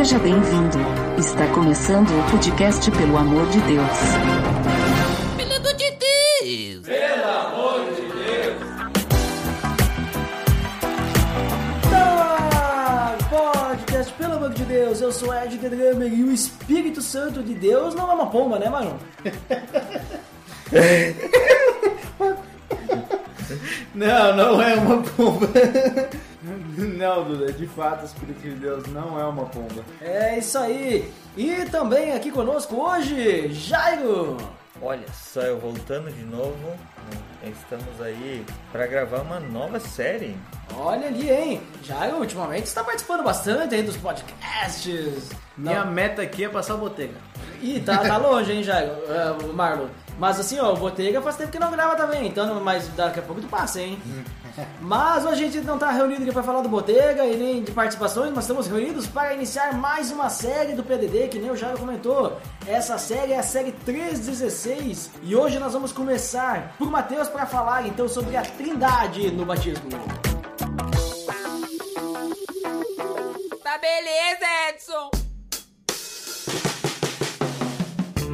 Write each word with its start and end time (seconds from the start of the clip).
Seja 0.00 0.18
bem-vindo. 0.18 0.78
Está 1.18 1.46
começando 1.48 2.08
o 2.08 2.30
podcast 2.30 2.90
Pelo 2.90 3.18
Amor 3.18 3.46
de 3.50 3.60
Deus. 3.60 3.98
Pelo 5.36 7.28
amor 7.28 7.84
de 7.92 8.00
Deus! 8.08 8.80
Tá, 11.90 13.18
podcast, 13.28 14.12
pelo 14.14 14.36
amor 14.36 14.54
de 14.54 14.64
Deus, 14.64 15.02
eu 15.02 15.12
sou 15.12 15.34
Ed 15.34 15.58
Drummer 15.58 16.10
e 16.10 16.24
o 16.24 16.32
Espírito 16.32 17.02
Santo 17.02 17.42
de 17.42 17.52
Deus 17.52 17.94
não 17.94 18.10
é 18.10 18.14
uma 18.14 18.30
pomba, 18.30 18.58
né, 18.58 18.70
mano? 18.70 18.98
Não, 23.94 24.36
não 24.36 24.62
é 24.62 24.74
uma 24.76 25.02
pomba. 25.02 25.48
Não, 27.10 27.24
Duda, 27.24 27.52
de 27.52 27.66
fato 27.66 28.02
o 28.02 28.04
Espírito 28.04 28.40
de 28.40 28.54
Deus 28.54 28.86
não 28.86 29.18
é 29.18 29.24
uma 29.24 29.44
pomba. 29.46 29.84
É 30.00 30.38
isso 30.38 30.56
aí. 30.56 31.12
E 31.36 31.64
também 31.64 32.12
aqui 32.12 32.30
conosco 32.30 32.76
hoje, 32.76 33.52
Jairo. 33.52 34.36
Olha 34.80 35.06
só, 35.12 35.40
eu 35.40 35.58
voltando 35.58 36.08
de 36.10 36.24
novo, 36.24 36.54
estamos 37.42 38.00
aí 38.00 38.46
para 38.70 38.86
gravar 38.86 39.22
uma 39.22 39.40
nova 39.40 39.80
série. 39.80 40.36
Olha 40.76 41.08
ali, 41.08 41.28
hein? 41.28 41.60
Jairo, 41.82 42.18
ultimamente 42.18 42.66
está 42.66 42.84
participando 42.84 43.24
bastante 43.24 43.74
aí 43.74 43.82
dos 43.82 43.96
podcasts. 43.96 45.30
Minha 45.58 45.84
Não. 45.84 45.92
meta 45.92 46.22
aqui 46.22 46.44
é 46.44 46.48
passar 46.48 46.74
a 46.74 46.76
botega. 46.76 47.14
Ih, 47.60 47.80
tá, 47.80 47.98
tá 47.98 48.16
longe, 48.18 48.52
hein, 48.52 48.62
Jairo, 48.62 48.92
uh, 48.92 49.52
Marlon. 49.52 49.88
Mas 50.20 50.38
assim, 50.38 50.60
ó, 50.60 50.74
o 50.74 50.76
Botega 50.76 51.22
faz 51.22 51.36
tempo 51.36 51.50
que 51.50 51.58
não 51.58 51.70
grava 51.70 51.96
também, 51.96 52.28
então, 52.28 52.60
mas 52.60 52.86
daqui 52.88 53.20
a 53.20 53.22
pouco 53.22 53.40
tu 53.40 53.48
passa, 53.48 53.80
hein? 53.80 53.98
Mas 54.78 55.24
hoje 55.24 55.44
a 55.44 55.48
gente 55.48 55.60
não 55.64 55.78
tá 55.78 55.90
reunido 55.90 56.22
aqui 56.22 56.32
pra 56.32 56.42
falar 56.42 56.60
do 56.60 56.68
Botega 56.68 57.24
e 57.24 57.36
nem 57.36 57.62
de 57.62 57.72
participações, 57.72 58.30
mas 58.30 58.44
estamos 58.44 58.66
reunidos 58.66 59.06
para 59.06 59.32
iniciar 59.32 59.72
mais 59.72 60.10
uma 60.10 60.28
série 60.28 60.74
do 60.74 60.82
PDD, 60.82 61.28
que 61.28 61.38
nem 61.38 61.50
o 61.50 61.56
Jairo 61.56 61.78
comentou. 61.78 62.38
Essa 62.66 62.98
série 62.98 63.32
é 63.32 63.38
a 63.38 63.42
série 63.42 63.72
316 63.72 65.12
e 65.22 65.34
hoje 65.34 65.58
nós 65.58 65.72
vamos 65.72 65.92
começar 65.92 66.74
por 66.76 66.90
Mateus 66.90 67.28
para 67.28 67.46
falar 67.46 67.86
então 67.86 68.06
sobre 68.06 68.36
a 68.36 68.42
Trindade 68.42 69.30
no 69.30 69.46
batismo. 69.46 69.88
Tá 73.62 73.78
beleza, 73.78 74.46
Edson! 74.68 75.19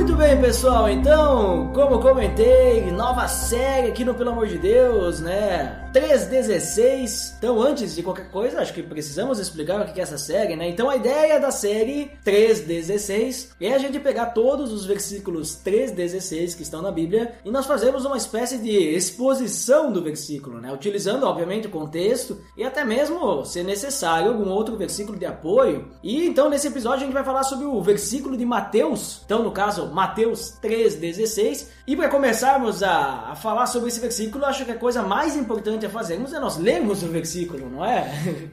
Muito 0.00 0.16
bem, 0.16 0.40
pessoal. 0.40 0.88
Então, 0.88 1.70
como 1.74 2.00
comentei, 2.00 2.90
nova 2.90 3.28
série 3.28 3.88
aqui 3.88 4.02
no 4.02 4.14
Pelo 4.14 4.30
Amor 4.30 4.46
de 4.46 4.56
Deus, 4.56 5.20
né? 5.20 5.76
316. 5.92 7.34
Então, 7.38 7.60
antes 7.60 7.94
de 7.94 8.02
qualquer 8.02 8.30
coisa, 8.30 8.60
acho 8.60 8.72
que 8.72 8.82
precisamos 8.82 9.38
explicar 9.38 9.80
o 9.80 9.92
que 9.92 10.00
é 10.00 10.02
essa 10.02 10.18
série, 10.18 10.56
né? 10.56 10.68
Então, 10.68 10.88
a 10.88 10.96
ideia 10.96 11.40
da 11.40 11.50
série 11.50 12.10
316 12.24 13.56
é 13.60 13.72
a 13.72 13.78
gente 13.78 13.98
pegar 13.98 14.26
todos 14.26 14.72
os 14.72 14.86
versículos 14.86 15.56
316 15.56 16.54
que 16.54 16.62
estão 16.62 16.80
na 16.82 16.90
Bíblia 16.90 17.34
e 17.44 17.50
nós 17.50 17.66
fazemos 17.66 18.04
uma 18.04 18.16
espécie 18.16 18.58
de 18.58 18.70
exposição 18.70 19.92
do 19.92 20.02
versículo, 20.02 20.60
né? 20.60 20.72
Utilizando, 20.72 21.24
obviamente, 21.24 21.66
o 21.66 21.70
contexto 21.70 22.40
e 22.56 22.64
até 22.64 22.84
mesmo, 22.84 23.44
se 23.44 23.62
necessário, 23.62 24.30
algum 24.30 24.50
outro 24.50 24.76
versículo 24.76 25.18
de 25.18 25.26
apoio. 25.26 25.88
E 26.02 26.26
então, 26.26 26.48
nesse 26.48 26.68
episódio, 26.68 27.02
a 27.02 27.04
gente 27.06 27.14
vai 27.14 27.24
falar 27.24 27.42
sobre 27.42 27.66
o 27.66 27.82
versículo 27.82 28.36
de 28.36 28.44
Mateus. 28.44 29.22
Então, 29.24 29.42
no 29.42 29.50
caso, 29.50 29.86
Mateus 29.86 30.54
3,16. 30.62 31.66
E 31.86 31.96
para 31.96 32.08
começarmos 32.08 32.82
a, 32.82 33.30
a 33.30 33.34
falar 33.34 33.66
sobre 33.66 33.88
esse 33.88 33.98
versículo, 33.98 34.44
acho 34.44 34.64
que 34.64 34.70
a 34.70 34.76
coisa 34.76 35.02
mais 35.02 35.36
importante 35.36 35.79
a 35.86 35.90
fazermos 35.90 36.32
é 36.32 36.38
nós 36.38 36.56
lermos 36.58 37.02
o 37.02 37.08
versículo, 37.08 37.68
não 37.68 37.84
é? 37.84 38.10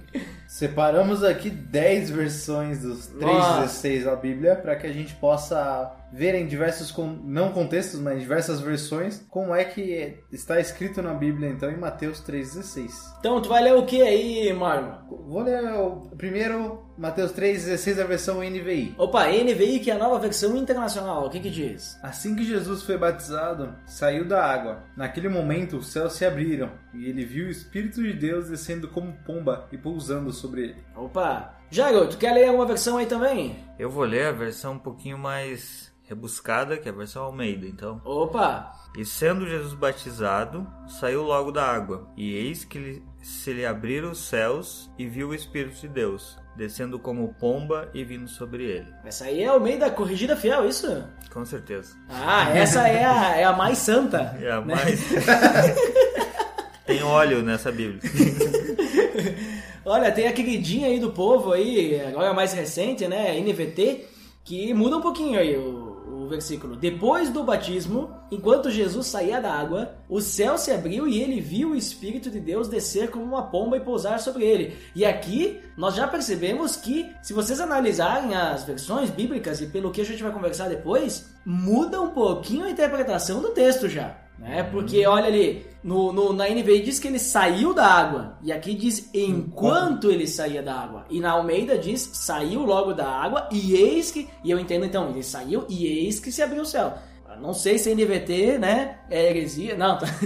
Separamos 0.48 1.24
aqui 1.24 1.50
10 1.50 2.10
versões 2.10 2.82
dos 2.82 3.10
Nossa. 3.14 3.68
316 3.68 4.06
da 4.06 4.16
Bíblia 4.16 4.56
para 4.56 4.76
que 4.76 4.88
a 4.88 4.94
gente 4.94 5.14
possa 5.16 5.94
ver 6.12 6.36
em 6.36 6.48
diversos, 6.48 6.94
não 7.24 7.52
contextos, 7.52 8.00
mas 8.00 8.16
em 8.16 8.20
diversas 8.20 8.62
versões, 8.62 9.26
como 9.30 9.54
é 9.54 9.66
que 9.66 10.18
está 10.32 10.60
escrito 10.60 11.02
na 11.02 11.14
Bíblia, 11.14 11.50
então, 11.50 11.70
em 11.70 11.78
Mateus 11.78 12.22
3,16. 12.22 13.18
Então, 13.20 13.42
tu 13.42 13.50
vai 13.50 13.62
ler 13.62 13.76
o 13.76 13.86
que 13.86 14.02
aí, 14.02 14.54
Marlon? 14.54 14.94
Vou 15.28 15.42
ler 15.42 15.64
o 15.74 16.10
primeiro, 16.18 16.87
Mateus 16.98 17.32
3,16, 17.32 18.02
a 18.02 18.06
versão 18.06 18.40
NVI. 18.40 18.96
Opa, 18.98 19.28
NVI, 19.28 19.80
que 19.80 19.92
é 19.92 19.94
a 19.94 20.00
nova 20.00 20.18
versão 20.18 20.58
internacional, 20.58 21.26
o 21.26 21.30
que 21.30 21.40
que 21.40 21.50
diz? 21.50 22.00
Assim 22.02 22.36
que 22.36 22.44
Jesus 22.44 22.82
foi 22.82 22.98
batizado, 22.98 23.76
saiu 23.86 24.26
da 24.26 24.44
água. 24.44 24.84
Naquele 24.96 25.30
momento, 25.30 25.78
os 25.78 25.88
céus 25.88 26.14
se 26.14 26.26
abriram 26.26 26.72
e 26.94 27.06
ele 27.06 27.24
viu 27.24 27.48
o 27.48 27.52
Espírito 27.52 28.02
de 28.02 28.14
Deus 28.14 28.50
descendo 28.50 28.88
como 28.88 29.14
pomba 29.26 29.68
e 29.72 29.78
pousando 29.78 30.34
sobre 30.34 30.64
ele. 30.64 30.84
Opa, 30.96 31.54
Jairo, 31.70 32.08
tu 32.10 32.18
quer 32.18 32.34
ler 32.34 32.48
alguma 32.48 32.66
versão 32.66 32.98
aí 32.98 33.06
também? 33.06 33.56
Eu 33.78 33.90
vou 33.90 34.04
ler 34.04 34.28
a 34.28 34.32
versão 34.32 34.74
um 34.74 34.80
pouquinho 34.80 35.18
mais 35.18 35.94
rebuscada, 36.08 36.78
que 36.78 36.88
é 36.88 36.92
a 36.92 36.96
versão 36.96 37.24
Almeida, 37.24 37.68
então. 37.68 38.02
Opa, 38.06 38.72
E 38.98 39.04
sendo 39.06 39.48
Jesus 39.48 39.74
batizado, 39.74 40.66
saiu 40.88 41.22
logo 41.24 41.52
da 41.52 41.64
água, 41.64 42.08
e 42.16 42.34
eis 42.34 42.64
que 42.64 43.04
se 43.28 43.52
lhe 43.52 43.66
abriram 43.66 44.12
os 44.12 44.20
céus, 44.20 44.90
e 44.98 45.06
viu 45.06 45.30
o 45.30 45.36
Espírito 45.36 45.82
de 45.82 45.90
Deus, 45.90 46.38
descendo 46.56 46.98
como 46.98 47.34
pomba 47.34 47.90
e 47.94 48.02
vindo 48.02 48.26
sobre 48.30 48.64
ele. 48.64 48.88
essa 49.04 49.26
aí 49.26 49.44
é 49.44 49.52
o 49.52 49.60
meio 49.60 49.78
da 49.78 49.92
corrigida 49.92 50.38
fiel, 50.38 50.66
isso? 50.66 51.04
Com 51.30 51.44
certeza. 51.44 51.98
Ah, 52.08 52.50
essa 52.58 52.88
é 52.88 53.04
a, 53.04 53.36
é 53.36 53.44
a 53.44 53.52
mais 53.52 53.80
santa. 53.80 54.34
É 54.42 54.50
a 54.50 54.62
né? 54.62 54.76
mais. 54.76 55.02
Tem 56.88 57.04
óleo 57.04 57.42
nessa 57.42 57.70
Bíblia. 57.70 58.00
Olha, 59.84 60.10
tem 60.12 60.28
a 60.28 60.34
queridinha 60.34 60.88
aí 60.88 61.00
do 61.00 61.12
povo 61.12 61.52
aí, 61.52 62.00
agora 62.02 62.34
mais 62.34 62.54
recente, 62.54 63.08
né? 63.08 63.38
NVT, 63.40 64.06
que 64.44 64.74
muda 64.74 64.98
um 64.98 65.02
pouquinho 65.02 65.38
aí 65.40 65.56
o, 65.58 65.87
versículo. 66.28 66.76
Depois 66.76 67.30
do 67.30 67.44
batismo, 67.44 68.12
enquanto 68.32 68.70
Jesus 68.70 69.08
saía 69.08 69.42
da 69.42 69.54
água, 69.54 69.96
o 70.10 70.22
céu 70.22 70.58
se 70.58 70.72
abriu 70.72 71.08
e 71.08 71.22
ele 71.22 71.40
viu 71.40 71.72
o 71.72 71.76
Espírito 71.76 72.30
de 72.30 72.40
Deus 72.40 72.68
descer 72.68 73.10
como 73.10 73.26
uma 73.26 73.44
pomba 73.44 73.78
e 73.78 73.82
pousar 73.82 74.20
sobre 74.20 74.46
ele. 74.46 74.78
E 74.96 75.06
aqui 75.06 75.62
nós 75.78 75.96
já 75.96 76.08
percebemos 76.08 76.76
que, 76.76 77.10
se 77.22 77.34
vocês 77.34 77.60
analisarem 77.60 78.36
as 78.36 78.64
versões 78.64 79.10
bíblicas 79.10 79.62
e 79.62 79.68
pelo 79.68 79.92
que 79.92 80.02
a 80.02 80.06
gente 80.06 80.24
vai 80.24 80.32
conversar 80.32 80.70
depois, 80.70 81.30
muda 81.46 82.02
um 82.02 82.12
pouquinho 82.12 82.66
a 82.66 82.70
interpretação 82.70 83.42
do 83.42 83.50
texto 83.50 83.88
já. 83.88 84.27
Né? 84.40 84.64
Porque 84.64 85.06
olha 85.08 85.26
ali, 85.26 85.66
no, 85.84 86.12
no- 86.14 86.32
na 86.34 86.48
NVI 86.48 86.82
diz 86.84 87.00
que 87.00 87.08
ele 87.08 87.18
saiu 87.20 87.74
da 87.74 87.86
água, 87.86 88.38
e 88.44 88.52
aqui 88.52 88.74
diz 88.76 89.10
enquanto 89.14 90.12
ele 90.12 90.28
saía 90.28 90.62
da 90.62 90.76
água. 90.76 91.06
E 91.10 91.20
na 91.20 91.32
Almeida 91.32 91.78
diz 91.78 92.10
saiu 92.14 92.62
logo 92.64 92.94
da 92.94 93.08
água, 93.08 93.48
e 93.52 93.74
eis 93.74 94.12
que. 94.12 94.28
E 94.44 94.52
eu 94.52 94.60
entendo 94.60 94.86
então, 94.86 95.10
ele 95.10 95.24
saiu 95.24 95.66
e 95.68 95.86
eis 95.88 96.20
que 96.20 96.32
se 96.32 96.42
abriu 96.42 96.62
o 96.62 96.66
céu. 96.66 96.94
Não 97.42 97.54
sei 97.54 97.78
se 97.78 97.94
NVT, 97.94 98.58
né? 98.58 98.98
É 99.12 99.30
heresia. 99.30 99.76
Não, 99.76 99.98
tá. 99.98 100.08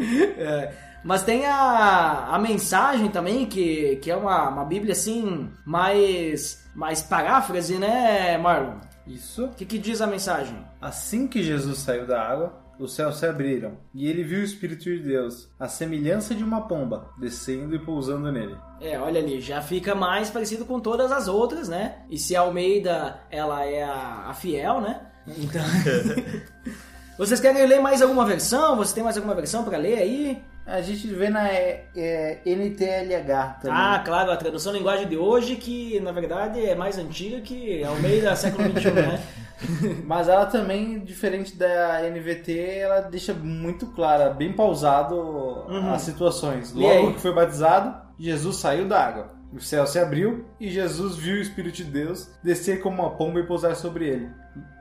É, 0.00 0.72
mas 1.04 1.24
tem 1.24 1.44
a, 1.46 2.28
a 2.30 2.38
mensagem 2.38 3.08
também, 3.08 3.46
que, 3.46 3.96
que 3.96 4.10
é 4.10 4.16
uma, 4.16 4.48
uma 4.48 4.64
Bíblia 4.64 4.92
assim, 4.92 5.50
mais, 5.64 6.64
mais 6.74 7.02
paráfrase, 7.02 7.78
né, 7.78 8.38
Marlon? 8.38 8.76
Isso. 9.08 9.46
O 9.46 9.54
que, 9.54 9.64
que 9.64 9.78
diz 9.78 10.00
a 10.00 10.06
mensagem? 10.06 10.64
Assim 10.80 11.26
que 11.26 11.42
Jesus 11.42 11.78
saiu 11.78 12.06
da 12.06 12.20
água, 12.20 12.60
os 12.78 12.94
céus 12.94 13.16
se 13.16 13.26
abriram, 13.26 13.76
e 13.92 14.06
ele 14.06 14.22
viu 14.22 14.40
o 14.40 14.44
Espírito 14.44 14.84
de 14.84 14.98
Deus, 15.00 15.50
a 15.58 15.66
semelhança 15.66 16.34
de 16.34 16.44
uma 16.44 16.68
pomba, 16.68 17.10
descendo 17.18 17.74
e 17.74 17.78
pousando 17.78 18.30
nele. 18.30 18.56
É, 18.80 18.98
olha 18.98 19.20
ali, 19.20 19.40
já 19.40 19.60
fica 19.60 19.94
mais 19.94 20.30
parecido 20.30 20.64
com 20.64 20.78
todas 20.78 21.10
as 21.10 21.26
outras, 21.26 21.68
né? 21.68 22.04
E 22.08 22.18
se 22.18 22.36
a 22.36 22.40
Almeida, 22.40 23.20
ela 23.30 23.64
é 23.64 23.82
a, 23.82 24.26
a 24.28 24.34
fiel, 24.34 24.80
né? 24.80 25.00
Então... 25.26 25.62
Vocês 27.18 27.40
querem 27.40 27.66
ler 27.66 27.80
mais 27.80 28.00
alguma 28.00 28.24
versão? 28.24 28.76
Você 28.76 28.94
tem 28.94 29.02
mais 29.02 29.16
alguma 29.16 29.34
versão 29.34 29.64
pra 29.64 29.76
ler 29.76 29.98
aí? 29.98 30.42
A 30.64 30.80
gente 30.80 31.08
vê 31.08 31.28
na 31.28 31.48
é, 31.48 31.86
é, 31.96 32.40
NTLH 32.44 33.58
também. 33.60 33.76
Ah, 33.76 34.00
claro, 34.04 34.30
a 34.30 34.36
tradução 34.36 34.72
linguagem 34.72 35.08
de 35.08 35.16
hoje, 35.16 35.56
que 35.56 35.98
na 35.98 36.12
verdade 36.12 36.64
é 36.64 36.74
mais 36.76 36.96
antiga 36.96 37.40
que 37.40 37.82
Almeida 37.82 38.36
século 38.36 38.70
XXI, 38.70 38.90
né? 38.92 39.20
Mas 40.04 40.28
ela 40.28 40.46
também, 40.46 41.00
diferente 41.00 41.56
da 41.56 42.02
NVT, 42.02 42.52
ela 42.78 43.00
deixa 43.00 43.34
muito 43.34 43.86
clara, 43.86 44.30
bem 44.30 44.52
pausado 44.52 45.64
as 45.92 46.02
situações. 46.02 46.72
Logo 46.72 47.14
que 47.14 47.20
foi 47.20 47.34
batizado, 47.34 47.96
Jesus 48.16 48.56
saiu 48.56 48.86
da 48.86 49.02
água. 49.04 49.37
O 49.52 49.60
céu 49.60 49.86
se 49.86 49.98
abriu 49.98 50.44
e 50.60 50.68
Jesus 50.70 51.16
viu 51.16 51.36
o 51.36 51.40
Espírito 51.40 51.76
de 51.76 51.84
Deus 51.84 52.28
descer 52.42 52.80
como 52.82 53.00
uma 53.02 53.10
pomba 53.16 53.40
e 53.40 53.46
pousar 53.46 53.74
sobre 53.76 54.06
ele. 54.06 54.30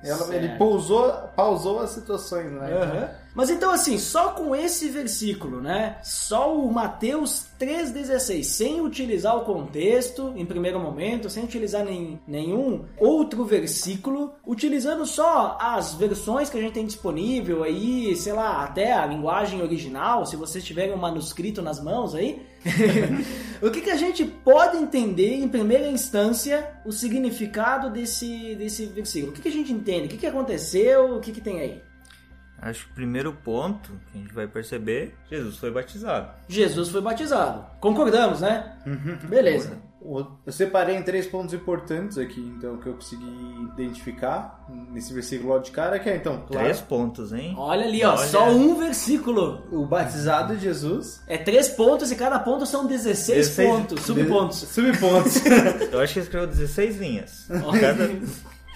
Ela- 0.03 0.35
ele 0.35 0.57
pousou, 0.57 1.09
pausou 1.35 1.79
as 1.79 1.91
situações, 1.91 2.51
né? 2.51 2.73
Aham. 2.73 3.09
Mas 3.37 3.51
então 3.51 3.69
assim, 3.69 3.99
só 3.99 4.29
com 4.29 4.55
esse 4.55 4.89
versículo, 4.89 5.61
né? 5.61 5.97
Só 6.01 6.57
o 6.57 6.73
Mateus 6.73 7.45
3,16, 7.59 8.43
sem 8.43 8.81
utilizar 8.81 9.37
o 9.37 9.45
contexto 9.45 10.33
em 10.35 10.43
primeiro 10.43 10.79
momento, 10.79 11.29
sem 11.29 11.43
utilizar 11.43 11.85
nem, 11.85 12.19
nenhum 12.27 12.85
outro 12.97 13.45
versículo, 13.45 14.33
utilizando 14.43 15.05
só 15.05 15.55
as 15.61 15.93
versões 15.93 16.49
que 16.49 16.57
a 16.57 16.61
gente 16.61 16.73
tem 16.73 16.87
disponível 16.87 17.63
aí, 17.63 18.15
sei 18.15 18.33
lá, 18.33 18.63
até 18.63 18.91
a 18.91 19.05
linguagem 19.05 19.61
original, 19.61 20.25
se 20.25 20.35
vocês 20.35 20.65
tiverem 20.65 20.95
um 20.95 20.97
manuscrito 20.97 21.61
nas 21.61 21.79
mãos 21.79 22.15
aí. 22.15 22.41
o 23.61 23.69
que, 23.69 23.81
que 23.81 23.91
a 23.91 23.95
gente 23.95 24.25
pode 24.25 24.77
entender 24.77 25.35
em 25.35 25.47
primeira 25.47 25.87
instância 25.87 26.71
o 26.83 26.91
significado 26.91 27.91
desse, 27.91 28.55
desse 28.55 28.87
versículo? 28.87 29.31
O 29.31 29.35
que, 29.35 29.43
que 29.43 29.49
a 29.49 29.51
gente 29.51 29.71
entende? 29.71 30.07
O 30.07 30.09
que, 30.09 30.17
que 30.17 30.25
aconteceu? 30.25 31.17
O 31.17 31.19
que, 31.19 31.31
que 31.31 31.39
tem 31.39 31.59
aí? 31.59 31.86
Acho 32.59 32.85
que 32.85 32.91
o 32.91 32.95
primeiro 32.95 33.31
ponto 33.33 33.91
que 34.11 34.17
a 34.17 34.21
gente 34.21 34.33
vai 34.33 34.47
perceber, 34.47 35.15
Jesus 35.29 35.57
foi 35.57 35.69
batizado. 35.71 36.29
Jesus 36.49 36.89
foi 36.89 37.01
batizado. 37.01 37.65
Concordamos, 37.79 38.41
né? 38.41 38.77
Beleza. 39.29 39.77
O- 40.01 40.25
Eu 40.45 40.51
separei 40.51 40.95
em 40.95 41.03
três 41.03 41.27
pontos 41.27 41.53
importantes 41.53 42.17
aqui, 42.17 42.39
então, 42.55 42.77
que 42.77 42.87
eu 42.87 42.93
consegui 42.93 43.25
identificar 43.73 44.63
nesse 44.91 45.13
versículo 45.13 45.49
logo 45.49 45.63
de 45.65 45.71
cara, 45.71 45.99
que 45.99 46.09
é, 46.09 46.15
então, 46.15 46.37
claro, 46.47 46.65
Três 46.65 46.79
pontos, 46.79 47.33
hein? 47.33 47.53
Olha 47.57 47.85
ali, 47.85 48.03
ó, 48.05 48.11
Olha. 48.15 48.27
só 48.27 48.49
um 48.49 48.75
versículo. 48.79 49.63
o 49.71 49.85
batizado 49.85 50.55
de 50.55 50.63
Jesus. 50.63 51.21
É 51.27 51.37
três 51.37 51.67
pontos 51.69 52.11
e 52.11 52.15
cada 52.15 52.39
ponto 52.39 52.65
são 52.65 52.85
16 52.87 53.37
16 53.49 53.69
pontos, 53.69 54.01
subpontos. 54.05 54.61
De- 54.61 54.67
Subpontos. 54.67 55.45
Eu 55.91 55.99
acho 55.99 56.13
que 56.13 56.19
ele 56.19 56.25
escreveu 56.25 56.47
16 56.47 56.97
linhas. 56.97 57.47
Cada... 57.79 58.07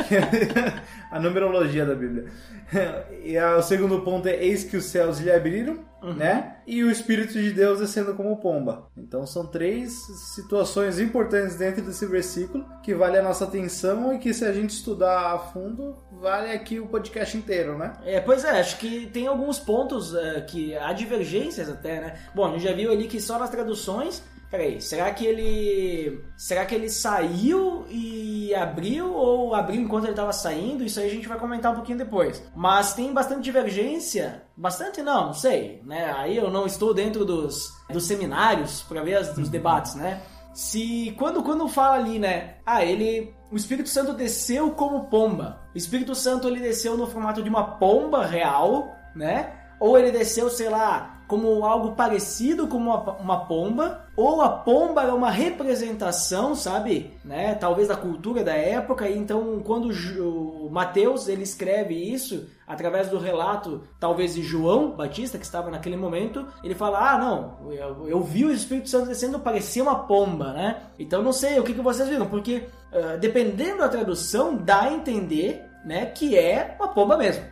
a 1.12 1.20
numerologia 1.20 1.86
da 1.86 1.96
Bíblia. 1.96 2.26
E 3.24 3.38
o 3.38 3.62
segundo 3.62 4.02
ponto 4.02 4.28
é: 4.28 4.44
Eis 4.44 4.64
que 4.64 4.76
os 4.76 4.86
céus 4.86 5.20
lhe 5.20 5.32
abriram, 5.32 5.80
né? 6.18 6.58
E 6.66 6.84
o 6.84 6.90
Espírito 6.90 7.34
de 7.34 7.52
Deus 7.52 7.80
descendo 7.80 8.16
como 8.16 8.38
pomba. 8.38 8.88
Então 8.98 9.28
são 9.28 9.46
três 9.46 9.94
situações 10.34 11.00
importantes 11.00 11.56
dentro 11.56 11.84
desse 11.84 12.06
versículo 12.08 12.66
que 12.82 12.96
vale 12.96 13.18
a 13.18 13.22
nossa 13.22 13.44
atenção 13.44 14.14
e 14.14 14.18
que, 14.18 14.34
se 14.34 14.44
a 14.44 14.52
gente 14.52 14.72
estudar 14.72 15.34
a 15.34 15.40
fundo, 15.40 15.96
vale 16.20 16.52
aqui 16.52 16.80
o 16.80 16.88
podcast 16.88 17.38
inteiro, 17.38 17.78
né? 17.78 17.94
É, 18.04 18.20
pois 18.20 18.44
é, 18.44 18.60
acho 18.60 18.78
que 18.78 19.06
tem 19.08 19.28
alguns 19.28 19.60
pontos 19.60 20.16
é, 20.16 20.42
que 20.42 20.76
há 20.76 20.92
divergências 20.94 21.70
até, 21.70 22.02
né? 22.02 22.20
Bom, 22.34 22.48
a 22.48 22.52
gente 22.54 22.64
já 22.64 22.74
viu 22.74 22.92
ali 22.92 23.08
que 23.08 23.22
só 23.22 23.38
nas 23.38 23.50
traduções. 23.50 24.24
Peraí, 24.52 24.82
será 24.82 25.10
que 25.12 25.26
ele. 25.26 26.26
Será 26.36 26.66
que 26.66 26.76
ele 26.76 26.90
saiu 26.90 27.86
e 27.90 28.54
abriu 28.54 29.14
ou 29.14 29.56
abriu 29.56 29.80
enquanto 29.80 30.04
ele 30.04 30.12
estava 30.12 30.34
saindo? 30.34 30.84
Isso 30.84 31.00
aí 31.00 31.08
a 31.08 31.10
gente 31.10 31.28
vai 31.28 31.40
comentar 31.40 31.72
um 31.72 31.76
pouquinho 31.76 31.98
depois. 31.98 32.44
Mas 32.54 32.94
tem 32.94 33.14
bastante 33.14 33.44
divergência. 33.44 34.44
Bastante 34.58 35.02
não, 35.02 35.28
não 35.28 35.34
sei, 35.34 35.82
né? 35.86 36.12
Aí 36.18 36.36
eu 36.36 36.52
não 36.52 36.66
estou 36.66 36.94
dentro 36.94 37.24
dos, 37.24 37.72
dos 37.90 38.04
seminários 38.06 38.82
para 38.82 39.02
ver 39.02 39.22
os 39.22 39.48
debates, 39.48 39.96
né? 39.96 40.22
Se 40.54 41.16
quando 41.18 41.42
quando 41.42 41.66
fala 41.70 41.96
ali, 41.96 42.20
né? 42.20 42.56
Ah, 42.66 42.84
ele 42.84 43.34
o 43.50 43.56
Espírito 43.56 43.88
Santo 43.88 44.14
desceu 44.14 44.72
como 44.72 45.06
pomba. 45.06 45.62
O 45.74 45.78
Espírito 45.78 46.14
Santo 46.14 46.50
ele 46.50 46.60
desceu 46.60 46.98
no 46.98 47.08
formato 47.08 47.42
de 47.42 47.48
uma 47.50 47.78
pomba 47.78 48.26
real, 48.26 48.94
né? 49.16 49.54
Ou 49.80 49.98
ele 49.98 50.12
desceu, 50.12 50.50
sei 50.50 50.70
lá, 50.70 51.21
como 51.32 51.64
algo 51.64 51.94
parecido 51.94 52.68
com 52.68 52.76
uma, 52.76 53.00
uma 53.14 53.46
pomba, 53.46 54.02
ou 54.18 54.42
a 54.42 54.50
pomba 54.50 55.04
era 55.04 55.16
uma 55.16 55.32
representação, 55.32 56.54
sabe, 56.54 57.14
né, 57.24 57.56
talvez 57.56 57.88
da 57.88 57.96
cultura 57.96 58.44
da 58.44 58.52
época, 58.54 59.08
e 59.08 59.18
então 59.18 59.62
quando 59.64 59.90
o 60.20 60.70
Mateus 60.70 61.30
ele 61.30 61.44
escreve 61.44 61.96
isso 61.96 62.50
através 62.68 63.08
do 63.08 63.18
relato, 63.18 63.82
talvez 63.98 64.34
de 64.34 64.44
João 64.44 64.92
Batista, 64.92 65.38
que 65.38 65.46
estava 65.46 65.72
naquele 65.72 65.96
momento, 65.96 66.46
ele 66.62 66.76
fala, 66.76 67.14
ah, 67.14 67.18
não, 67.18 67.72
eu, 67.72 68.10
eu 68.10 68.22
vi 68.22 68.44
o 68.44 68.52
Espírito 68.52 68.90
Santo 68.90 69.08
descendo, 69.08 69.40
parecia 69.40 69.82
uma 69.82 70.04
pomba, 70.04 70.52
né, 70.52 70.82
então 71.00 71.24
não 71.24 71.32
sei 71.32 71.58
o 71.58 71.64
que, 71.64 71.74
que 71.74 71.80
vocês 71.80 72.10
viram, 72.10 72.26
porque 72.26 72.68
ah, 72.92 73.16
dependendo 73.16 73.78
da 73.78 73.88
tradução, 73.88 74.54
dá 74.54 74.82
a 74.82 74.94
entender 74.94 75.71
né, 75.84 76.06
que 76.06 76.38
é 76.38 76.76
uma 76.80 76.90
pomba 76.90 77.18
mesmo, 77.18 77.44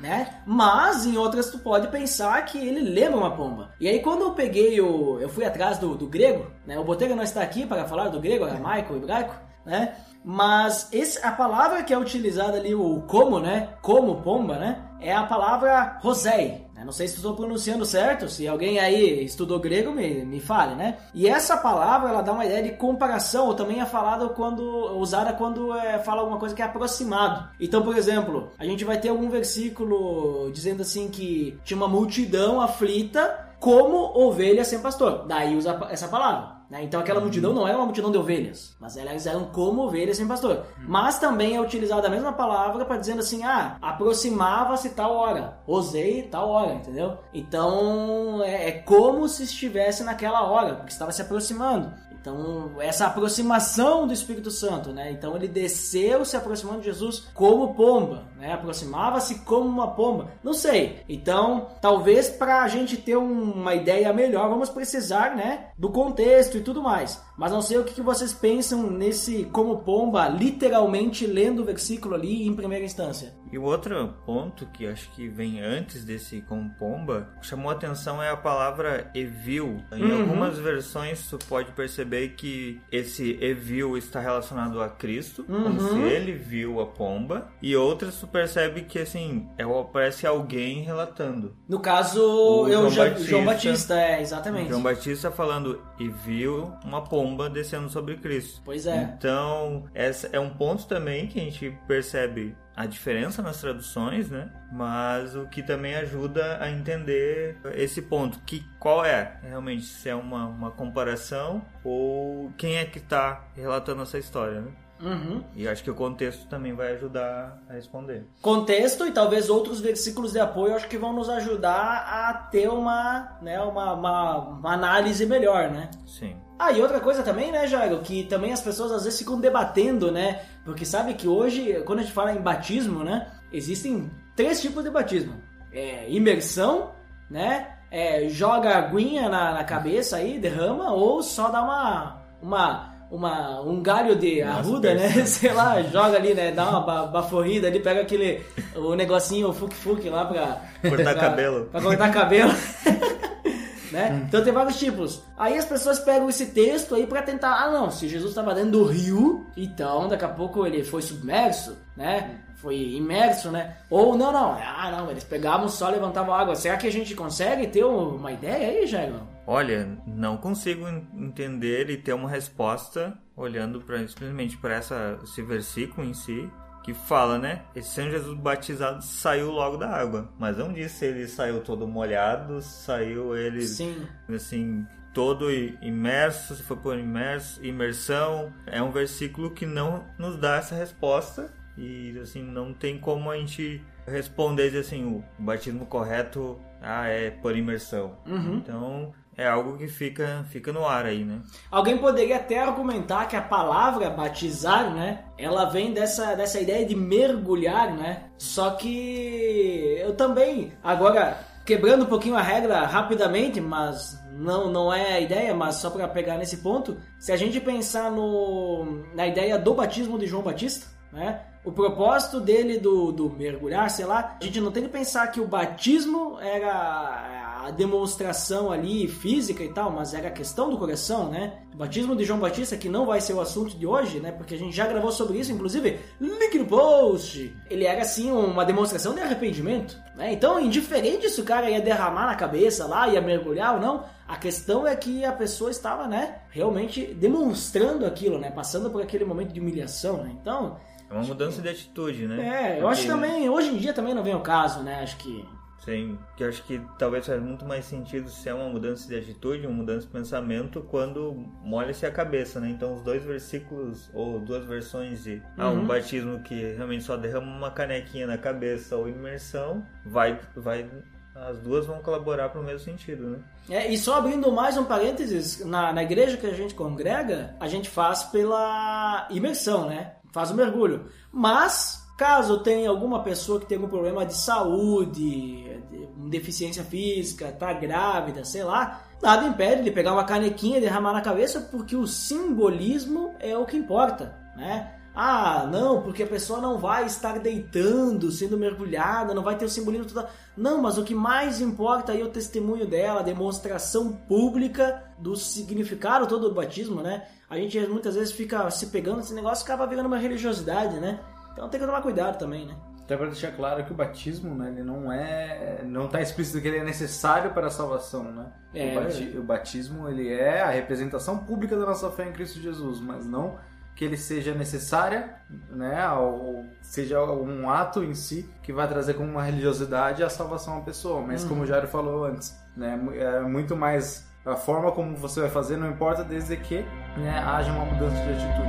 né? 0.00 0.42
Mas 0.46 1.06
em 1.06 1.16
outras 1.16 1.50
tu 1.50 1.58
pode 1.58 1.88
pensar 1.88 2.44
que 2.44 2.58
ele 2.58 2.80
lembra 2.80 3.18
uma 3.18 3.34
pomba. 3.34 3.70
E 3.80 3.88
aí 3.88 4.00
quando 4.00 4.22
eu 4.22 4.32
peguei 4.32 4.80
o, 4.80 5.18
eu 5.20 5.28
fui 5.28 5.44
atrás 5.44 5.78
do, 5.78 5.94
do 5.94 6.06
grego, 6.06 6.46
né? 6.66 6.78
O 6.78 6.84
Botega 6.84 7.14
não 7.14 7.22
está 7.22 7.42
aqui 7.42 7.66
para 7.66 7.86
falar 7.86 8.08
do 8.08 8.20
grego, 8.20 8.44
aramaico, 8.44 8.94
hebraico, 8.94 9.34
né? 9.64 9.94
Mas 10.24 10.88
esse, 10.92 11.24
a 11.24 11.32
palavra 11.32 11.82
que 11.82 11.94
é 11.94 11.98
utilizada 11.98 12.58
ali, 12.58 12.74
o 12.74 13.02
como, 13.02 13.38
né? 13.38 13.70
Como 13.80 14.20
pomba, 14.22 14.58
né? 14.58 14.84
É 15.00 15.14
a 15.14 15.22
palavra 15.22 15.98
rosei. 16.02 16.66
Não 16.88 16.92
sei 16.92 17.06
se 17.06 17.16
estou 17.16 17.34
pronunciando 17.34 17.84
certo, 17.84 18.30
se 18.30 18.48
alguém 18.48 18.78
aí 18.78 19.22
estudou 19.22 19.60
grego, 19.60 19.92
me, 19.92 20.24
me 20.24 20.40
fale, 20.40 20.74
né? 20.74 20.96
E 21.12 21.28
essa 21.28 21.54
palavra, 21.54 22.08
ela 22.08 22.22
dá 22.22 22.32
uma 22.32 22.46
ideia 22.46 22.62
de 22.62 22.70
comparação, 22.70 23.46
ou 23.46 23.52
também 23.52 23.78
é 23.78 23.84
falada 23.84 24.26
quando, 24.30 24.62
usada 24.96 25.34
quando 25.34 25.76
é, 25.76 25.98
fala 25.98 26.22
alguma 26.22 26.38
coisa 26.38 26.54
que 26.54 26.62
é 26.62 26.64
aproximado. 26.64 27.46
Então, 27.60 27.82
por 27.82 27.94
exemplo, 27.94 28.52
a 28.58 28.64
gente 28.64 28.86
vai 28.86 28.98
ter 28.98 29.10
algum 29.10 29.28
versículo 29.28 30.50
dizendo 30.50 30.80
assim 30.80 31.08
que 31.08 31.58
tinha 31.62 31.76
uma 31.76 31.88
multidão 31.88 32.58
aflita 32.58 33.50
como 33.60 34.18
ovelha 34.18 34.64
sem 34.64 34.80
pastor. 34.80 35.26
Daí 35.26 35.58
usa 35.58 35.78
essa 35.90 36.08
palavra. 36.08 36.57
Né? 36.70 36.82
Então 36.84 37.00
aquela 37.00 37.20
multidão 37.20 37.52
não 37.52 37.66
era 37.66 37.76
uma 37.76 37.86
multidão 37.86 38.10
de 38.10 38.18
ovelhas, 38.18 38.76
mas 38.78 38.96
elas 38.96 39.26
eram 39.26 39.46
como 39.46 39.82
ovelhas 39.82 40.16
sem 40.16 40.26
pastor. 40.26 40.66
Mas 40.86 41.18
também 41.18 41.56
é 41.56 41.60
utilizada 41.60 42.06
a 42.06 42.10
mesma 42.10 42.32
palavra 42.32 42.84
para 42.84 42.98
dizendo 42.98 43.20
assim, 43.20 43.42
ah, 43.44 43.76
aproximava-se 43.80 44.90
tal 44.90 45.14
hora, 45.14 45.58
osei 45.66 46.22
tal 46.22 46.48
hora, 46.48 46.74
entendeu? 46.74 47.18
Então 47.32 48.42
é, 48.44 48.68
é 48.68 48.72
como 48.72 49.28
se 49.28 49.44
estivesse 49.44 50.04
naquela 50.04 50.42
hora, 50.42 50.74
porque 50.74 50.92
estava 50.92 51.12
se 51.12 51.22
aproximando. 51.22 51.92
Então, 52.20 52.72
essa 52.80 53.06
aproximação 53.06 54.06
do 54.06 54.12
Espírito 54.12 54.50
Santo, 54.50 54.92
né? 54.92 55.10
Então, 55.12 55.36
ele 55.36 55.46
desceu 55.46 56.24
se 56.24 56.36
aproximando 56.36 56.80
de 56.80 56.86
Jesus 56.86 57.28
como 57.32 57.74
pomba, 57.74 58.24
né? 58.38 58.52
Aproximava-se 58.54 59.40
como 59.40 59.68
uma 59.68 59.88
pomba. 59.88 60.28
Não 60.42 60.52
sei. 60.54 61.00
Então, 61.08 61.68
talvez 61.80 62.28
para 62.28 62.62
a 62.62 62.68
gente 62.68 62.96
ter 62.96 63.16
um- 63.16 63.52
uma 63.52 63.74
ideia 63.74 64.12
melhor, 64.12 64.48
vamos 64.48 64.68
precisar, 64.70 65.34
né? 65.36 65.66
Do 65.76 65.90
contexto 65.90 66.56
e 66.56 66.60
tudo 66.60 66.82
mais. 66.82 67.20
Mas 67.36 67.52
não 67.52 67.62
sei 67.62 67.78
o 67.78 67.84
que 67.84 67.94
que 67.94 68.02
vocês 68.02 68.32
pensam 68.32 68.90
nesse 68.90 69.44
como 69.52 69.78
pomba, 69.78 70.26
literalmente 70.28 71.26
lendo 71.26 71.62
o 71.62 71.64
versículo 71.64 72.14
ali 72.14 72.46
em 72.46 72.54
primeira 72.54 72.84
instância. 72.84 73.32
E 73.50 73.56
o 73.58 73.62
outro 73.62 74.14
ponto 74.26 74.66
que 74.66 74.86
acho 74.86 75.10
que 75.12 75.26
vem 75.28 75.60
antes 75.60 76.04
desse 76.04 76.42
com 76.42 76.68
pomba, 76.68 77.28
chamou 77.40 77.70
a 77.70 77.74
atenção 77.74 78.22
é 78.22 78.28
a 78.30 78.36
palavra 78.36 79.10
evil. 79.14 79.78
Em 79.92 80.02
Uhum. 80.04 80.20
algumas 80.22 80.58
versões 80.58 81.28
tu 81.30 81.38
pode 81.48 81.72
perceber 81.72 82.30
que 82.30 82.80
esse 82.92 83.38
evil 83.40 83.96
está 83.96 84.20
relacionado 84.20 84.82
a 84.82 84.88
Cristo, 84.88 85.44
como 85.44 85.80
Uhum. 85.80 85.88
se 85.88 85.98
ele 86.12 86.32
viu 86.32 86.80
a 86.80 86.86
pomba, 86.86 87.48
e 87.62 87.74
outras 87.74 88.16
tu 88.20 88.26
percebe 88.28 88.82
que 88.82 88.98
assim, 88.98 89.48
é, 89.58 89.64
parece 89.92 90.26
alguém 90.26 90.82
relatando. 90.82 91.56
No 91.68 91.80
caso, 91.80 92.22
O 92.22 92.68
eu 92.68 92.90
João 92.90 92.94
Batista. 92.94 93.30
João 93.30 93.44
Batista, 93.44 94.00
é, 94.00 94.20
exatamente. 94.20 94.68
João 94.68 94.82
Batista 94.82 95.30
falando 95.30 95.82
e 95.98 96.08
viu 96.08 96.72
uma 96.84 97.02
pomba 97.02 97.48
descendo 97.48 97.88
sobre 97.88 98.16
Cristo. 98.16 98.60
Pois 98.64 98.86
é. 98.86 99.14
Então, 99.16 99.84
essa 99.94 100.28
é 100.32 100.40
um 100.40 100.50
ponto 100.50 100.86
também 100.86 101.26
que 101.26 101.40
a 101.40 101.42
gente 101.42 101.76
percebe 101.86 102.56
a 102.78 102.86
diferença 102.86 103.42
nas 103.42 103.60
traduções, 103.60 104.30
né? 104.30 104.52
Mas 104.72 105.34
o 105.34 105.48
que 105.48 105.64
também 105.64 105.96
ajuda 105.96 106.62
a 106.62 106.70
entender 106.70 107.56
esse 107.74 108.00
ponto, 108.00 108.38
que 108.46 108.64
qual 108.78 109.04
é 109.04 109.40
realmente 109.42 109.82
se 109.82 110.08
é 110.08 110.14
uma, 110.14 110.46
uma 110.46 110.70
comparação 110.70 111.60
ou 111.82 112.52
quem 112.56 112.76
é 112.76 112.84
que 112.84 112.98
está 112.98 113.48
relatando 113.56 114.02
essa 114.02 114.16
história, 114.16 114.60
né? 114.60 114.70
Uhum. 115.00 115.42
E 115.54 115.68
acho 115.68 115.82
que 115.82 115.90
o 115.90 115.94
contexto 115.94 116.46
também 116.48 116.72
vai 116.72 116.92
ajudar 116.94 117.58
a 117.68 117.72
responder. 117.72 118.26
contexto 118.42 119.06
e 119.06 119.12
talvez 119.12 119.48
outros 119.48 119.80
versículos 119.80 120.32
de 120.32 120.40
apoio 120.40 120.74
acho 120.74 120.88
que 120.88 120.98
vão 120.98 121.12
nos 121.12 121.28
ajudar 121.28 122.06
a 122.06 122.34
ter 122.34 122.68
uma, 122.68 123.38
né, 123.40 123.60
uma, 123.60 123.92
uma, 123.92 124.38
uma 124.38 124.72
análise 124.72 125.24
melhor, 125.26 125.70
né? 125.70 125.90
Sim. 126.06 126.36
Ah, 126.58 126.72
e 126.72 126.82
outra 126.82 126.98
coisa 126.98 127.22
também, 127.22 127.52
né, 127.52 127.68
Jairo, 127.68 128.00
que 128.00 128.24
também 128.24 128.52
as 128.52 128.60
pessoas 128.60 128.90
às 128.90 129.04
vezes 129.04 129.18
ficam 129.18 129.40
debatendo, 129.40 130.10
né? 130.10 130.42
Porque 130.64 130.84
sabe 130.84 131.14
que 131.14 131.28
hoje, 131.28 131.82
quando 131.86 132.00
a 132.00 132.02
gente 132.02 132.12
fala 132.12 132.32
em 132.32 132.40
batismo, 132.40 133.04
né, 133.04 133.30
existem 133.52 134.10
três 134.34 134.60
tipos 134.60 134.82
de 134.82 134.90
batismo. 134.90 135.34
É 135.72 136.10
imersão, 136.10 136.90
né? 137.30 137.76
É, 137.90 138.28
joga 138.28 138.76
aguinha 138.76 139.28
na, 139.28 139.52
na 139.52 139.64
cabeça 139.64 140.16
aí, 140.16 140.38
derrama, 140.38 140.92
ou 140.92 141.22
só 141.22 141.48
dá 141.48 141.62
uma, 141.62 142.22
uma, 142.42 142.94
uma, 143.10 143.60
um 143.62 143.82
galho 143.82 144.16
de 144.16 144.42
Nossa, 144.44 144.58
arruda, 144.58 144.94
né? 144.94 145.08
Sei 145.26 145.52
lá, 145.52 145.80
joga 145.82 146.16
ali, 146.16 146.34
né? 146.34 146.52
Dá 146.52 146.68
uma 146.68 146.80
ba- 146.80 147.06
baforrida 147.06 147.66
ali, 147.66 147.80
pega 147.80 148.02
aquele, 148.02 148.42
o 148.76 148.94
negocinho, 148.94 149.48
o 149.48 149.52
fuque-fuque 149.52 150.08
lá 150.08 150.24
pra... 150.24 150.62
Cortar 150.88 151.12
pra- 151.12 151.14
cabelo. 151.14 151.66
Pra 151.66 151.80
cortar 151.80 152.12
cabelo. 152.12 152.52
né? 153.92 154.24
Então 154.28 154.42
tem 154.44 154.52
vários 154.52 154.78
tipos. 154.78 155.22
Aí 155.36 155.56
as 155.56 155.64
pessoas 155.64 155.98
pegam 155.98 156.28
esse 156.28 156.46
texto 156.46 156.94
aí 156.94 157.06
pra 157.06 157.22
tentar, 157.22 157.54
ah 157.64 157.70
não, 157.70 157.90
se 157.90 158.08
Jesus 158.08 158.30
estava 158.30 158.54
dentro 158.54 158.72
do 158.72 158.84
rio, 158.84 159.46
então 159.56 160.08
daqui 160.08 160.24
a 160.24 160.28
pouco 160.28 160.66
ele 160.66 160.84
foi 160.84 161.00
submerso, 161.02 161.76
né? 161.96 162.38
Foi 162.60 162.76
imerso, 162.76 163.50
né? 163.50 163.76
Ou 163.88 164.16
não, 164.16 164.32
não, 164.32 164.52
ah 164.60 164.90
não, 164.90 165.10
eles 165.10 165.22
pegavam 165.24 165.68
só, 165.68 165.88
levantavam 165.90 166.34
água. 166.34 166.56
Será 166.56 166.76
que 166.76 166.86
a 166.88 166.92
gente 166.92 167.14
consegue 167.14 167.68
ter 167.68 167.84
uma 167.84 168.32
ideia 168.32 168.68
aí, 168.80 168.86
Jairo? 168.86 169.20
Olha, 169.46 169.96
não 170.06 170.36
consigo 170.36 170.86
en- 170.88 171.06
entender 171.14 171.88
e 171.88 171.96
ter 171.96 172.12
uma 172.12 172.28
resposta 172.28 173.16
olhando 173.36 173.80
para 173.80 174.06
simplesmente 174.08 174.56
para 174.58 174.78
esse 174.78 175.40
versículo 175.42 176.06
em 176.06 176.12
si 176.12 176.50
que 176.82 176.92
fala, 176.92 177.38
né? 177.38 177.62
Esse 177.76 177.90
São 177.90 178.10
Jesus 178.10 178.36
batizado 178.38 179.02
saiu 179.04 179.50
logo 179.50 179.76
da 179.76 179.88
água, 179.90 180.28
mas 180.38 180.56
não 180.56 180.72
diz 180.72 180.90
se 180.92 181.04
ele 181.06 181.28
saiu 181.28 181.60
todo 181.60 181.86
molhado, 181.86 182.60
saiu 182.62 183.36
ele 183.36 183.62
Sim. 183.62 184.06
assim 184.34 184.84
todo 185.14 185.50
imerso, 185.82 186.54
se 186.54 186.62
foi 186.62 186.76
por 186.76 186.98
imerso, 186.98 187.64
imersão. 187.64 188.52
É 188.66 188.82
um 188.82 188.90
versículo 188.90 189.50
que 189.50 189.66
não 189.66 190.04
nos 190.18 190.36
dá 190.36 190.56
essa 190.56 190.74
resposta 190.74 191.52
e 191.78 192.18
assim 192.18 192.42
não 192.42 192.74
tem 192.74 192.98
como 192.98 193.30
a 193.30 193.36
gente 193.36 193.80
responder 194.06 194.76
assim 194.76 195.04
o 195.04 195.24
batismo 195.38 195.86
correto 195.86 196.58
ah 196.82 197.06
é 197.06 197.30
por 197.30 197.56
imersão. 197.56 198.16
Uhum. 198.26 198.56
Então 198.56 199.12
é 199.36 199.46
algo 199.46 199.78
que 199.78 199.86
fica 199.86 200.44
fica 200.50 200.72
no 200.72 200.84
ar 200.84 201.06
aí, 201.06 201.24
né? 201.24 201.40
Alguém 201.70 201.96
poderia 201.96 202.36
até 202.36 202.58
argumentar 202.58 203.26
que 203.26 203.36
a 203.36 203.42
palavra 203.42 204.10
batizar, 204.10 204.92
né? 204.92 205.24
Ela 205.38 205.66
vem 205.66 205.92
dessa, 205.92 206.34
dessa 206.34 206.60
ideia 206.60 206.84
de 206.84 206.96
mergulhar, 206.96 207.94
né? 207.94 208.24
Só 208.36 208.70
que 208.72 209.96
eu 210.00 210.16
também, 210.16 210.72
agora, 210.82 211.38
quebrando 211.64 212.04
um 212.04 212.08
pouquinho 212.08 212.34
a 212.34 212.42
regra 212.42 212.84
rapidamente, 212.86 213.60
mas 213.60 214.18
não, 214.32 214.72
não 214.72 214.92
é 214.92 215.12
a 215.12 215.20
ideia, 215.20 215.54
mas 215.54 215.76
só 215.76 215.90
para 215.90 216.08
pegar 216.08 216.36
nesse 216.36 216.56
ponto, 216.56 216.96
se 217.18 217.30
a 217.30 217.36
gente 217.36 217.60
pensar 217.60 218.10
no, 218.10 219.04
na 219.14 219.26
ideia 219.26 219.56
do 219.56 219.74
batismo 219.74 220.18
de 220.18 220.26
João 220.26 220.42
Batista, 220.42 220.86
né? 221.12 221.42
O 221.68 221.72
propósito 221.72 222.40
dele 222.40 222.78
do, 222.78 223.12
do 223.12 223.28
mergulhar, 223.28 223.90
sei 223.90 224.06
lá, 224.06 224.38
a 224.40 224.42
gente 224.42 224.58
não 224.58 224.72
tem 224.72 224.84
que 224.84 224.88
pensar 224.88 225.26
que 225.26 225.38
o 225.38 225.46
batismo 225.46 226.38
era 226.40 227.66
a 227.66 227.70
demonstração 227.70 228.72
ali 228.72 229.06
física 229.06 229.62
e 229.62 229.68
tal, 229.68 229.90
mas 229.90 230.14
era 230.14 230.28
a 230.28 230.30
questão 230.30 230.70
do 230.70 230.78
coração, 230.78 231.28
né? 231.28 231.58
O 231.74 231.76
batismo 231.76 232.16
de 232.16 232.24
João 232.24 232.38
Batista, 232.38 232.74
que 232.74 232.88
não 232.88 233.04
vai 233.04 233.20
ser 233.20 233.34
o 233.34 233.40
assunto 233.42 233.76
de 233.76 233.86
hoje, 233.86 234.18
né? 234.18 234.32
Porque 234.32 234.54
a 234.54 234.58
gente 234.58 234.74
já 234.74 234.86
gravou 234.86 235.12
sobre 235.12 235.40
isso, 235.40 235.52
inclusive, 235.52 236.00
link 236.18 236.58
no 236.58 236.64
post. 236.64 237.54
Ele 237.68 237.84
era 237.84 238.00
assim 238.00 238.30
uma 238.32 238.64
demonstração 238.64 239.14
de 239.14 239.20
arrependimento, 239.20 239.94
né? 240.16 240.32
Então, 240.32 240.58
indiferente 240.58 241.28
se 241.28 241.38
o 241.38 241.44
cara 241.44 241.68
ia 241.68 241.82
derramar 241.82 242.28
na 242.28 242.34
cabeça 242.34 242.86
lá, 242.86 243.08
ia 243.08 243.20
mergulhar 243.20 243.74
ou 243.74 243.80
não, 243.80 244.04
a 244.26 244.38
questão 244.38 244.86
é 244.86 244.96
que 244.96 245.22
a 245.22 245.32
pessoa 245.32 245.70
estava, 245.70 246.06
né, 246.06 246.36
realmente 246.48 247.12
demonstrando 247.12 248.06
aquilo, 248.06 248.38
né? 248.38 248.50
Passando 248.50 248.88
por 248.88 249.02
aquele 249.02 249.26
momento 249.26 249.52
de 249.52 249.60
humilhação, 249.60 250.22
né? 250.22 250.34
Então, 250.40 250.78
É 251.10 251.14
uma 251.14 251.22
mudança 251.24 251.62
de 251.62 251.68
atitude, 251.68 252.26
né? 252.26 252.76
é, 252.76 252.80
eu 252.80 252.88
acho 252.88 253.02
Porque- 253.02 253.14
também, 253.14 253.48
hoje 253.48 253.68
em 253.68 253.76
dia 253.78 253.92
também 253.92 254.14
não 254.14 254.22
vem 254.22 254.34
o 254.34 254.40
caso, 254.40 254.82
né? 254.82 255.02
Acho 255.02 255.16
que. 255.16 255.44
Sim, 255.84 256.18
que 256.36 256.42
eu 256.44 256.48
acho 256.48 256.62
que 256.64 256.82
talvez 256.98 257.24
faz 257.24 257.40
muito 257.40 257.64
mais 257.64 257.84
sentido 257.86 258.28
se 258.28 258.46
é 258.48 258.52
uma 258.52 258.68
mudança 258.68 259.08
de 259.08 259.16
atitude, 259.16 259.66
uma 259.66 259.76
mudança 259.76 260.06
de 260.06 260.12
pensamento, 260.12 260.82
quando 260.90 261.32
molha-se 261.62 262.04
a 262.04 262.10
cabeça, 262.10 262.60
né? 262.60 262.68
Então 262.68 262.94
os 262.94 263.00
dois 263.00 263.24
versículos, 263.24 264.10
ou 264.12 264.38
duas 264.40 264.66
versões 264.66 265.22
de 265.24 265.40
ah, 265.56 265.68
um 265.70 265.78
Uhum. 265.78 265.86
batismo 265.86 266.40
que 266.42 266.72
realmente 266.74 267.04
só 267.04 267.16
derrama 267.16 267.46
uma 267.46 267.70
canequinha 267.70 268.26
na 268.26 268.36
cabeça 268.36 268.96
ou 268.96 269.08
imersão, 269.08 269.82
vai, 270.04 270.38
vai, 270.54 270.90
as 271.34 271.58
duas 271.60 271.86
vão 271.86 272.00
colaborar 272.00 272.50
para 272.50 272.60
o 272.60 272.64
mesmo 272.64 272.80
sentido, 272.80 273.30
né? 273.30 273.38
É, 273.70 273.88
e 273.90 273.96
só 273.96 274.18
abrindo 274.18 274.50
mais 274.52 274.76
um 274.76 274.84
parênteses, 274.84 275.64
na, 275.64 275.92
na 275.92 276.02
igreja 276.02 276.36
que 276.36 276.46
a 276.46 276.54
gente 276.54 276.74
congrega, 276.74 277.54
a 277.60 277.68
gente 277.68 277.88
faz 277.88 278.24
pela 278.24 279.26
imersão, 279.30 279.88
né? 279.88 280.16
Faz 280.32 280.50
o 280.50 280.54
mergulho. 280.54 281.06
Mas, 281.32 282.06
caso 282.16 282.62
tenha 282.62 282.88
alguma 282.88 283.22
pessoa 283.22 283.60
que 283.60 283.66
tenha 283.66 283.80
algum 283.80 283.90
problema 283.90 284.26
de 284.26 284.34
saúde, 284.34 285.62
de 285.90 286.28
deficiência 286.28 286.84
física, 286.84 287.52
tá 287.52 287.72
grávida, 287.72 288.44
sei 288.44 288.64
lá, 288.64 289.02
nada 289.22 289.46
impede 289.46 289.82
de 289.82 289.90
pegar 289.90 290.12
uma 290.12 290.24
canequinha 290.24 290.78
e 290.78 290.80
derramar 290.80 291.12
na 291.12 291.20
cabeça, 291.20 291.60
porque 291.70 291.96
o 291.96 292.06
simbolismo 292.06 293.34
é 293.40 293.56
o 293.56 293.64
que 293.64 293.76
importa, 293.76 294.36
né? 294.56 294.97
Ah, 295.20 295.66
não, 295.68 296.00
porque 296.00 296.22
a 296.22 296.26
pessoa 296.28 296.60
não 296.60 296.78
vai 296.78 297.04
estar 297.04 297.40
deitando, 297.40 298.30
sendo 298.30 298.56
mergulhada, 298.56 299.34
não 299.34 299.42
vai 299.42 299.58
ter 299.58 299.64
o 299.64 299.68
simbolismo 299.68 300.06
total. 300.06 300.30
Não, 300.56 300.80
mas 300.80 300.96
o 300.96 301.02
que 301.02 301.12
mais 301.12 301.60
importa 301.60 302.12
aí 302.12 302.20
é 302.20 302.24
o 302.24 302.28
testemunho 302.28 302.86
dela, 302.86 303.18
a 303.18 303.24
demonstração 303.24 304.12
pública 304.12 305.02
do 305.18 305.34
significado 305.34 306.28
todo 306.28 306.48
do 306.48 306.54
batismo, 306.54 307.02
né? 307.02 307.26
A 307.50 307.56
gente 307.56 307.76
muitas 307.88 308.14
vezes 308.14 308.30
fica 308.30 308.70
se 308.70 308.86
pegando 308.86 309.16
nesse 309.16 309.34
negócio 309.34 309.64
e 309.64 309.66
acaba 309.66 309.88
virando 309.88 310.06
uma 310.06 310.18
religiosidade, 310.18 311.00
né? 311.00 311.18
Então 311.52 311.68
tem 311.68 311.80
que 311.80 311.86
tomar 311.86 312.00
cuidado 312.00 312.38
também, 312.38 312.64
né? 312.64 312.76
Até 313.02 313.16
para 313.16 313.26
deixar 313.26 313.50
claro 313.50 313.84
que 313.84 313.90
o 313.90 313.96
batismo, 313.96 314.54
né, 314.54 314.68
ele 314.68 314.84
não 314.84 315.10
é, 315.10 315.82
não 315.84 316.04
está 316.06 316.20
explícito 316.20 316.60
que 316.60 316.68
ele 316.68 316.76
é 316.76 316.84
necessário 316.84 317.52
para 317.54 317.66
a 317.66 317.70
salvação, 317.70 318.22
né? 318.22 318.52
É, 318.72 318.94
o 319.36 319.42
batismo 319.42 320.08
ele 320.08 320.32
é 320.32 320.60
a 320.60 320.70
representação 320.70 321.38
pública 321.38 321.76
da 321.76 321.86
nossa 321.86 322.08
fé 322.12 322.28
em 322.28 322.32
Cristo 322.32 322.60
Jesus, 322.60 323.00
mas 323.00 323.26
não 323.26 323.58
que 323.98 324.04
ele 324.04 324.16
seja 324.16 324.54
necessária, 324.54 325.34
né, 325.70 326.08
ou 326.12 326.64
seja 326.80 327.20
um 327.20 327.68
ato 327.68 328.04
em 328.04 328.14
si 328.14 328.48
que 328.62 328.72
vai 328.72 328.86
trazer 328.86 329.14
como 329.14 329.28
uma 329.28 329.42
religiosidade 329.42 330.22
a 330.22 330.30
salvação 330.30 330.78
à 330.78 330.80
pessoa. 330.82 331.20
Mas 331.20 331.42
como 331.42 331.62
o 331.62 331.66
Jairo 331.66 331.88
falou 331.88 332.24
antes, 332.24 332.56
né, 332.76 332.96
é 333.16 333.40
muito 333.40 333.74
mais 333.74 334.24
a 334.46 334.54
forma 334.54 334.92
como 334.92 335.16
você 335.16 335.40
vai 335.40 335.50
fazer, 335.50 335.76
não 335.76 335.90
importa 335.90 336.22
desde 336.22 336.56
que 336.56 336.86
né, 337.16 337.42
haja 337.44 337.72
uma 337.72 337.86
mudança 337.86 338.14
de 338.14 338.34
atitude. 338.34 338.68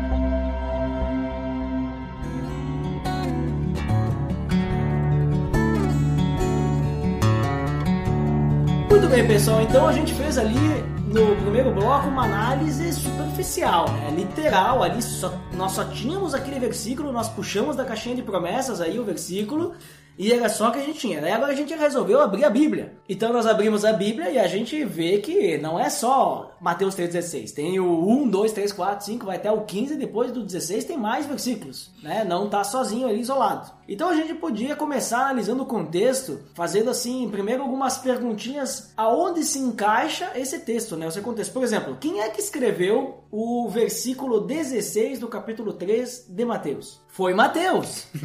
Muito 8.89 9.07
bem, 9.07 9.27
pessoal. 9.27 9.61
Então 9.61 9.87
a 9.87 9.93
gente 9.93 10.11
fez 10.15 10.39
ali 10.39 10.98
no 11.09 11.35
primeiro 11.37 11.71
bloco 11.71 12.07
uma 12.07 12.25
análise 12.25 12.93
superficial, 12.93 13.89
né? 13.91 14.13
literal. 14.15 14.83
Ali 14.83 15.01
só, 15.01 15.33
nós 15.53 15.71
só 15.71 15.83
tínhamos 15.83 16.35
aquele 16.35 16.59
versículo, 16.59 17.11
nós 17.11 17.27
puxamos 17.27 17.75
da 17.75 17.83
caixinha 17.83 18.15
de 18.15 18.21
promessas 18.21 18.79
aí 18.79 18.99
o 18.99 19.03
versículo 19.03 19.73
e 20.19 20.33
era 20.33 20.49
só 20.49 20.67
o 20.67 20.71
que 20.73 20.79
a 20.79 20.83
gente 20.83 20.99
tinha. 20.99 21.21
Daí 21.21 21.31
agora 21.31 21.53
a 21.53 21.55
gente 21.55 21.73
resolveu 21.73 22.19
abrir 22.19 22.43
a 22.43 22.49
Bíblia. 22.49 22.93
Então 23.07 23.31
nós 23.31 23.47
abrimos 23.47 23.85
a 23.85 23.93
Bíblia 23.93 24.29
e 24.29 24.37
a 24.37 24.47
gente 24.47 24.83
vê 24.83 25.19
que 25.19 25.57
não 25.57 25.79
é 25.79 25.89
só 25.89 26.57
Mateus 26.59 26.93
3,16. 26.93 27.53
Tem 27.53 27.79
o 27.79 28.05
1, 28.05 28.27
2, 28.27 28.51
3, 28.51 28.73
4, 28.73 29.05
5, 29.05 29.25
vai 29.25 29.37
até 29.37 29.49
o 29.49 29.61
15, 29.61 29.95
depois 29.95 30.33
do 30.33 30.43
16 30.43 30.83
tem 30.83 30.97
mais 30.97 31.25
versículos. 31.25 31.89
Né? 32.03 32.25
Não 32.25 32.49
tá 32.49 32.65
sozinho 32.65 33.07
ali 33.07 33.21
isolado. 33.21 33.71
Então 33.87 34.09
a 34.09 34.13
gente 34.13 34.33
podia 34.33 34.75
começar 34.75 35.21
analisando 35.21 35.63
o 35.63 35.65
contexto, 35.65 36.41
fazendo 36.53 36.89
assim, 36.89 37.29
primeiro 37.31 37.63
algumas 37.63 37.97
perguntinhas 37.97 38.91
aonde 38.97 39.45
se 39.45 39.57
encaixa 39.57 40.33
esse 40.35 40.59
texto, 40.59 40.97
né? 40.97 41.07
Esse 41.07 41.21
contexto. 41.21 41.53
Por 41.53 41.63
exemplo, 41.63 41.97
quem 41.99 42.19
é 42.19 42.29
que 42.29 42.41
escreveu 42.41 43.23
o 43.31 43.69
versículo 43.69 44.41
16 44.41 45.17
do 45.17 45.29
capítulo 45.29 45.71
3 45.71 46.25
de 46.27 46.43
Mateus? 46.43 47.01
Foi 47.07 47.33
Mateus. 47.33 48.05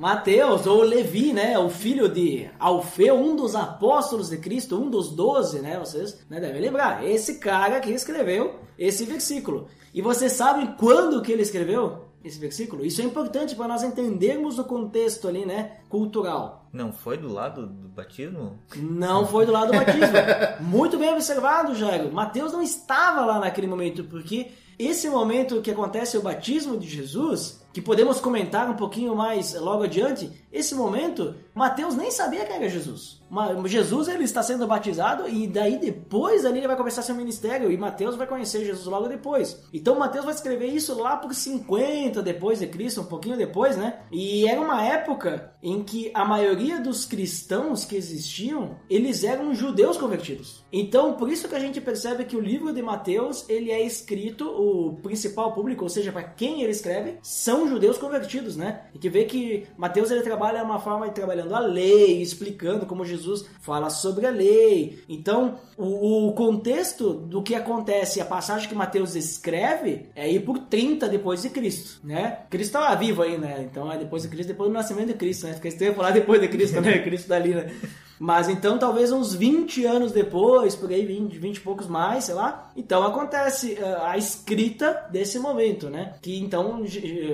Mateus, 0.00 0.66
ou 0.66 0.80
Levi, 0.80 1.30
né? 1.30 1.58
O 1.58 1.68
filho 1.68 2.08
de 2.08 2.48
Alfeu, 2.58 3.16
um 3.16 3.36
dos 3.36 3.54
apóstolos 3.54 4.30
de 4.30 4.38
Cristo, 4.38 4.80
um 4.80 4.88
dos 4.88 5.10
doze, 5.10 5.60
né? 5.60 5.78
Vocês 5.78 6.18
né, 6.30 6.40
devem 6.40 6.58
lembrar. 6.58 7.06
Esse 7.06 7.34
cara 7.34 7.80
que 7.80 7.90
escreveu 7.90 8.60
esse 8.78 9.04
versículo. 9.04 9.66
E 9.92 10.00
vocês 10.00 10.32
sabem 10.32 10.74
quando 10.78 11.20
que 11.20 11.30
ele 11.30 11.42
escreveu 11.42 12.06
esse 12.24 12.38
versículo? 12.38 12.82
Isso 12.82 13.02
é 13.02 13.04
importante 13.04 13.54
para 13.54 13.68
nós 13.68 13.82
entendermos 13.82 14.58
o 14.58 14.64
contexto 14.64 15.28
ali, 15.28 15.44
né? 15.44 15.80
Cultural. 15.90 16.66
Não 16.72 16.94
foi 16.94 17.18
do 17.18 17.30
lado 17.30 17.66
do 17.66 17.88
batismo? 17.90 18.58
Não 18.76 19.26
foi 19.26 19.44
do 19.44 19.52
lado 19.52 19.70
do 19.70 19.78
batismo. 19.78 20.16
Muito 20.60 20.96
bem 20.96 21.12
observado, 21.12 21.74
Jairo. 21.74 22.10
Mateus 22.10 22.54
não 22.54 22.62
estava 22.62 23.26
lá 23.26 23.38
naquele 23.38 23.66
momento, 23.66 24.02
porque 24.04 24.50
esse 24.78 25.10
momento 25.10 25.60
que 25.60 25.70
acontece 25.70 26.16
o 26.16 26.22
batismo 26.22 26.78
de 26.78 26.88
Jesus, 26.88 27.59
que 27.72 27.80
podemos 27.80 28.20
comentar 28.20 28.68
um 28.68 28.74
pouquinho 28.74 29.14
mais 29.14 29.54
logo 29.54 29.84
adiante, 29.84 30.30
esse 30.52 30.74
momento, 30.74 31.34
Mateus 31.54 31.94
nem 31.94 32.10
sabia 32.10 32.44
quem 32.44 32.56
era 32.56 32.68
Jesus. 32.68 33.20
Jesus 33.66 34.08
ele 34.08 34.24
está 34.24 34.42
sendo 34.42 34.66
batizado 34.66 35.28
e 35.28 35.46
daí 35.46 35.78
depois 35.78 36.44
ali 36.44 36.58
ele 36.58 36.66
vai 36.66 36.76
começar 36.76 37.02
seu 37.02 37.14
ministério 37.14 37.70
e 37.70 37.76
Mateus 37.76 38.16
vai 38.16 38.26
conhecer 38.26 38.64
Jesus 38.64 38.86
logo 38.86 39.06
depois. 39.06 39.62
Então 39.72 39.98
Mateus 39.98 40.24
vai 40.24 40.34
escrever 40.34 40.66
isso 40.66 41.00
lá 41.00 41.16
por 41.16 41.32
50 41.32 42.20
depois 42.22 42.58
de 42.58 42.66
Cristo, 42.66 43.02
um 43.02 43.06
pouquinho 43.06 43.36
depois, 43.36 43.76
né? 43.76 44.00
E 44.10 44.48
era 44.48 44.60
uma 44.60 44.84
época 44.84 45.52
em 45.62 45.84
que 45.84 46.10
a 46.12 46.24
maioria 46.24 46.50
maioria 46.50 46.80
dos 46.80 47.04
cristãos 47.04 47.84
que 47.84 47.94
existiam, 47.94 48.76
eles 48.88 49.22
eram 49.22 49.54
judeus 49.54 49.96
convertidos. 49.96 50.64
Então, 50.72 51.14
por 51.14 51.30
isso 51.30 51.48
que 51.48 51.54
a 51.54 51.60
gente 51.60 51.80
percebe 51.80 52.24
que 52.24 52.36
o 52.36 52.40
livro 52.40 52.72
de 52.72 52.82
Mateus, 52.82 53.48
ele 53.48 53.70
é 53.70 53.80
escrito, 53.84 54.48
o 54.48 54.96
principal 55.02 55.52
público, 55.52 55.84
ou 55.84 55.88
seja, 55.88 56.10
para 56.10 56.24
quem 56.24 56.62
ele 56.62 56.72
escreve, 56.72 57.18
são 57.22 57.68
judeus 57.68 57.98
convertidos, 57.98 58.56
né? 58.56 58.82
E 58.94 58.98
que 58.98 59.08
vê 59.08 59.24
que 59.24 59.66
Mateus 59.76 60.10
ele 60.10 60.22
trabalha 60.22 60.39
uma 60.62 60.78
forma 60.78 61.08
de 61.08 61.14
trabalhando 61.14 61.54
a 61.54 61.60
lei, 61.60 62.20
explicando 62.20 62.86
como 62.86 63.04
Jesus 63.04 63.44
fala 63.60 63.90
sobre 63.90 64.26
a 64.26 64.30
lei. 64.30 65.02
Então, 65.08 65.58
o, 65.76 66.28
o 66.28 66.32
contexto 66.32 67.12
do 67.12 67.42
que 67.42 67.54
acontece, 67.54 68.20
a 68.20 68.24
passagem 68.24 68.68
que 68.68 68.74
Mateus 68.74 69.14
escreve, 69.14 70.06
é 70.14 70.30
ir 70.30 70.40
por 70.40 70.58
30 70.58 71.08
depois 71.08 71.42
de 71.42 71.50
Cristo, 71.50 72.00
né? 72.04 72.40
Cristo 72.50 72.76
estava 72.76 72.96
vivo 72.96 73.22
aí, 73.22 73.38
né? 73.38 73.68
Então 73.70 73.90
é 73.90 73.98
depois 73.98 74.22
de 74.22 74.28
Cristo, 74.28 74.48
depois 74.48 74.68
do 74.68 74.74
nascimento 74.74 75.08
de 75.08 75.14
Cristo, 75.14 75.46
né? 75.46 75.58
Esse 75.62 75.78
tempo 75.78 75.96
falar 75.96 76.10
depois 76.10 76.40
de 76.40 76.48
Cristo, 76.48 76.80
né? 76.82 76.98
Cristo 76.98 77.28
dali, 77.28 77.54
né? 77.54 77.70
Mas 78.22 78.50
então, 78.50 78.76
talvez 78.78 79.10
uns 79.10 79.34
20 79.34 79.86
anos 79.86 80.12
depois, 80.12 80.76
por 80.76 80.90
aí, 80.90 81.06
20, 81.06 81.38
20 81.38 81.56
e 81.56 81.60
poucos 81.60 81.86
mais, 81.86 82.24
sei 82.24 82.34
lá. 82.34 82.70
Então 82.76 83.02
acontece 83.02 83.78
uh, 83.80 84.02
a 84.02 84.18
escrita 84.18 85.08
desse 85.10 85.38
momento, 85.38 85.88
né? 85.88 86.16
Que 86.20 86.38
então 86.38 86.84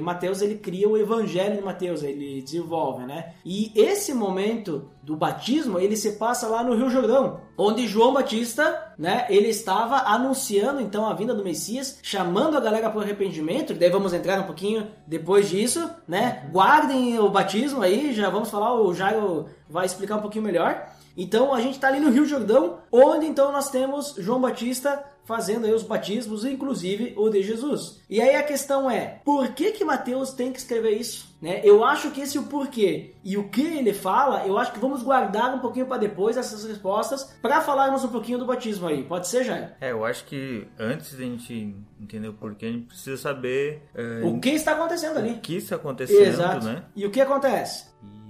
Mateus 0.01 0.41
ele 0.43 0.55
cria 0.55 0.89
o 0.89 0.97
evangelho 0.97 1.57
de 1.57 1.63
Mateus, 1.63 2.05
ele 2.05 2.41
desenvolve, 2.41 3.05
né? 3.05 3.35
E 3.45 3.73
esse 3.75 4.15
momento 4.15 4.89
do 5.03 5.17
batismo, 5.17 5.81
ele 5.81 5.97
se 5.97 6.13
passa 6.13 6.47
lá 6.47 6.63
no 6.63 6.77
Rio 6.77 6.89
Jordão, 6.89 7.41
onde 7.59 7.89
João 7.89 8.13
Batista, 8.13 8.86
né, 8.99 9.27
ele 9.29 9.49
estava 9.49 9.97
anunciando 10.11 10.81
então 10.81 11.07
a 11.07 11.15
vinda 11.15 11.35
do 11.35 11.45
Messias, 11.45 11.99
chamando 12.03 12.57
a 12.57 12.61
galera 12.61 12.89
para 12.89 12.99
o 12.99 13.03
arrependimento, 13.03 13.75
daí 13.75 13.91
vamos 13.91 14.13
entrar 14.13 14.41
um 14.41 14.45
pouquinho 14.45 14.89
depois 15.07 15.49
disso, 15.49 15.91
né? 16.09 16.49
Guardem 16.51 17.19
o 17.19 17.29
batismo 17.29 17.83
aí, 17.83 18.15
já 18.15 18.31
vamos 18.31 18.51
falar, 18.51 18.75
o 18.75 18.95
Jairo 18.95 19.47
vai 19.69 19.87
explicar 19.87 20.17
um 20.17 20.23
pouquinho 20.23 20.45
melhor. 20.45 20.87
Então 21.17 21.55
a 21.55 21.61
gente 21.61 21.75
está 21.75 21.89
ali 21.89 21.99
no 21.99 22.11
Rio 22.11 22.27
Jordão, 22.27 22.79
onde 22.93 23.27
então 23.27 23.51
nós 23.51 23.71
temos 23.71 24.15
João 24.19 24.41
Batista 24.41 25.03
fazendo 25.27 25.67
aí 25.67 25.75
os 25.75 25.83
batismos, 25.83 26.45
inclusive 26.45 27.13
o 27.17 27.29
de 27.29 27.43
Jesus. 27.43 28.01
E 28.09 28.21
aí 28.21 28.37
a 28.37 28.43
questão 28.43 28.91
é, 28.91 29.21
por 29.25 29.49
que 29.53 29.73
que 29.73 29.85
Mateus 29.85 30.33
tem 30.33 30.53
que 30.53 30.59
escrever 30.59 30.93
isso? 30.93 31.35
Né? 31.43 31.61
Eu 31.63 31.85
acho 31.85 32.11
que 32.13 32.21
esse 32.23 32.39
é 32.39 32.41
o 32.41 32.45
porquê 32.45 33.15
e 33.23 33.37
o 33.37 33.49
que 33.51 33.61
ele 33.61 33.93
fala, 33.93 34.47
eu 34.47 34.57
acho 34.57 34.73
que 34.73 34.79
vamos 34.79 35.03
guardar 35.03 35.55
um 35.55 35.59
pouquinho 35.59 35.87
para 35.87 35.99
depois 35.99 36.37
essas 36.37 36.65
respostas 36.65 37.25
para 37.43 37.61
falarmos 37.61 38.05
um 38.05 38.09
pouquinho 38.09 38.39
do 38.39 38.47
batismo 38.47 38.87
aí. 38.87 39.03
Pode 39.03 39.29
ser, 39.29 39.45
Jair? 39.45 39.75
É, 39.81 39.91
eu 39.93 40.05
acho 40.05 40.25
que 40.25 40.67
antes 40.79 41.13
da 41.13 41.25
gente 41.25 41.77
entender 42.01 42.29
o 42.29 42.33
porquê, 42.35 42.67
a 42.67 42.73
gente 42.73 42.87
precisa 42.87 43.17
saber 43.17 43.83
é, 43.95 44.23
O 44.25 44.41
que 44.41 44.51
está 44.51 44.73
acontecendo 44.73 45.19
ali? 45.19 45.33
o 45.33 45.41
que 45.41 45.57
está 45.57 45.77
acontecendo, 45.77 46.23
Exato. 46.23 46.65
né? 46.65 46.85
E 46.95 47.05
o 47.05 47.11
que 47.11 47.21
acontece? 47.21 47.85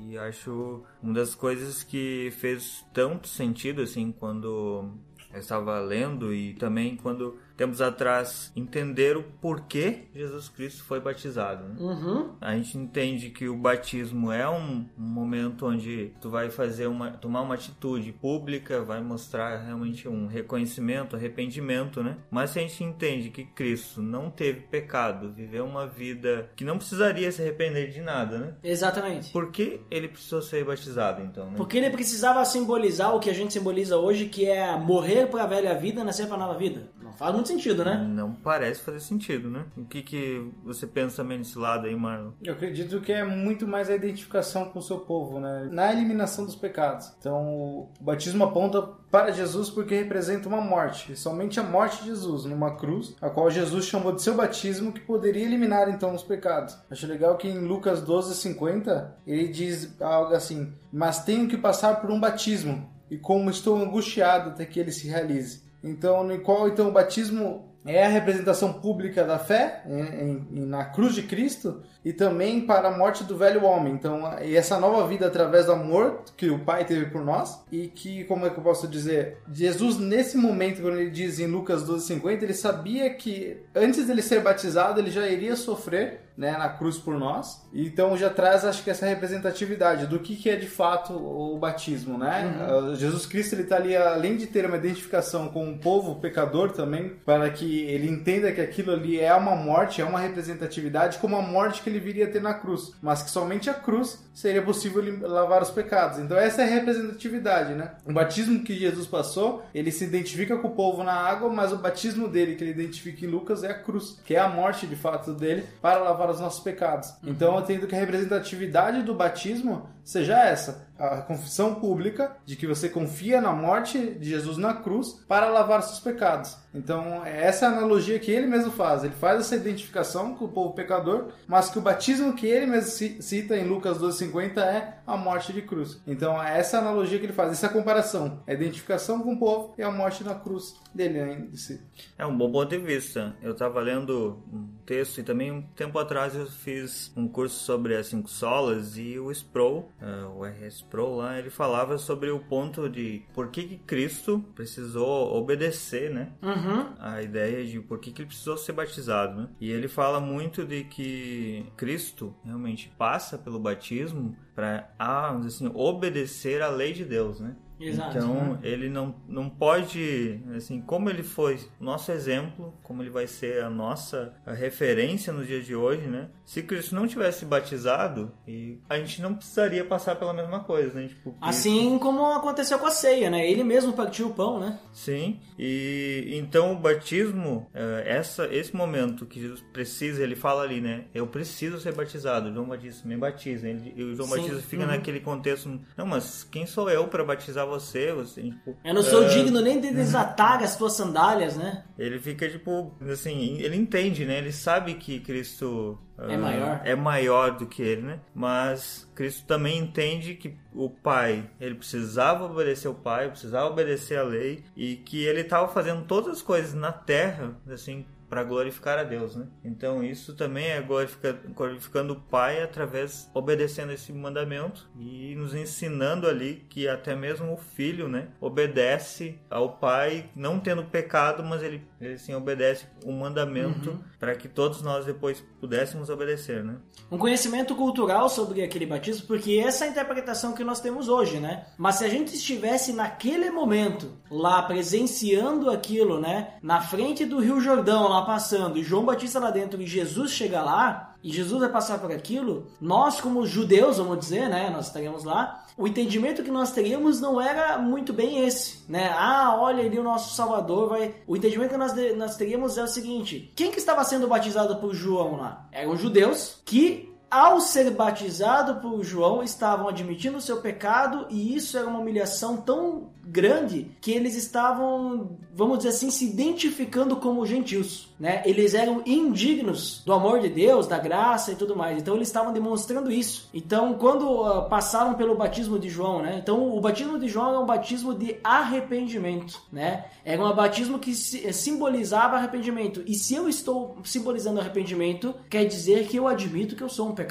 E 0.09 0.17
acho 0.17 0.83
uma 1.03 1.15
das 1.15 1.35
coisas 1.35 1.83
que 1.83 2.33
fez 2.39 2.85
tanto 2.93 3.29
sentido 3.29 3.83
assim 3.83 4.13
quando 4.13 4.91
eu 5.37 5.41
estava 5.41 5.79
lendo 5.81 6.33
e 6.35 6.55
também 6.55 6.97
quando 6.97 7.39
tempos 7.57 7.81
atrás 7.81 8.53
entender 8.55 9.17
o 9.17 9.23
porquê 9.23 10.05
Jesus 10.15 10.49
Cristo 10.49 10.85
foi 10.85 11.01
batizado. 11.01 11.65
né? 11.65 11.77
Uhum. 11.79 12.31
A 12.41 12.55
gente 12.55 12.77
entende 12.77 13.31
que 13.31 13.49
o 13.49 13.57
batismo 13.57 14.31
é 14.31 14.49
um, 14.49 14.87
um 14.99 15.03
momento 15.03 15.67
onde 15.67 16.13
tu 16.21 16.31
vai 16.31 16.51
fazer 16.51 16.87
uma 16.87 17.13
tomar 17.13 17.43
uma 17.43 17.55
atitude 17.55 18.13
pública, 18.13 18.83
vai 18.83 19.01
mostrar 19.01 19.63
realmente 19.63 20.09
um 20.09 20.27
reconhecimento, 20.27 21.17
arrependimento, 21.17 22.03
né? 22.03 22.17
Mas 22.31 22.51
se 22.51 22.59
a 22.59 22.63
gente 22.63 22.83
entende 22.85 23.31
que 23.31 23.45
Cristo 23.45 24.03
não 24.03 24.31
teve 24.31 24.61
pecado, 24.61 25.33
viveu 25.33 25.65
uma 25.65 25.87
vida 25.87 26.51
que 26.57 26.65
não 26.65 26.77
precisaria 26.77 27.31
se 27.33 27.43
arrepender 27.43 27.91
de 27.91 28.01
nada, 28.01 28.39
né? 28.39 28.55
Exatamente. 28.63 29.33
Por 29.33 29.51
que 29.51 29.81
ele 29.91 30.09
precisou 30.09 30.43
ser 30.43 30.65
batizado, 30.65 31.23
então? 31.23 31.47
Né? 31.47 31.55
Porque 31.57 31.79
ele 31.79 31.91
precisava 31.91 32.45
simbolizar 32.45 33.15
o 33.15 33.21
que 33.21 33.31
a 33.31 33.35
gente 33.35 33.53
simboliza 33.53 33.97
hoje, 33.97 34.27
que 34.27 34.47
é 34.47 34.77
morrer 34.77 35.27
para 35.27 35.45
a 35.45 35.47
velha 35.47 35.75
vida, 35.75 36.05
nascer 36.05 36.27
para 36.27 36.37
a 36.37 36.41
nova 36.41 36.59
vida. 36.59 36.91
Não 37.07 37.13
faz 37.13 37.33
muito 37.33 37.47
sentido, 37.47 37.85
né? 37.85 37.97
Não 37.97 38.33
parece 38.33 38.81
fazer 38.81 38.99
sentido, 38.99 39.49
né? 39.49 39.65
O 39.77 39.85
que, 39.85 40.03
que 40.03 40.51
você 40.65 40.87
pensa 40.89 41.19
também 41.19 41.39
nesse 41.39 41.57
lado 41.57 41.87
aí, 41.87 41.95
Marlon? 41.95 42.33
Eu 42.43 42.55
acredito 42.55 43.01
que 43.01 43.13
é 43.13 43.23
muito 43.23 43.67
mais 43.67 43.89
a 43.89 43.95
identificação 43.95 44.67
com 44.67 44.81
o 44.81 44.83
seu 44.83 44.99
povo, 44.99 45.39
né? 45.39 45.69
Na 45.71 45.93
eliminação 45.93 46.45
dos 46.45 46.57
pecados. 46.57 47.13
Então, 47.19 47.47
o 47.47 47.89
batismo 48.01 48.43
aponta 48.43 48.83
para 49.09 49.31
Jesus 49.31 49.71
porque 49.71 49.95
representa 49.95 50.49
uma 50.49 50.61
morte, 50.61 51.13
e 51.13 51.17
somente 51.17 51.61
a 51.61 51.63
morte 51.63 52.03
de 52.03 52.07
Jesus 52.07 52.45
numa 52.45 52.77
cruz, 52.77 53.15
a 53.23 53.31
qual 53.31 53.49
Jesus 53.51 53.87
chamou 53.87 54.13
de 54.13 54.21
seu 54.21 54.35
batismo, 54.35 54.93
que 54.93 55.01
poderia 55.01 55.45
eliminar 55.45 55.89
então 55.89 56.13
os 56.13 56.25
pecados. 56.25 56.77
Acho 56.91 57.07
legal 57.07 57.37
que 57.37 57.49
em 57.49 57.61
Lucas 57.61 58.03
12:50 58.03 59.15
ele 59.25 59.49
diz 59.49 59.99
algo 60.01 60.35
assim: 60.35 60.73
"Mas 60.93 61.25
tenho 61.25 61.49
que 61.49 61.57
passar 61.57 62.01
por 62.01 62.11
um 62.11 62.19
batismo, 62.19 62.91
e 63.09 63.17
como 63.17 63.49
estou 63.49 63.77
angustiado 63.77 64.51
até 64.51 64.67
que 64.67 64.81
ele 64.81 64.91
se 64.91 65.07
realize." 65.07 65.66
Então, 65.87 66.25
no 66.25 66.39
qual 66.41 66.69
então 66.69 66.89
o 66.89 66.93
batismo 66.93 67.65
é 67.89 68.05
a 68.05 68.09
representação 68.09 68.73
pública 68.73 69.23
da 69.23 69.39
fé 69.39 69.83
em- 69.87 70.45
em- 70.61 70.67
na 70.67 70.85
cruz 70.87 71.15
de 71.15 71.23
Cristo 71.23 71.83
e 72.05 72.13
também 72.13 72.63
para 72.63 72.89
a 72.89 72.99
morte 72.99 73.23
do 73.23 73.37
velho 73.37 73.63
homem. 73.65 73.93
Então, 73.93 74.23
essa 74.41 74.81
nova 74.81 75.07
vida 75.07 75.29
através 75.29 75.67
do 75.67 75.73
amor 75.73 76.23
que 76.37 76.51
o 76.51 76.59
Pai 76.59 76.85
teve 76.85 77.07
por 77.07 77.25
nós 77.25 77.63
e 77.71 77.87
que, 77.87 78.25
como 78.25 78.45
é 78.45 78.51
que 78.51 78.59
eu 78.59 78.65
posso 78.65 78.89
dizer, 78.89 79.39
Jesus 79.53 79.99
nesse 79.99 80.37
momento, 80.37 80.83
quando 80.83 80.99
ele 80.99 81.11
diz 81.11 81.39
em 81.39 81.47
Lucas 81.47 81.85
12:50, 81.85 82.43
ele 82.45 82.55
sabia 82.55 83.09
que 83.15 83.59
antes 83.73 84.05
dele 84.05 84.21
ser 84.23 84.41
batizado, 84.41 84.99
ele 84.99 85.11
já 85.13 85.25
iria 85.29 85.55
sofrer 85.55 86.23
né, 86.37 86.57
na 86.57 86.69
cruz 86.69 86.99
por 86.99 87.19
nós. 87.19 87.67
Então 87.73 88.17
já 88.17 88.29
traz, 88.29 88.65
acho 88.65 88.85
que 88.85 88.91
essa 88.91 89.07
representatividade 89.07 90.07
do 90.07 90.19
que, 90.19 90.37
que 90.37 90.51
é 90.51 90.57
de 90.57 90.67
fato 90.67 91.13
o 91.13 91.57
batismo, 91.59 92.19
né? 92.19 92.69
Uh, 92.71 92.97
Jesus 92.97 93.27
Cristo 93.27 93.55
ele 93.55 93.63
está 93.63 93.77
ali 93.77 93.97
além 93.97 94.37
de 94.37 94.47
ter 94.47 94.67
uma 94.67 94.77
identificação 94.77 95.49
com 95.49 95.71
o 95.71 95.79
povo 95.79 96.17
pecador 96.17 96.73
também, 96.73 97.11
para 97.25 97.49
que 97.51 97.83
ele 97.85 98.09
entenda 98.09 98.53
que 98.53 98.61
aquilo 98.61 98.93
ali 98.93 99.19
é 99.19 99.35
uma 99.35 99.57
morte, 99.57 100.01
é 100.01 100.05
uma 100.05 100.21
representatividade 100.21 101.19
como 101.19 101.37
a 101.37 101.43
morte 101.43 101.83
que 101.83 101.89
ele 101.89 102.01
viria 102.01 102.27
a 102.27 102.31
ter 102.31 102.43
na 102.43 102.55
cruz, 102.55 102.93
mas 103.01 103.23
que 103.23 103.31
somente 103.31 103.71
a 103.71 103.75
cruz 103.75 104.25
seria 104.35 104.63
possível 104.63 105.03
lavar 105.29 105.63
os 105.63 105.71
pecados. 105.71 106.19
Então 106.19 106.37
essa 106.37 106.63
é 106.63 106.65
a 106.65 106.69
representatividade, 106.69 107.75
né? 107.75 107.93
O 108.05 108.13
batismo 108.13 108.63
que 108.63 108.75
Jesus 108.75 109.07
passou, 109.07 109.65
ele 109.75 109.91
se 109.91 110.05
identifica 110.05 110.57
com 110.59 110.69
o 110.69 110.75
povo 110.75 111.03
na 111.03 111.15
água, 111.15 111.49
mas 111.49 111.73
o 111.73 111.79
batismo 111.79 112.29
dele 112.29 112.55
que 112.55 112.65
ele 112.65 112.73
identifica 112.73 113.25
em 113.25 113.29
Lucas 113.29 113.65
é 113.65 113.71
a 113.71 113.75
cruz, 113.75 114.21
que 114.25 114.35
é 114.35 114.39
a 114.39 114.49
morte 114.49 114.87
de 114.87 114.97
fato 114.97 115.33
dele 115.33 115.65
para 115.81 115.99
lavar 115.99 116.26
os 116.33 116.41
nossos 116.41 116.61
pecados. 116.61 117.15
Então 117.25 117.55
eu 117.55 117.61
entendo 117.61 117.87
que 117.87 117.95
a 117.95 117.99
representatividade 117.99 119.03
do 119.03 119.15
batismo 119.15 119.89
seja 120.07 120.39
essa, 120.39 120.87
a 120.99 121.19
confissão 121.23 121.75
pública 121.75 122.37
de 122.47 122.55
que 122.57 122.67
você 122.67 122.89
confia 122.89 123.41
na 123.41 123.53
morte 123.53 123.99
de 123.99 124.31
Jesus 124.31 124.57
na 124.57 124.73
cruz 124.73 125.13
para 125.29 125.51
lavar 125.51 125.83
seus 125.83 125.99
pecados. 126.01 126.57
Então, 126.73 127.25
essa 127.25 127.67
é 127.67 127.69
a 127.69 127.73
analogia 127.73 128.19
que 128.19 128.31
ele 128.31 128.47
mesmo 128.47 128.71
faz. 128.71 129.03
Ele 129.03 129.15
faz 129.15 129.41
essa 129.41 129.57
identificação 129.57 130.35
com 130.35 130.45
o 130.45 130.49
povo 130.49 130.75
pecador, 130.75 131.29
mas 131.47 131.71
que 131.71 131.79
o 131.79 131.83
batismo 131.83 132.35
que 132.35 132.47
ele 132.47 132.67
mesmo 132.67 132.91
ci- 132.91 133.21
cita 133.21 133.57
em 133.57 133.67
Lucas 133.67 133.99
12:50 133.99 134.59
é 134.63 134.99
a 135.07 135.17
morte 135.17 135.53
de 135.53 135.63
cruz. 135.63 136.01
Então, 136.07 136.43
é 136.43 136.59
essa 136.59 136.79
analogia 136.79 137.19
que 137.19 137.27
ele 137.27 137.33
faz, 137.33 137.51
essa 137.53 137.69
comparação, 137.69 138.43
a 138.47 138.53
identificação 138.53 139.21
com 139.23 139.33
o 139.35 139.39
povo 139.39 139.75
e 139.77 139.83
a 139.83 139.91
morte 139.91 140.23
na 140.23 140.35
cruz 140.35 140.75
dele 140.95 141.51
si. 141.57 141.81
É 142.19 142.25
um 142.27 142.37
bom 142.37 142.51
ponto 142.53 142.69
de 142.71 142.79
vista. 142.79 143.35
Eu 143.43 143.53
estava 143.53 143.81
lendo 143.81 144.43
um 144.53 144.67
texto 144.85 145.19
e 145.19 145.23
também 145.23 145.51
um 145.51 145.63
tempo 145.63 145.99
atrás 145.99 146.35
eu 146.35 146.47
fiz 146.47 147.11
um 147.17 147.27
curso 147.27 147.59
sobre 147.65 147.97
as 147.97 148.07
cinco 148.07 148.29
solas 148.29 148.97
e 148.97 149.19
o 149.19 149.31
Sproul, 149.31 149.89
eh, 150.01 150.25
o 150.35 150.45
R.S. 150.45 150.79
Sproul 150.79 151.17
lá, 151.17 151.39
ele 151.39 151.51
falava 151.51 151.99
sobre 151.99 152.31
o 152.31 152.41
ponto 152.41 152.89
de 152.89 153.23
por 153.33 153.51
que, 153.51 153.65
que 153.65 153.79
Cristo 153.79 154.45
precisou 154.55 155.37
obedecer, 155.37 156.11
né? 156.11 156.33
Uhum. 156.43 156.95
a 156.99 157.23
ideia 157.23 157.65
de 157.65 157.81
por 157.81 157.99
que, 157.99 158.13
que 158.13 158.23
ele 158.23 158.29
precisou 158.29 158.57
ser 158.57 158.73
batizado, 158.73 159.41
né? 159.41 159.49
E 159.61 159.71
ele 159.71 159.89
fala 159.89 160.21
muito 160.21 160.65
de 160.65 160.85
que 160.85 161.67
Cristo 161.77 162.35
realmente 162.45 162.93
passa 162.99 163.39
pelo 163.39 163.59
batismo 163.59 164.37
para, 164.57 164.91
ah, 164.99 165.37
assim, 165.45 165.71
obedecer 165.75 166.63
à 166.63 166.69
lei 166.69 166.95
de 166.95 167.05
Deus, 167.05 167.39
né? 167.39 167.55
Exato. 167.79 168.17
Então, 168.17 168.59
ele 168.63 168.89
não, 168.89 169.15
não 169.29 169.51
pode, 169.51 170.41
assim, 170.57 170.81
como 170.81 171.11
ele 171.11 171.23
foi 171.23 171.61
nosso 171.79 172.11
exemplo, 172.11 172.75
como 172.83 173.03
ele 173.03 173.11
vai 173.11 173.27
ser 173.27 173.63
a 173.63 173.71
nossa 173.71 174.35
referência 174.47 175.33
no 175.33 175.45
dia 175.45 175.61
de 175.61 175.75
hoje, 175.75 176.07
né? 176.07 176.29
Se 176.45 176.63
Cristo 176.63 176.95
não 176.95 177.07
tivesse 177.07 177.45
batizado, 177.45 178.33
e 178.47 178.79
a 178.89 178.99
gente 178.99 179.21
não 179.21 179.35
precisaria 179.35 179.85
passar 179.85 180.17
pela 180.17 180.33
mesma 180.33 180.61
coisa, 180.61 180.99
né? 180.99 181.09
Tipo, 181.09 181.35
Assim 181.41 181.99
como 181.99 182.25
aconteceu 182.33 182.79
com 182.79 182.87
a 182.87 182.91
ceia, 182.91 183.29
né? 183.29 183.49
Ele 183.49 183.63
mesmo 183.63 183.93
partiu 183.93 184.29
o 184.29 184.35
pão, 184.35 184.59
né? 184.59 184.79
Sim, 184.93 185.39
e 185.59 186.33
então 186.33 186.73
o 186.73 186.77
batismo, 186.77 187.69
eh, 187.75 188.05
essa, 188.07 188.47
esse 188.47 188.75
momento 188.75 189.27
que 189.27 189.41
Jesus 189.41 189.61
precisa, 189.73 190.23
ele 190.23 190.37
fala 190.37 190.63
ali, 190.63 190.81
né? 190.81 191.05
Eu 191.15 191.27
preciso 191.27 191.79
ser 191.79 191.93
batizado. 191.93 192.53
João 192.53 192.67
Batista 192.67 193.07
me 193.07 193.17
batiza. 193.17 193.69
Ele, 193.69 193.93
e 193.95 194.03
o 194.03 194.15
João 194.15 194.29
Sim, 194.29 194.37
Batista 194.37 194.46
fica 194.55 194.83
uhum. 194.83 194.89
naquele 194.89 195.21
contexto, 195.21 195.81
não, 195.97 196.07
mas 196.07 196.45
quem 196.45 196.67
sou 196.67 196.89
eu 196.91 197.07
para 197.09 197.25
batizar 197.25 197.67
você, 197.67 198.13
você 198.13 198.43
tipo, 198.43 198.77
Eu 198.85 198.95
não 198.95 199.03
sou 199.03 199.25
é, 199.25 199.29
digno 199.29 199.61
nem 199.61 199.81
de 199.81 199.91
desatar 199.95 200.63
as 200.63 200.77
tuas 200.77 200.95
sandálias, 200.95 201.57
né? 201.57 201.85
Ele 201.99 202.19
fica 202.19 202.49
tipo, 202.49 202.95
assim, 203.11 203.59
ele 203.61 203.77
entende, 203.77 204.25
né? 204.25 204.39
Ele 204.39 204.53
sabe 204.53 204.95
que 204.95 205.21
Cristo 205.21 205.99
É 206.19 206.35
ah, 206.35 206.39
maior. 206.39 206.81
é 206.85 206.95
maior 206.95 207.57
do 207.57 207.67
que 207.67 207.83
ele, 207.83 208.03
né? 208.03 208.21
Mas 208.35 209.11
Cristo 209.15 209.47
também 209.47 209.79
entende 209.79 210.35
que 210.35 210.55
o 210.75 210.91
Pai, 210.91 211.49
ele 211.61 211.75
precisava 211.75 212.45
obedecer 212.45 212.89
o 212.89 212.95
Pai, 212.95 213.31
precisava 213.31 213.71
obedecer 213.71 214.19
a 214.19 214.23
lei 214.23 214.65
e 214.77 214.97
que 214.97 215.25
ele 215.25 215.41
estava 215.41 215.69
fazendo 215.69 216.05
todas 216.05 216.37
as 216.37 216.43
coisas 216.43 216.75
na 216.75 216.93
terra, 216.93 217.57
assim, 217.71 218.05
para 218.29 218.43
glorificar 218.43 218.99
a 218.99 219.05
Deus, 219.05 219.37
né? 219.37 219.47
Então 219.65 220.03
isso 220.03 220.35
também 220.35 220.67
é 220.67 220.81
glorifica- 220.81 221.39
glorificando 221.55 222.15
o 222.15 222.21
Pai 222.21 222.63
através 222.63 223.31
obedecendo 223.35 223.93
esse 223.93 224.13
mandamento 224.13 224.89
e 224.99 225.35
nos 225.37 225.55
ensinando 225.55 226.27
ali 226.27 226.67
que 226.69 226.89
até 226.89 227.15
mesmo 227.15 227.53
o 227.53 227.57
filho, 227.57 228.09
né, 228.09 228.29
obedece 228.41 229.39
ao 229.51 229.77
Pai, 229.79 230.29
não 230.35 230.59
tendo 230.59 230.85
pecado, 230.85 231.43
mas 231.45 231.63
ele, 231.63 231.83
ele 232.01 232.19
sim 232.19 232.35
obedece 232.35 232.87
o 233.05 233.13
mandamento 233.13 233.93
para 234.19 234.35
que 234.35 234.49
todos 234.49 234.83
nós 234.83 235.05
depois 235.05 235.43
pudéssemos 235.61 236.09
obedecer, 236.11 236.65
né? 236.65 236.77
um 237.11 237.19
conhecimento 237.19 237.75
cultural 237.75 238.29
sobre 238.29 238.63
aquele 238.63 238.87
batismo, 238.87 239.27
porque 239.27 239.63
essa 239.65 239.85
é 239.85 239.89
a 239.89 239.91
interpretação 239.91 240.53
que 240.53 240.65
nós 240.65 240.81
temos 240.81 241.09
hoje, 241.09 241.39
né? 241.39 241.67
Mas 241.79 241.97
se 241.97 242.05
a 242.05 242.09
gente 242.09 242.35
estivesse 242.35 242.93
naquele 242.93 243.51
momento 243.51 244.13
lá 244.31 244.63
presenciando 244.63 245.71
aquilo, 245.71 246.21
né, 246.21 246.55
na 246.63 246.81
frente 246.81 247.25
do 247.25 247.39
Rio 247.39 247.61
Jordão 247.61 248.09
lá 248.09 248.25
passando, 248.25 248.79
e 248.79 248.83
João 248.83 249.05
Batista 249.05 249.39
lá 249.39 249.51
dentro 249.51 249.81
e 249.81 249.87
Jesus 249.87 250.33
chega 250.33 250.63
lá, 250.63 251.16
e 251.27 251.33
Jesus 251.33 251.59
vai 251.59 251.69
passar 251.69 251.99
por 251.99 252.13
aquilo, 252.13 252.69
nós 252.81 253.21
como 253.21 253.45
judeus, 253.45 253.99
vamos 253.99 254.21
dizer, 254.21 254.49
né, 254.49 254.71
nós 254.71 254.87
estaríamos 254.87 255.25
lá, 255.25 255.65
o 255.77 255.85
entendimento 255.85 256.41
que 256.45 256.53
nós 256.53 256.71
teríamos 256.71 257.21
não 257.21 257.41
era 257.41 257.79
muito 257.79 258.13
bem 258.13 258.47
esse, 258.47 258.85
né? 258.89 259.11
Ah, 259.13 259.59
olha 259.61 259.85
ali 259.85 259.99
o 259.99 260.05
nosso 260.05 260.37
Salvador 260.37 260.89
vai. 260.89 261.17
O 261.27 261.37
entendimento 261.37 261.71
que 261.71 261.77
nós, 261.77 261.93
nós 262.17 262.37
teríamos 262.37 262.79
é 262.79 262.85
o 262.85 262.87
seguinte: 262.87 263.53
quem 263.57 263.73
que 263.73 263.79
estava 263.79 264.05
sendo 264.05 264.29
batizado 264.29 264.77
por 264.77 264.95
João 264.95 265.37
lá? 265.37 265.69
Eram 265.73 265.97
judeus 265.97 266.63
que 266.65 267.13
ao 267.37 267.61
ser 267.61 267.91
batizado 267.91 268.77
por 268.81 269.05
João, 269.05 269.43
estavam 269.43 269.89
admitindo 269.89 270.39
o 270.39 270.41
seu 270.41 270.57
pecado 270.63 271.27
e 271.29 271.55
isso 271.55 271.77
era 271.77 271.87
uma 271.87 271.99
humilhação 271.99 272.57
tão 272.57 273.11
grande 273.27 273.91
que 274.01 274.13
eles 274.13 274.37
estavam, 274.37 275.37
vamos 275.53 275.79
dizer 275.79 275.91
assim, 275.91 276.11
se 276.11 276.25
identificando 276.25 277.17
como 277.17 277.45
gentios, 277.45 278.09
né? 278.19 278.41
Eles 278.47 278.73
eram 278.73 279.03
indignos 279.05 280.03
do 280.07 280.13
amor 280.13 280.41
de 280.41 280.49
Deus, 280.49 280.87
da 280.87 280.99
graça 280.99 281.53
e 281.53 281.57
tudo 281.57 281.77
mais. 281.77 281.99
Então 282.01 282.15
eles 282.15 282.29
estavam 282.29 282.53
demonstrando 282.53 283.11
isso. 283.11 283.51
Então 283.53 283.95
quando 283.95 284.45
ah, 284.45 284.63
passaram 284.63 285.15
pelo 285.15 285.35
batismo 285.35 285.79
de 285.79 285.91
João, 285.91 286.23
né? 286.23 286.39
Então 286.41 286.75
o 286.75 286.81
batismo 286.81 287.19
de 287.19 287.29
João 287.29 287.55
é 287.55 287.59
um 287.59 287.67
batismo 287.67 288.15
de 288.15 288.37
arrependimento, 288.43 289.61
né? 289.71 290.07
Era 290.25 290.43
um 290.43 290.55
batismo 290.55 290.99
que 290.99 291.11
eh, 291.11 291.53
simbolizava 291.53 292.37
arrependimento. 292.37 293.03
E 293.07 293.15
se 293.15 293.35
eu 293.35 293.49
estou 293.49 293.97
simbolizando 294.05 294.61
arrependimento, 294.61 295.35
quer 295.51 295.65
dizer 295.65 296.07
que 296.07 296.17
eu 296.17 296.29
admito 296.29 296.77
que 296.77 296.83
eu 296.83 296.89
sou 296.89 297.09
um 297.09 297.15
pecador. 297.15 297.26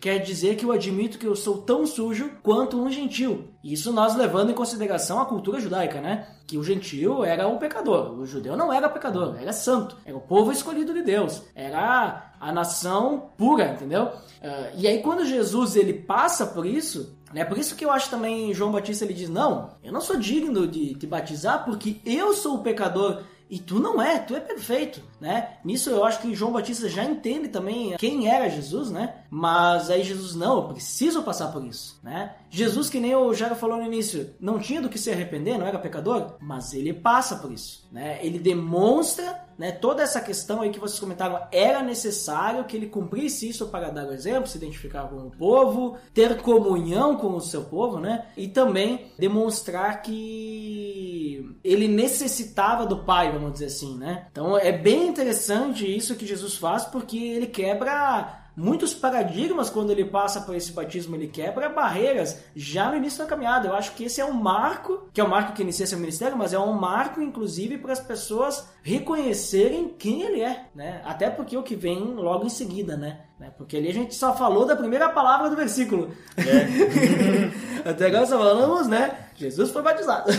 Quer 0.00 0.18
dizer 0.18 0.56
que 0.56 0.64
eu 0.64 0.72
admito 0.72 1.18
que 1.18 1.26
eu 1.26 1.36
sou 1.36 1.58
tão 1.58 1.86
sujo 1.86 2.30
quanto 2.42 2.80
um 2.80 2.90
gentil. 2.90 3.48
Isso 3.62 3.92
nós 3.92 4.16
levando 4.16 4.50
em 4.50 4.54
consideração 4.54 5.20
a 5.20 5.26
cultura 5.26 5.60
judaica, 5.60 6.00
né? 6.00 6.26
Que 6.46 6.58
o 6.58 6.64
gentil 6.64 7.24
era 7.24 7.46
um 7.46 7.58
pecador. 7.58 8.12
O 8.12 8.26
judeu 8.26 8.56
não 8.56 8.72
era 8.72 8.88
pecador, 8.88 9.36
era 9.40 9.52
santo. 9.52 9.96
Era 10.04 10.16
o 10.16 10.20
povo 10.20 10.50
escolhido 10.50 10.92
de 10.92 11.02
Deus. 11.02 11.42
Era 11.54 12.32
a 12.40 12.52
nação 12.52 13.30
pura, 13.36 13.72
entendeu? 13.72 14.10
Ah, 14.42 14.70
e 14.76 14.86
aí 14.88 15.00
quando 15.02 15.24
Jesus 15.24 15.76
ele 15.76 15.92
passa 15.94 16.46
por 16.46 16.66
isso, 16.66 17.16
né? 17.32 17.44
Por 17.44 17.56
isso 17.56 17.76
que 17.76 17.84
eu 17.84 17.90
acho 17.90 18.10
também 18.10 18.52
João 18.52 18.72
Batista 18.72 19.04
ele 19.04 19.14
diz: 19.14 19.28
"Não, 19.28 19.70
eu 19.82 19.92
não 19.92 20.00
sou 20.00 20.16
digno 20.16 20.66
de 20.66 20.94
te 20.94 21.06
batizar 21.06 21.64
porque 21.64 22.00
eu 22.04 22.34
sou 22.34 22.56
o 22.56 22.62
pecador 22.62 23.22
e 23.48 23.58
tu 23.58 23.78
não 23.78 24.00
é, 24.00 24.18
tu 24.18 24.34
é 24.34 24.40
perfeito, 24.40 25.02
né? 25.22 25.50
Nisso 25.64 25.88
eu 25.88 26.04
acho 26.04 26.20
que 26.20 26.34
João 26.34 26.50
Batista 26.50 26.88
já 26.88 27.04
entende 27.04 27.46
também 27.46 27.96
quem 27.96 28.28
era 28.28 28.50
Jesus, 28.50 28.90
né? 28.90 29.14
Mas 29.30 29.88
aí 29.88 30.02
Jesus, 30.02 30.34
não, 30.34 30.56
eu 30.56 30.68
preciso 30.74 31.22
passar 31.22 31.52
por 31.52 31.64
isso, 31.64 32.00
né? 32.02 32.34
Jesus, 32.50 32.90
que 32.90 32.98
nem 32.98 33.14
o 33.14 33.32
Jairo 33.32 33.54
falou 33.54 33.78
no 33.78 33.86
início, 33.86 34.34
não 34.40 34.58
tinha 34.58 34.82
do 34.82 34.88
que 34.88 34.98
se 34.98 35.10
arrepender, 35.10 35.56
não 35.56 35.66
era 35.66 35.78
pecador, 35.78 36.34
mas 36.40 36.74
ele 36.74 36.92
passa 36.92 37.36
por 37.36 37.52
isso, 37.52 37.88
né? 37.90 38.18
Ele 38.20 38.38
demonstra, 38.38 39.46
né, 39.56 39.70
toda 39.70 40.02
essa 40.02 40.20
questão 40.20 40.60
aí 40.60 40.70
que 40.70 40.80
vocês 40.80 40.98
comentaram, 40.98 41.40
era 41.52 41.82
necessário 41.82 42.64
que 42.64 42.76
ele 42.76 42.88
cumprisse 42.88 43.48
isso 43.48 43.68
para 43.68 43.90
dar 43.90 44.08
o 44.08 44.12
exemplo, 44.12 44.48
se 44.48 44.58
identificar 44.58 45.04
com 45.04 45.16
o 45.16 45.30
povo, 45.30 45.96
ter 46.12 46.42
comunhão 46.42 47.16
com 47.16 47.28
o 47.36 47.40
seu 47.40 47.62
povo, 47.62 48.00
né? 48.00 48.26
E 48.36 48.48
também 48.48 49.12
demonstrar 49.16 50.02
que 50.02 51.56
ele 51.62 51.86
necessitava 51.86 52.84
do 52.84 53.04
Pai, 53.04 53.30
vamos 53.30 53.52
dizer 53.52 53.66
assim, 53.66 53.96
né? 53.96 54.26
Então 54.32 54.58
é 54.58 54.72
bem 54.72 55.11
interessante 55.12 55.86
isso 55.86 56.16
que 56.16 56.26
Jesus 56.26 56.56
faz, 56.56 56.84
porque 56.84 57.16
ele 57.16 57.46
quebra 57.46 58.40
muitos 58.56 58.92
paradigmas 58.92 59.70
quando 59.70 59.90
ele 59.90 60.04
passa 60.04 60.40
por 60.40 60.54
esse 60.54 60.72
batismo, 60.72 61.16
ele 61.16 61.28
quebra 61.28 61.68
barreiras 61.68 62.38
já 62.54 62.90
no 62.90 62.96
início 62.96 63.18
da 63.20 63.26
caminhada. 63.26 63.68
Eu 63.68 63.74
acho 63.74 63.94
que 63.94 64.04
esse 64.04 64.20
é 64.20 64.24
um 64.24 64.32
marco, 64.32 65.08
que 65.12 65.20
é 65.20 65.24
o 65.24 65.28
marco 65.28 65.52
que 65.52 65.62
inicia 65.62 65.86
seu 65.86 65.98
ministério, 65.98 66.36
mas 66.36 66.52
é 66.52 66.58
um 66.58 66.72
marco, 66.72 67.22
inclusive, 67.22 67.78
para 67.78 67.92
as 67.92 68.00
pessoas 68.00 68.68
reconhecerem 68.82 69.94
quem 69.98 70.22
ele 70.22 70.42
é, 70.42 70.66
né? 70.74 71.00
Até 71.04 71.30
porque 71.30 71.56
o 71.56 71.62
que 71.62 71.76
vem 71.76 71.98
logo 71.98 72.46
em 72.46 72.50
seguida, 72.50 72.96
né? 72.96 73.20
Né? 73.38 73.50
Porque 73.58 73.76
ali 73.76 73.88
a 73.88 73.94
gente 73.94 74.14
só 74.14 74.36
falou 74.36 74.64
da 74.64 74.76
primeira 74.76 75.08
palavra 75.08 75.50
do 75.50 75.56
versículo. 75.56 76.12
Até 77.84 78.06
agora 78.06 78.26
só 78.26 78.38
falamos, 78.38 78.86
né? 78.86 79.28
Jesus 79.34 79.70
foi 79.70 79.82
batizado. 79.82 80.30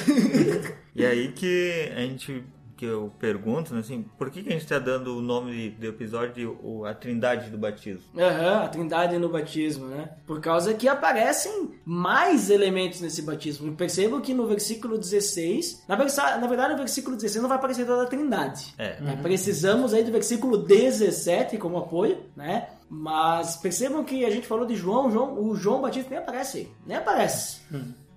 E 0.95 1.05
aí 1.05 1.31
que 1.33 1.91
a 1.95 1.99
gente 2.01 2.45
que 2.83 2.89
eu 2.89 3.11
pergunto, 3.17 3.73
né, 3.73 3.79
assim, 3.79 4.03
por 4.17 4.29
que, 4.29 4.43
que 4.43 4.49
a 4.49 4.51
gente 4.51 4.63
está 4.63 4.77
dando 4.77 5.17
o 5.17 5.21
nome 5.21 5.69
do 5.69 5.85
episódio 5.87 6.33
de 6.33 6.45
o- 6.45 6.85
a 6.85 6.93
Trindade 6.93 7.49
do 7.49 7.57
Batismo? 7.57 8.03
Aham, 8.17 8.63
a 8.63 8.67
trindade 8.67 9.17
no 9.17 9.29
batismo, 9.29 9.85
né? 9.87 10.09
Por 10.27 10.41
causa 10.41 10.73
que 10.73 10.87
aparecem 10.87 11.71
mais 11.85 12.49
elementos 12.49 12.99
nesse 12.99 13.21
batismo. 13.21 13.73
Percebam 13.75 14.19
que 14.19 14.33
no 14.33 14.45
versículo 14.47 14.97
16, 14.97 15.83
na, 15.87 15.95
versa- 15.95 16.37
na 16.37 16.47
verdade 16.47 16.73
no 16.73 16.79
versículo 16.79 17.15
16 17.15 17.41
não 17.41 17.49
vai 17.49 17.57
aparecer 17.57 17.85
toda 17.85 18.03
a 18.03 18.07
trindade. 18.07 18.73
É. 18.77 18.99
né? 18.99 19.19
Precisamos 19.21 19.93
aí 19.93 20.03
do 20.03 20.11
versículo 20.11 20.57
17 20.57 21.57
como 21.57 21.77
apoio, 21.77 22.17
né? 22.35 22.67
Mas 22.89 23.55
percebam 23.55 24.03
que 24.03 24.23
a 24.25 24.29
gente 24.29 24.45
falou 24.45 24.65
de 24.65 24.75
João, 24.75 25.09
João 25.09 25.39
o 25.41 25.55
João 25.55 25.81
Batista 25.81 26.09
nem 26.11 26.19
aparece 26.19 26.57
aí, 26.59 26.69
nem 26.85 26.97
aparece. 26.97 27.61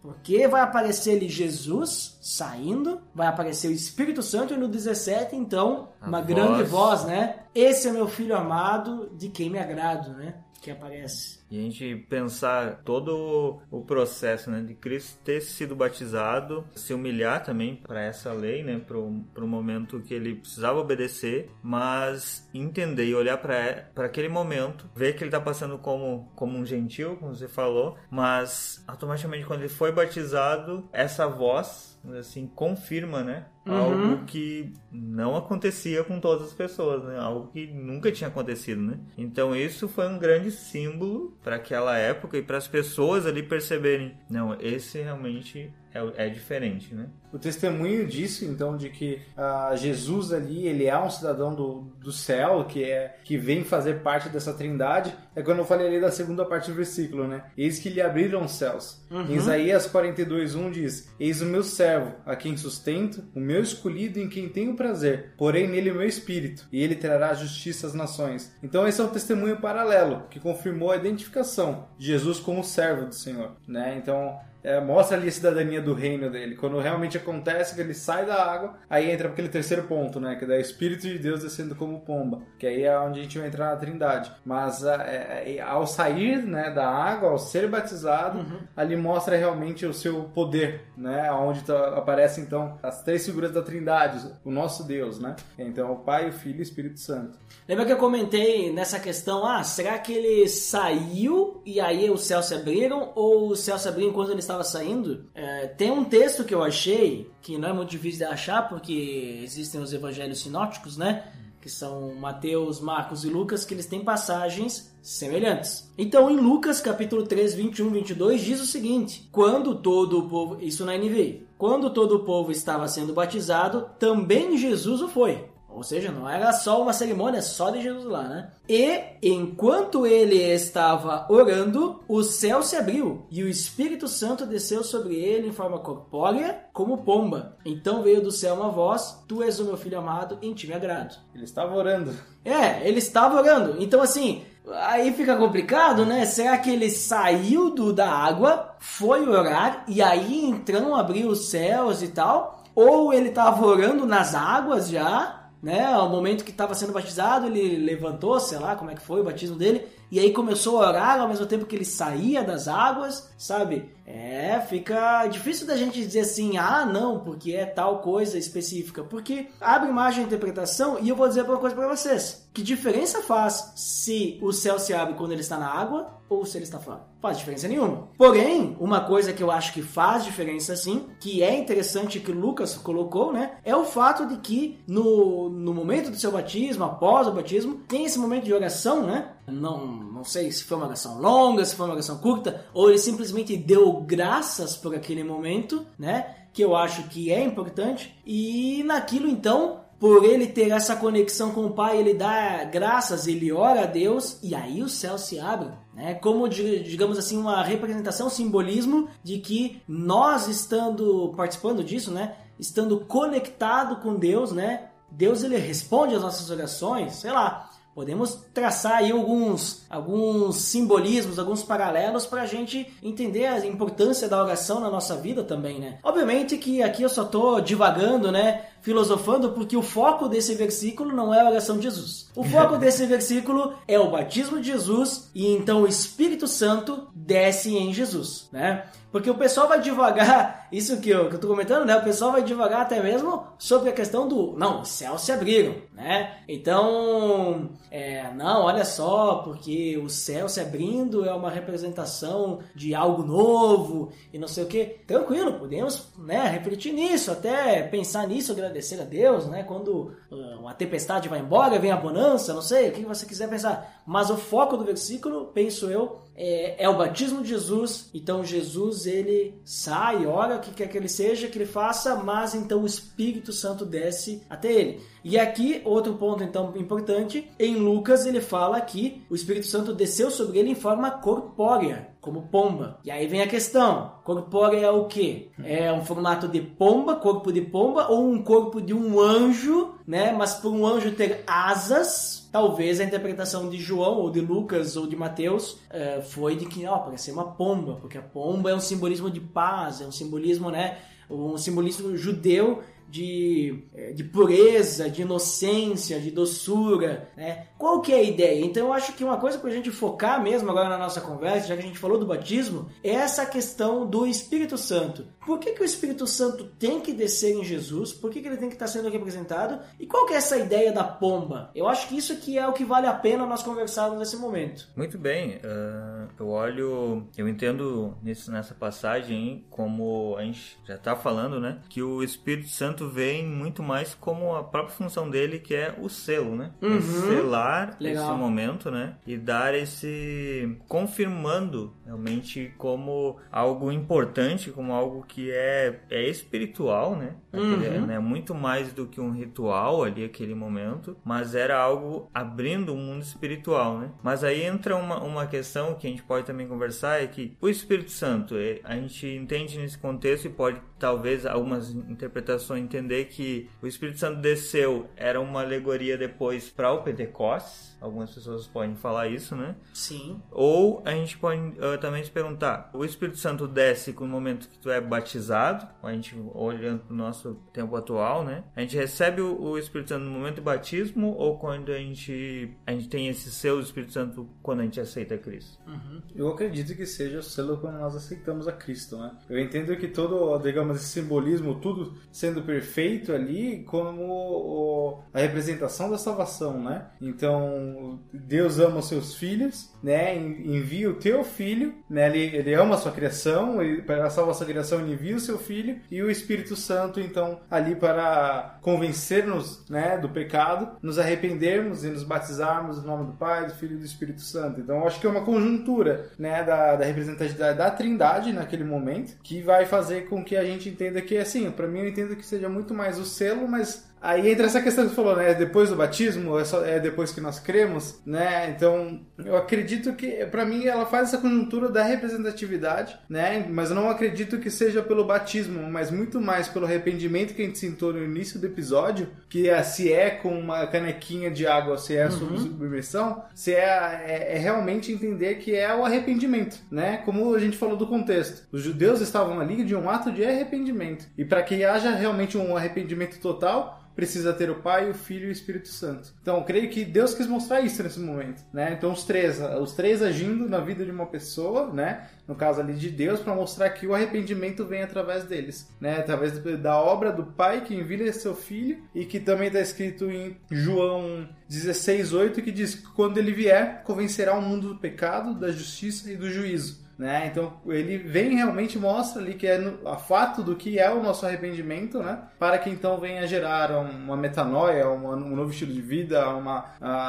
Porque 0.06 0.46
vai 0.46 0.60
aparecer 0.60 1.16
ali 1.16 1.28
Jesus 1.28 2.16
saindo, 2.22 3.00
vai 3.12 3.26
aparecer 3.26 3.66
o 3.68 3.72
Espírito 3.72 4.22
Santo 4.22 4.54
e 4.54 4.56
no 4.56 4.68
17, 4.68 5.34
então, 5.34 5.88
A 6.00 6.06
uma 6.06 6.18
voz. 6.22 6.26
grande 6.28 6.62
voz, 6.62 7.04
né? 7.04 7.40
Esse 7.52 7.88
é 7.88 7.92
meu 7.92 8.06
filho 8.06 8.36
amado, 8.36 9.10
de 9.16 9.28
quem 9.28 9.50
me 9.50 9.58
agrado, 9.58 10.10
né? 10.10 10.34
Que 10.66 10.72
aparece. 10.72 11.38
E 11.48 11.60
a 11.60 11.62
gente 11.62 11.94
pensar 12.10 12.82
todo 12.82 13.62
o 13.70 13.84
processo, 13.84 14.50
né, 14.50 14.60
de 14.62 14.74
Cristo 14.74 15.16
ter 15.22 15.40
sido 15.40 15.76
batizado, 15.76 16.66
se 16.74 16.92
humilhar 16.92 17.44
também 17.44 17.76
para 17.76 18.02
essa 18.02 18.32
lei, 18.32 18.64
né, 18.64 18.80
para 18.80 18.98
o 18.98 19.46
momento 19.46 20.00
que 20.00 20.12
ele 20.12 20.34
precisava 20.34 20.80
obedecer, 20.80 21.48
mas 21.62 22.50
entender 22.52 23.06
e 23.06 23.14
olhar 23.14 23.38
para 23.38 24.04
aquele 24.04 24.28
momento, 24.28 24.90
ver 24.92 25.12
que 25.12 25.22
ele 25.22 25.28
está 25.28 25.40
passando 25.40 25.78
como, 25.78 26.32
como 26.34 26.58
um 26.58 26.66
gentil, 26.66 27.16
como 27.16 27.32
você 27.32 27.46
falou, 27.46 27.96
mas 28.10 28.82
automaticamente 28.88 29.46
quando 29.46 29.60
ele 29.60 29.68
foi 29.68 29.92
batizado, 29.92 30.88
essa 30.92 31.28
voz, 31.28 31.96
assim, 32.18 32.48
confirma, 32.48 33.22
né, 33.22 33.46
algo 33.66 34.24
que 34.24 34.72
não 34.90 35.36
acontecia 35.36 36.04
com 36.04 36.20
todas 36.20 36.48
as 36.48 36.52
pessoas, 36.52 37.04
né? 37.04 37.18
Algo 37.18 37.48
que 37.52 37.66
nunca 37.66 38.12
tinha 38.12 38.28
acontecido, 38.28 38.80
né? 38.80 38.98
Então 39.16 39.54
isso 39.54 39.88
foi 39.88 40.08
um 40.08 40.18
grande 40.18 40.50
símbolo 40.50 41.36
para 41.42 41.56
aquela 41.56 41.96
época 41.96 42.36
e 42.38 42.42
para 42.42 42.56
as 42.56 42.68
pessoas 42.68 43.26
ali 43.26 43.42
perceberem, 43.42 44.14
não, 44.30 44.56
esse 44.60 45.00
realmente 45.00 45.72
é, 45.96 46.26
é 46.26 46.28
diferente, 46.28 46.94
né? 46.94 47.08
O 47.32 47.38
testemunho 47.38 48.06
disso, 48.06 48.44
então, 48.44 48.76
de 48.76 48.88
que 48.88 49.20
ah, 49.36 49.72
Jesus 49.74 50.32
ali, 50.32 50.66
ele 50.66 50.86
é 50.86 50.98
um 50.98 51.10
cidadão 51.10 51.54
do, 51.54 51.92
do 52.00 52.12
céu, 52.12 52.64
que 52.64 52.84
é 52.84 53.16
que 53.24 53.36
vem 53.36 53.64
fazer 53.64 54.00
parte 54.00 54.28
dessa 54.28 54.54
trindade, 54.54 55.14
é 55.34 55.42
quando 55.42 55.58
eu 55.58 55.64
falei 55.64 55.86
ali 55.86 56.00
da 56.00 56.10
segunda 56.10 56.44
parte 56.44 56.70
do 56.70 56.76
versículo, 56.76 57.26
né? 57.26 57.44
Eis 57.56 57.78
que 57.78 57.88
lhe 57.88 58.00
abriram 58.00 58.44
os 58.44 58.52
céus. 58.52 59.04
Em 59.10 59.34
Isaías 59.34 59.86
42, 59.86 60.54
1 60.54 60.70
diz, 60.70 61.14
Eis 61.18 61.42
o 61.42 61.46
meu 61.46 61.62
servo, 61.62 62.14
a 62.24 62.34
quem 62.36 62.56
sustento, 62.56 63.24
o 63.34 63.40
meu 63.40 63.55
escolhido 63.62 64.18
em 64.18 64.28
quem 64.28 64.48
tenho 64.48 64.74
prazer, 64.74 65.34
porém 65.36 65.68
nele 65.68 65.92
meu 65.92 66.06
espírito, 66.06 66.66
e 66.72 66.82
ele 66.82 66.94
trará 66.94 67.34
justiça 67.34 67.86
às 67.86 67.94
nações. 67.94 68.54
Então 68.62 68.86
esse 68.86 69.00
é 69.00 69.04
um 69.04 69.08
testemunho 69.08 69.56
paralelo, 69.60 70.24
que 70.30 70.40
confirmou 70.40 70.90
a 70.90 70.96
identificação 70.96 71.88
de 71.98 72.06
Jesus 72.06 72.38
como 72.38 72.64
servo 72.64 73.06
do 73.06 73.14
Senhor, 73.14 73.56
né? 73.66 73.96
Então, 73.96 74.38
é, 74.66 74.80
mostra 74.80 75.16
ali 75.16 75.28
a 75.28 75.32
cidadania 75.32 75.80
do 75.80 75.94
reino 75.94 76.28
dele. 76.28 76.56
Quando 76.56 76.80
realmente 76.80 77.16
acontece 77.16 77.72
que 77.72 77.80
ele 77.80 77.94
sai 77.94 78.26
da 78.26 78.34
água, 78.34 78.74
aí 78.90 79.08
entra 79.08 79.28
aquele 79.28 79.48
terceiro 79.48 79.84
ponto, 79.84 80.18
né? 80.18 80.34
Que 80.34 80.44
é 80.44 80.48
o 80.48 80.60
Espírito 80.60 81.02
de 81.02 81.20
Deus 81.20 81.42
descendo 81.42 81.76
como 81.76 82.00
pomba. 82.00 82.42
Que 82.58 82.66
aí 82.66 82.82
é 82.82 82.98
onde 82.98 83.20
a 83.20 83.22
gente 83.22 83.38
vai 83.38 83.46
entrar 83.46 83.70
na 83.70 83.76
trindade. 83.76 84.32
Mas 84.44 84.84
é, 84.84 85.54
é, 85.56 85.60
ao 85.60 85.86
sair 85.86 86.44
né, 86.44 86.70
da 86.70 86.88
água, 86.88 87.30
ao 87.30 87.38
ser 87.38 87.68
batizado, 87.68 88.44
ali 88.76 88.96
mostra 88.96 89.36
realmente 89.36 89.86
o 89.86 89.94
seu 89.94 90.24
poder, 90.34 90.82
né? 90.96 91.30
Onde 91.30 91.62
tá- 91.62 91.96
aparecem 91.96 92.42
então 92.42 92.76
as 92.82 93.04
três 93.04 93.24
figuras 93.24 93.52
da 93.52 93.62
trindade, 93.62 94.32
o 94.44 94.50
nosso 94.50 94.82
Deus, 94.82 95.20
né? 95.20 95.36
Então 95.56 95.92
o 95.92 95.96
Pai, 95.98 96.28
o 96.28 96.32
Filho 96.32 96.56
e 96.56 96.60
o 96.60 96.62
Espírito 96.62 96.98
Santo. 96.98 97.38
Lembra 97.68 97.84
que 97.84 97.92
eu 97.92 97.98
comentei 97.98 98.72
nessa 98.72 98.98
questão, 98.98 99.46
ah, 99.46 99.62
será 99.62 99.96
que 99.98 100.12
ele 100.12 100.48
saiu 100.48 101.62
e 101.64 101.80
aí 101.80 102.10
os 102.10 102.24
céus 102.24 102.46
se 102.46 102.54
abriram 102.54 103.12
ou 103.14 103.48
os 103.50 103.60
céus 103.60 103.82
se 103.82 103.88
abriram 103.88 104.10
enquanto 104.10 104.30
ele 104.30 104.40
estava 104.40 104.55
saindo? 104.64 105.26
É, 105.34 105.66
tem 105.66 105.90
um 105.90 106.04
texto 106.04 106.44
que 106.44 106.54
eu 106.54 106.62
achei, 106.62 107.30
que 107.42 107.58
não 107.58 107.68
é 107.68 107.72
muito 107.72 107.90
difícil 107.90 108.18
de 108.18 108.32
achar, 108.32 108.68
porque 108.68 109.40
existem 109.42 109.80
os 109.80 109.92
evangelhos 109.92 110.40
sinóticos, 110.40 110.96
né? 110.96 111.32
Que 111.60 111.68
são 111.68 112.14
Mateus, 112.14 112.80
Marcos 112.80 113.24
e 113.24 113.28
Lucas, 113.28 113.64
que 113.64 113.74
eles 113.74 113.86
têm 113.86 114.04
passagens 114.04 114.94
semelhantes. 115.02 115.92
Então, 115.96 116.30
em 116.30 116.36
Lucas, 116.36 116.80
capítulo 116.80 117.24
3, 117.24 117.54
21, 117.54 117.90
22, 117.90 118.40
diz 118.40 118.60
o 118.60 118.66
seguinte: 118.66 119.28
Quando 119.32 119.74
todo 119.74 120.18
o 120.18 120.28
povo, 120.28 120.58
isso 120.60 120.84
na 120.84 120.96
NVI, 120.96 121.46
quando 121.58 121.90
todo 121.90 122.16
o 122.16 122.24
povo 122.24 122.52
estava 122.52 122.86
sendo 122.88 123.14
batizado, 123.14 123.90
também 123.98 124.58
Jesus 124.58 125.00
o 125.00 125.08
foi. 125.08 125.44
Ou 125.76 125.82
seja, 125.82 126.10
não 126.10 126.26
era 126.26 126.54
só 126.54 126.80
uma 126.80 126.94
cerimônia 126.94 127.42
só 127.42 127.68
de 127.68 127.82
Jesus 127.82 128.06
lá, 128.06 128.22
né? 128.22 128.50
E 128.66 128.98
enquanto 129.22 130.06
ele 130.06 130.36
estava 130.36 131.26
orando, 131.28 132.00
o 132.08 132.22
céu 132.22 132.62
se 132.62 132.76
abriu 132.76 133.26
e 133.30 133.42
o 133.42 133.48
Espírito 133.48 134.08
Santo 134.08 134.46
desceu 134.46 134.82
sobre 134.82 135.16
ele 135.16 135.48
em 135.48 135.52
forma 135.52 135.78
corpórea, 135.78 136.64
como 136.72 137.04
pomba. 137.04 137.58
Então 137.62 138.02
veio 138.02 138.22
do 138.22 138.30
céu 138.30 138.54
uma 138.54 138.70
voz: 138.70 139.22
Tu 139.28 139.42
és 139.42 139.60
o 139.60 139.64
meu 139.64 139.76
filho 139.76 139.98
amado, 139.98 140.38
em 140.40 140.54
ti 140.54 140.66
me 140.66 140.72
agrado. 140.72 141.14
Ele 141.34 141.44
estava 141.44 141.76
orando. 141.76 142.16
É, 142.42 142.88
ele 142.88 142.98
estava 142.98 143.36
orando. 143.36 143.76
Então, 143.78 144.00
assim, 144.00 144.44
aí 144.72 145.12
fica 145.12 145.36
complicado, 145.36 146.06
né? 146.06 146.24
Será 146.24 146.56
que 146.56 146.70
ele 146.70 146.90
saiu 146.90 147.68
do, 147.68 147.92
da 147.92 148.10
água, 148.10 148.76
foi 148.78 149.28
orar 149.28 149.84
e 149.86 150.00
aí 150.00 150.42
então 150.42 150.96
abriu 150.96 151.28
os 151.28 151.50
céus 151.50 152.00
e 152.00 152.08
tal? 152.08 152.64
Ou 152.74 153.12
ele 153.12 153.28
estava 153.28 153.66
orando 153.66 154.06
nas 154.06 154.34
águas 154.34 154.88
já, 154.88 155.45
né? 155.66 155.84
Ao 155.84 156.08
momento 156.08 156.44
que 156.44 156.52
estava 156.52 156.76
sendo 156.76 156.92
batizado, 156.92 157.48
ele 157.48 157.76
levantou, 157.84 158.38
sei 158.38 158.56
lá 158.56 158.76
como 158.76 158.92
é 158.92 158.94
que 158.94 159.02
foi 159.02 159.20
o 159.20 159.24
batismo 159.24 159.56
dele, 159.56 159.84
e 160.12 160.20
aí 160.20 160.32
começou 160.32 160.80
a 160.80 160.88
orar 160.88 161.20
ao 161.20 161.26
mesmo 161.26 161.44
tempo 161.44 161.66
que 161.66 161.74
ele 161.74 161.84
saía 161.84 162.44
das 162.44 162.68
águas, 162.68 163.34
sabe? 163.36 163.90
É, 164.06 164.60
fica 164.60 165.26
difícil 165.26 165.66
da 165.66 165.76
gente 165.76 166.00
dizer 166.00 166.20
assim, 166.20 166.56
ah, 166.56 166.86
não, 166.86 167.18
porque 167.18 167.52
é 167.52 167.66
tal 167.66 167.98
coisa 167.98 168.38
específica, 168.38 169.02
porque 169.02 169.48
abre 169.60 169.90
margem 169.90 170.20
de 170.20 170.28
interpretação 170.28 170.98
e 171.00 171.08
eu 171.08 171.16
vou 171.16 171.26
dizer 171.26 171.42
uma 171.42 171.58
coisa 171.58 171.74
para 171.74 171.88
vocês. 171.88 172.48
Que 172.54 172.62
diferença 172.62 173.20
faz 173.20 173.72
se 173.74 174.38
o 174.40 174.52
céu 174.52 174.78
se 174.78 174.94
abre 174.94 175.14
quando 175.14 175.32
ele 175.32 175.40
está 175.40 175.58
na 175.58 175.68
água 175.68 176.16
ou 176.28 176.46
se 176.46 176.56
ele 176.56 176.64
está 176.64 176.78
fora? 176.78 177.04
Faz 177.20 177.38
diferença 177.38 177.66
nenhuma. 177.66 178.08
Porém, 178.16 178.76
uma 178.80 179.00
coisa 179.00 179.32
que 179.32 179.42
eu 179.42 179.50
acho 179.50 179.72
que 179.72 179.82
faz 179.82 180.24
diferença 180.24 180.76
sim, 180.76 181.08
que 181.20 181.42
é 181.42 181.54
interessante 181.58 182.20
que 182.20 182.32
Lucas 182.32 182.74
colocou, 182.74 183.32
né, 183.32 183.58
é 183.64 183.74
o 183.74 183.84
fato 183.84 184.26
de 184.26 184.36
que 184.38 184.78
no, 184.86 185.50
no 185.50 185.74
momento 185.74 186.10
do 186.10 186.16
seu 186.16 186.30
batismo, 186.30 186.84
após 186.84 187.26
o 187.26 187.32
batismo, 187.32 187.80
tem 187.88 188.04
esse 188.04 188.18
momento 188.18 188.44
de 188.44 188.54
oração, 188.54 189.04
né? 189.04 189.32
Não, 189.46 189.86
não 190.16 190.24
sei 190.24 190.50
se 190.50 190.64
foi 190.64 190.76
uma 190.76 190.86
oração 190.86 191.20
longa, 191.20 191.64
se 191.64 191.76
foi 191.76 191.86
uma 191.86 191.92
oração 191.94 192.18
curta, 192.18 192.64
ou 192.74 192.88
ele 192.88 192.98
simplesmente 192.98 193.56
deu 193.56 193.92
graças 194.00 194.76
por 194.76 194.94
aquele 194.94 195.22
momento, 195.22 195.86
né? 195.98 196.34
Que 196.52 196.62
eu 196.64 196.74
acho 196.74 197.04
que 197.04 197.30
é 197.30 197.44
importante. 197.44 198.16
E 198.24 198.82
naquilo 198.84 199.28
então, 199.28 199.80
por 200.00 200.24
ele 200.24 200.46
ter 200.46 200.70
essa 200.70 200.96
conexão 200.96 201.52
com 201.52 201.66
o 201.66 201.72
Pai, 201.72 201.98
ele 201.98 202.14
dá 202.14 202.64
graças, 202.64 203.26
ele 203.26 203.52
ora 203.52 203.82
a 203.82 203.86
Deus 203.86 204.38
e 204.42 204.54
aí 204.54 204.82
o 204.82 204.88
céu 204.88 205.18
se 205.18 205.38
abre. 205.38 205.68
Né? 205.94 206.14
Como, 206.14 206.48
di- 206.48 206.82
digamos 206.82 207.18
assim, 207.18 207.36
uma 207.36 207.62
representação, 207.62 208.26
um 208.26 208.30
simbolismo 208.30 209.08
de 209.22 209.38
que 209.38 209.80
nós 209.86 210.48
estando 210.48 211.32
participando 211.36 211.84
disso, 211.84 212.10
né? 212.10 212.36
Estando 212.58 213.00
conectado 213.00 213.96
com 213.96 214.14
Deus, 214.14 214.50
né? 214.52 214.88
Deus 215.10 215.42
ele 215.42 215.56
responde 215.56 216.14
às 216.14 216.22
nossas 216.22 216.50
orações, 216.50 217.14
sei 217.16 217.30
lá. 217.30 217.70
Podemos 217.96 218.38
traçar 218.52 218.96
aí 218.96 219.10
alguns, 219.10 219.86
alguns 219.88 220.56
simbolismos, 220.56 221.38
alguns 221.38 221.62
paralelos 221.62 222.26
para 222.26 222.42
a 222.42 222.46
gente 222.46 222.94
entender 223.02 223.46
a 223.46 223.64
importância 223.64 224.28
da 224.28 224.38
oração 224.38 224.80
na 224.80 224.90
nossa 224.90 225.16
vida 225.16 225.42
também, 225.42 225.80
né? 225.80 225.98
Obviamente 226.02 226.58
que 226.58 226.82
aqui 226.82 227.02
eu 227.02 227.08
só 227.08 227.24
tô 227.24 227.58
divagando, 227.58 228.30
né? 228.30 228.66
Filosofando, 228.86 229.50
porque 229.50 229.76
o 229.76 229.82
foco 229.82 230.28
desse 230.28 230.54
versículo 230.54 231.12
não 231.12 231.34
é 231.34 231.40
a 231.40 231.50
oração 231.50 231.76
de 231.76 231.82
Jesus. 231.82 232.30
O 232.36 232.44
foco 232.44 232.76
desse 232.78 233.04
versículo 233.04 233.74
é 233.88 233.98
o 233.98 234.12
batismo 234.12 234.60
de 234.60 234.68
Jesus 234.68 235.28
e 235.34 235.48
então 235.48 235.82
o 235.82 235.88
Espírito 235.88 236.46
Santo 236.46 237.08
desce 237.12 237.76
em 237.76 237.92
Jesus, 237.92 238.48
né? 238.52 238.84
Porque 239.16 239.30
o 239.30 239.34
pessoal 239.34 239.66
vai 239.66 239.80
devagar, 239.80 240.68
isso 240.70 241.00
que 241.00 241.08
eu, 241.08 241.28
que 241.30 241.36
eu 241.36 241.40
tô 241.40 241.48
comentando, 241.48 241.86
né? 241.86 241.96
O 241.96 242.04
pessoal 242.04 242.32
vai 242.32 242.44
devagar 242.44 242.82
até 242.82 243.02
mesmo 243.02 243.44
sobre 243.58 243.88
a 243.88 243.92
questão 243.92 244.28
do, 244.28 244.52
não, 244.58 244.82
os 244.82 244.90
céus 244.90 245.22
se 245.22 245.32
abriram, 245.32 245.74
né? 245.94 246.38
Então, 246.46 247.70
é, 247.90 248.30
não, 248.34 248.64
olha 248.64 248.84
só, 248.84 249.36
porque 249.36 249.96
o 249.96 250.10
céu 250.10 250.48
se 250.48 250.60
abrindo 250.60 251.24
é 251.24 251.32
uma 251.32 251.50
representação 251.50 252.60
de 252.74 252.94
algo 252.94 253.22
novo 253.22 254.12
e 254.32 254.38
não 254.38 254.46
sei 254.46 254.64
o 254.64 254.68
que. 254.68 254.84
Tranquilo, 255.06 255.54
podemos, 255.54 256.08
né, 256.18 256.46
refletir 256.48 256.92
nisso, 256.92 257.32
até 257.32 257.82
pensar 257.84 258.28
nisso, 258.28 258.54
agradecer 258.76 259.00
a 259.00 259.04
Deus, 259.04 259.46
né? 259.46 259.62
Quando 259.62 260.12
uh, 260.30 260.60
uma 260.60 260.74
tempestade 260.74 261.28
vai 261.28 261.40
embora, 261.40 261.78
vem 261.78 261.90
a 261.90 261.96
bonança, 261.96 262.52
não 262.52 262.62
sei, 262.62 262.88
o 262.88 262.92
que 262.92 263.04
você 263.04 263.26
quiser 263.26 263.48
pensar. 263.48 263.95
Mas 264.06 264.30
o 264.30 264.36
foco 264.36 264.76
do 264.76 264.84
versículo, 264.84 265.46
penso 265.46 265.90
eu, 265.90 266.20
é, 266.36 266.84
é 266.84 266.88
o 266.88 266.96
batismo 266.96 267.42
de 267.42 267.48
Jesus. 267.48 268.10
Então 268.14 268.44
Jesus 268.44 269.06
ele 269.06 269.60
sai, 269.64 270.26
ora 270.26 270.56
o 270.56 270.60
que 270.60 270.70
quer 270.70 270.88
que 270.88 270.96
ele 270.96 271.08
seja, 271.08 271.48
que 271.48 271.58
ele 271.58 271.66
faça, 271.66 272.14
mas 272.16 272.54
então 272.54 272.82
o 272.82 272.86
Espírito 272.86 273.52
Santo 273.52 273.84
desce 273.84 274.42
até 274.48 274.72
ele. 274.72 275.00
E 275.24 275.38
aqui 275.38 275.80
outro 275.84 276.14
ponto 276.14 276.44
então 276.44 276.72
importante, 276.76 277.50
em 277.58 277.74
Lucas 277.74 278.26
ele 278.26 278.40
fala 278.40 278.80
que 278.80 279.24
o 279.28 279.34
Espírito 279.34 279.66
Santo 279.66 279.92
desceu 279.92 280.30
sobre 280.30 280.58
ele 280.58 280.70
em 280.70 280.74
forma 280.74 281.10
corpórea, 281.10 282.10
como 282.20 282.42
pomba. 282.42 283.00
E 283.02 283.10
aí 283.10 283.26
vem 283.26 283.42
a 283.42 283.48
questão, 283.48 284.12
corpórea 284.22 284.78
é 284.78 284.90
o 284.90 285.06
quê? 285.06 285.48
É 285.64 285.92
um 285.92 286.04
formato 286.04 286.46
de 286.46 286.60
pomba, 286.60 287.16
corpo 287.16 287.52
de 287.52 287.60
pomba 287.60 288.06
ou 288.08 288.30
um 288.30 288.42
corpo 288.42 288.80
de 288.80 288.94
um 288.94 289.20
anjo, 289.20 289.94
né? 290.06 290.32
Mas 290.32 290.54
por 290.54 290.70
um 290.70 290.86
anjo 290.86 291.10
ter 291.12 291.42
asas, 291.46 292.45
talvez 292.50 293.00
a 293.00 293.04
interpretação 293.04 293.68
de 293.68 293.78
João, 293.78 294.18
ou 294.18 294.30
de 294.30 294.40
Lucas, 294.40 294.96
ou 294.96 295.06
de 295.06 295.16
Mateus, 295.16 295.78
eh, 295.90 296.20
foi 296.20 296.56
de 296.56 296.66
que, 296.66 296.86
ó, 296.86 296.98
parecia 296.98 297.32
uma 297.32 297.52
pomba, 297.52 297.96
porque 298.00 298.18
a 298.18 298.22
pomba 298.22 298.70
é 298.70 298.74
um 298.74 298.80
simbolismo 298.80 299.30
de 299.30 299.40
paz, 299.40 300.00
é 300.00 300.06
um 300.06 300.12
simbolismo, 300.12 300.70
né, 300.70 300.98
um 301.30 301.56
simbolismo 301.56 302.16
judeu 302.16 302.82
de, 303.08 303.84
eh, 303.94 304.12
de 304.12 304.24
pureza, 304.24 305.08
de 305.08 305.22
inocência, 305.22 306.20
de 306.20 306.30
doçura, 306.30 307.30
né? 307.36 307.66
Qual 307.78 308.00
que 308.00 308.12
é 308.12 308.16
a 308.16 308.22
ideia? 308.22 308.64
Então 308.64 308.86
eu 308.86 308.92
acho 308.92 309.12
que 309.12 309.24
uma 309.24 309.36
coisa 309.36 309.58
pra 309.58 309.70
gente 309.70 309.90
focar 309.90 310.42
mesmo 310.42 310.70
agora 310.70 310.88
na 310.88 310.98
nossa 310.98 311.20
conversa, 311.20 311.68
já 311.68 311.74
que 311.74 311.82
a 311.82 311.86
gente 311.86 311.98
falou 311.98 312.18
do 312.18 312.26
batismo, 312.26 312.88
é 313.02 313.10
essa 313.10 313.46
questão 313.46 314.06
do 314.06 314.26
Espírito 314.26 314.78
Santo. 314.78 315.26
Por 315.44 315.58
que, 315.58 315.72
que 315.72 315.82
o 315.82 315.84
Espírito 315.84 316.26
Santo 316.26 316.64
tem 316.64 317.00
que 317.00 317.12
descer 317.12 317.54
em 317.54 317.64
Jesus? 317.64 318.12
Por 318.12 318.30
que, 318.30 318.40
que 318.40 318.48
ele 318.48 318.56
tem 318.56 318.68
que 318.68 318.74
estar 318.74 318.88
sendo 318.88 319.08
representado? 319.08 319.80
E 319.98 320.06
qual 320.06 320.26
que 320.26 320.34
é 320.34 320.36
essa 320.36 320.56
ideia 320.56 320.92
da 320.92 321.04
pomba? 321.04 321.70
Eu 321.74 321.88
acho 321.88 322.08
que 322.08 322.16
isso 322.16 322.32
aqui 322.32 322.58
é 322.58 322.66
o 322.66 322.72
que 322.72 322.84
vale 322.84 323.06
a 323.06 323.12
pena 323.12 323.46
nós 323.46 323.62
conversarmos 323.62 324.18
nesse 324.18 324.36
momento. 324.36 324.88
Muito 324.96 325.18
bem, 325.18 325.60
ah, 325.62 326.26
eu 326.38 326.48
olho, 326.48 327.26
eu 327.36 327.48
entendo 327.48 328.16
nessa 328.22 328.74
passagem 328.74 329.64
como 329.70 330.36
a 330.36 330.42
gente 330.42 330.78
já 330.84 330.94
está 330.94 331.14
falando, 331.14 331.60
né, 331.60 331.78
que 331.88 332.02
o 332.02 332.22
Espírito 332.22 332.68
Santo 332.68 332.95
vem 333.08 333.44
muito 333.46 333.82
mais 333.82 334.14
como 334.14 334.54
a 334.54 334.62
própria 334.62 334.94
função 334.94 335.28
dele, 335.28 335.58
que 335.58 335.74
é 335.74 335.94
o 336.00 336.08
selo, 336.08 336.54
né, 336.54 336.70
É 336.80 337.00
selar 337.00 337.96
Legal. 337.98 338.22
esse 338.30 338.32
momento, 338.38 338.90
né, 338.90 339.16
e 339.26 339.36
dar 339.36 339.74
esse 339.74 340.78
confirmando 340.88 341.92
realmente 342.04 342.72
como 342.78 343.36
algo 343.50 343.90
importante, 343.90 344.70
como 344.70 344.92
algo 344.92 345.24
que 345.26 345.50
é 345.50 346.00
é 346.10 346.28
espiritual, 346.28 347.16
né, 347.16 347.34
Aquele- 347.52 347.88
Uhum. 347.98 348.06
né, 348.06 348.18
muito 348.18 348.54
mais 348.54 348.92
do 348.92 349.06
que 349.06 349.18
um 349.20 349.30
ritual 349.30 350.02
ali 350.04 350.24
aquele 350.24 350.54
momento, 350.54 351.16
mas 351.24 351.54
era 351.54 351.78
algo 351.78 352.30
abrindo 352.34 352.92
o 352.92 352.96
mundo 352.96 353.22
espiritual, 353.22 353.98
né? 353.98 354.10
Mas 354.22 354.44
aí 354.44 354.62
entra 354.62 354.94
uma, 354.94 355.22
uma 355.22 355.46
questão 355.46 355.94
que 355.94 356.06
a 356.06 356.10
gente 356.10 356.22
pode 356.22 356.44
também 356.44 356.68
conversar 356.68 357.22
é 357.22 357.26
que 357.26 357.56
o 357.60 357.68
Espírito 357.68 358.10
Santo, 358.10 358.56
é, 358.56 358.80
a 358.84 358.94
gente 358.96 359.26
entende 359.26 359.78
nesse 359.78 359.96
contexto 359.96 360.44
e 360.46 360.50
pode 360.50 360.80
talvez 360.98 361.46
algumas 361.46 361.90
interpretações 361.90 362.82
entender 362.86 363.26
que 363.26 363.68
o 363.82 363.86
Espírito 363.86 364.18
Santo 364.18 364.40
desceu 364.40 365.08
era 365.16 365.40
uma 365.40 365.60
alegoria 365.60 366.16
depois 366.16 366.68
para 366.68 366.92
o 366.92 367.02
Pentecostes. 367.02 367.95
Algumas 368.00 368.32
pessoas 368.34 368.66
podem 368.66 368.94
falar 368.94 369.28
isso, 369.28 369.56
né? 369.56 369.74
Sim. 369.94 370.40
Ou 370.50 371.02
a 371.04 371.12
gente 371.12 371.38
pode 371.38 371.60
uh, 371.60 371.98
também 372.00 372.22
se 372.22 372.30
perguntar: 372.30 372.90
o 372.92 373.04
Espírito 373.04 373.38
Santo 373.38 373.66
desce 373.66 374.12
no 374.12 374.26
momento 374.26 374.68
que 374.68 374.78
tu 374.78 374.90
é 374.90 375.00
batizado? 375.00 375.88
A 376.02 376.12
gente 376.12 376.36
olhando 376.54 377.00
para 377.00 377.14
o 377.14 377.16
nosso 377.16 377.54
tempo 377.72 377.96
atual, 377.96 378.44
né? 378.44 378.64
A 378.74 378.80
gente 378.80 378.96
recebe 378.96 379.40
o, 379.40 379.60
o, 379.60 379.78
Espírito 379.78 380.08
Santo 380.08 380.24
no 380.24 380.30
momento 380.30 380.56
do 380.56 380.62
batismo 380.62 381.34
ou 381.36 381.58
quando 381.58 381.90
a 381.92 381.98
gente, 381.98 382.76
a 382.86 382.92
gente 382.92 383.08
tem 383.08 383.28
esse 383.28 383.50
selo 383.50 383.78
do 383.78 383.84
Espírito 383.84 384.12
Santo 384.12 384.48
quando 384.62 384.80
a 384.80 384.84
gente 384.84 385.00
aceita 385.00 385.38
Cristo? 385.38 385.78
Uhum. 385.86 386.22
Eu 386.34 386.48
acredito 386.48 386.94
que 386.94 387.06
seja 387.06 387.38
o 387.38 387.42
selo 387.42 387.78
quando 387.78 387.98
nós 387.98 388.14
aceitamos 388.14 388.68
a 388.68 388.72
Cristo, 388.72 389.16
né? 389.16 389.36
Eu 389.48 389.58
entendo 389.58 389.96
que 389.96 390.08
todo, 390.08 390.58
digamos, 390.58 390.98
esse 390.98 391.06
simbolismo, 391.06 391.80
tudo 391.80 392.14
sendo 392.30 392.62
perfeito 392.62 393.32
ali, 393.32 393.84
como 393.84 395.22
a 395.32 395.40
representação 395.40 396.10
da 396.10 396.18
salvação, 396.18 396.82
né? 396.82 397.06
Então 397.20 397.85
Deus 398.32 398.78
ama 398.78 398.98
os 398.98 399.08
seus 399.08 399.34
filhos, 399.34 399.90
né? 400.02 400.36
Envia 400.36 401.10
o 401.10 401.14
teu 401.14 401.44
filho, 401.44 401.94
né? 402.08 402.26
Ele, 402.28 402.56
ele 402.56 402.74
ama 402.74 402.94
a 402.94 402.98
sua 402.98 403.12
criação, 403.12 403.78
para 404.06 404.30
salvar 404.30 404.54
a 404.54 404.58
sua 404.58 404.66
criação 404.66 405.00
ele 405.00 405.12
envia 405.12 405.36
o 405.36 405.40
seu 405.40 405.58
filho 405.58 405.98
e 406.10 406.22
o 406.22 406.30
Espírito 406.30 406.76
Santo, 406.76 407.20
então, 407.20 407.60
ali 407.70 407.94
para 407.94 408.78
convencer-nos, 408.82 409.88
né, 409.88 410.18
do 410.18 410.28
pecado, 410.28 410.96
nos 411.02 411.18
arrependermos 411.18 412.04
e 412.04 412.08
nos 412.08 412.22
batizarmos 412.22 412.98
no 412.98 413.06
nome 413.06 413.26
do 413.26 413.32
Pai, 413.32 413.66
do 413.66 413.74
Filho 413.74 413.94
e 413.96 413.98
do 413.98 414.04
Espírito 414.04 414.40
Santo. 414.40 414.80
Então, 414.80 415.06
acho 415.06 415.20
que 415.20 415.26
é 415.26 415.30
uma 415.30 415.44
conjuntura, 415.44 416.30
né, 416.38 416.62
da, 416.62 416.96
da 416.96 417.04
representatividade 417.04 417.78
da 417.78 417.90
Trindade 417.90 418.52
naquele 418.52 418.84
momento, 418.84 419.36
que 419.42 419.62
vai 419.62 419.86
fazer 419.86 420.28
com 420.28 420.44
que 420.44 420.56
a 420.56 420.64
gente 420.64 420.88
entenda 420.88 421.20
que, 421.20 421.36
assim, 421.36 421.70
para 421.70 421.86
mim 421.86 422.00
eu 422.00 422.08
entendo 422.08 422.36
que 422.36 422.46
seja 422.46 422.68
muito 422.68 422.94
mais 422.94 423.18
o 423.18 423.24
selo, 423.24 423.68
mas 423.68 424.06
Aí 424.26 424.50
entra 424.50 424.66
essa 424.66 424.82
questão 424.82 425.04
que 425.04 425.10
você 425.10 425.14
falou, 425.14 425.36
né? 425.36 425.54
Depois 425.54 425.88
do 425.88 425.94
batismo, 425.94 426.58
é, 426.58 426.64
só, 426.64 426.84
é 426.84 426.98
depois 426.98 427.30
que 427.30 427.40
nós 427.40 427.60
cremos, 427.60 428.20
né? 428.26 428.74
Então, 428.76 429.20
eu 429.38 429.56
acredito 429.56 430.14
que, 430.14 430.44
para 430.46 430.64
mim, 430.64 430.84
ela 430.84 431.06
faz 431.06 431.28
essa 431.28 431.38
conjuntura 431.38 431.88
da 431.88 432.02
representatividade, 432.02 433.16
né? 433.28 433.64
Mas 433.70 433.90
eu 433.90 433.94
não 433.94 434.10
acredito 434.10 434.58
que 434.58 434.68
seja 434.68 435.00
pelo 435.00 435.24
batismo, 435.24 435.80
mas 435.88 436.10
muito 436.10 436.40
mais 436.40 436.66
pelo 436.66 436.86
arrependimento 436.86 437.54
que 437.54 437.62
a 437.62 437.66
gente 437.66 437.78
sentou 437.78 438.12
no 438.12 438.24
início 438.24 438.58
do 438.58 438.66
episódio, 438.66 439.28
que 439.48 439.68
é, 439.68 439.80
se 439.84 440.12
é 440.12 440.30
com 440.30 440.58
uma 440.58 440.88
canequinha 440.88 441.48
de 441.48 441.64
água, 441.64 441.96
se 441.96 442.16
é 442.16 442.26
uhum. 442.26 442.58
submersão, 442.58 443.44
se 443.54 443.74
é, 443.74 444.24
é, 444.26 444.56
é 444.56 444.58
realmente 444.58 445.12
entender 445.12 445.54
que 445.58 445.72
é 445.72 445.94
o 445.94 446.04
arrependimento, 446.04 446.80
né? 446.90 447.18
Como 447.18 447.54
a 447.54 447.60
gente 447.60 447.76
falou 447.76 447.96
do 447.96 448.08
contexto. 448.08 448.66
Os 448.72 448.82
judeus 448.82 449.20
estavam 449.20 449.60
ali 449.60 449.84
de 449.84 449.94
um 449.94 450.10
ato 450.10 450.32
de 450.32 450.44
arrependimento. 450.44 451.28
E 451.38 451.44
para 451.44 451.62
que 451.62 451.84
haja 451.84 452.10
realmente 452.10 452.58
um 452.58 452.76
arrependimento 452.76 453.38
total, 453.38 454.02
precisa 454.16 454.52
ter 454.54 454.70
o 454.70 454.76
Pai, 454.76 455.10
o 455.10 455.14
Filho 455.14 455.44
e 455.44 455.48
o 455.48 455.52
Espírito 455.52 455.88
Santo. 455.88 456.32
Então, 456.40 456.64
creio 456.64 456.88
que 456.88 457.04
Deus 457.04 457.34
quis 457.34 457.46
mostrar 457.46 457.82
isso 457.82 458.02
nesse 458.02 458.18
momento, 458.18 458.64
né? 458.72 458.94
Então, 458.96 459.12
os 459.12 459.24
três, 459.24 459.60
os 459.60 459.92
três 459.92 460.22
agindo 460.22 460.66
na 460.68 460.80
vida 460.80 461.04
de 461.04 461.10
uma 461.10 461.26
pessoa, 461.26 461.92
né? 461.92 462.28
No 462.48 462.54
caso 462.54 462.80
ali 462.80 462.94
de 462.94 463.10
Deus, 463.10 463.40
para 463.40 463.54
mostrar 463.54 463.90
que 463.90 464.06
o 464.06 464.14
arrependimento 464.14 464.86
vem 464.86 465.02
através 465.02 465.44
deles, 465.44 465.92
né? 466.00 466.18
Através 466.18 466.58
da 466.80 466.98
obra 466.98 467.30
do 467.30 467.44
Pai 467.44 467.82
que 467.82 467.94
envia 467.94 468.16
seu 468.32 468.54
Filho 468.54 469.02
e 469.14 469.26
que 469.26 469.38
também 469.38 469.66
está 469.66 469.80
escrito 469.80 470.30
em 470.30 470.56
João 470.70 471.46
16:8 471.68 472.62
que 472.62 472.72
diz 472.72 472.94
que 472.94 473.12
quando 473.12 473.36
ele 473.36 473.52
vier, 473.52 474.02
convencerá 474.04 474.56
o 474.56 474.62
mundo 474.62 474.94
do 474.94 474.98
pecado, 474.98 475.54
da 475.54 475.70
justiça 475.70 476.32
e 476.32 476.36
do 476.36 476.50
juízo. 476.50 477.05
Né? 477.18 477.46
Então 477.50 477.72
ele 477.86 478.18
vem 478.18 478.56
realmente 478.56 478.98
mostra 478.98 479.40
ali 479.40 479.54
que 479.54 479.66
é 479.66 479.78
no, 479.78 480.06
a 480.06 480.16
fato 480.16 480.62
do 480.62 480.76
que 480.76 480.98
é 480.98 481.10
o 481.10 481.22
nosso 481.22 481.46
arrependimento, 481.46 482.18
né? 482.22 482.42
Para 482.58 482.78
que 482.78 482.90
então 482.90 483.18
venha 483.18 483.46
gerar 483.46 483.90
uma 483.90 484.36
metanoia, 484.36 485.08
uma, 485.08 485.34
um 485.34 485.56
novo 485.56 485.70
estilo 485.70 485.94
de 485.94 486.02
vida, 486.02 486.46
uma 486.50 486.84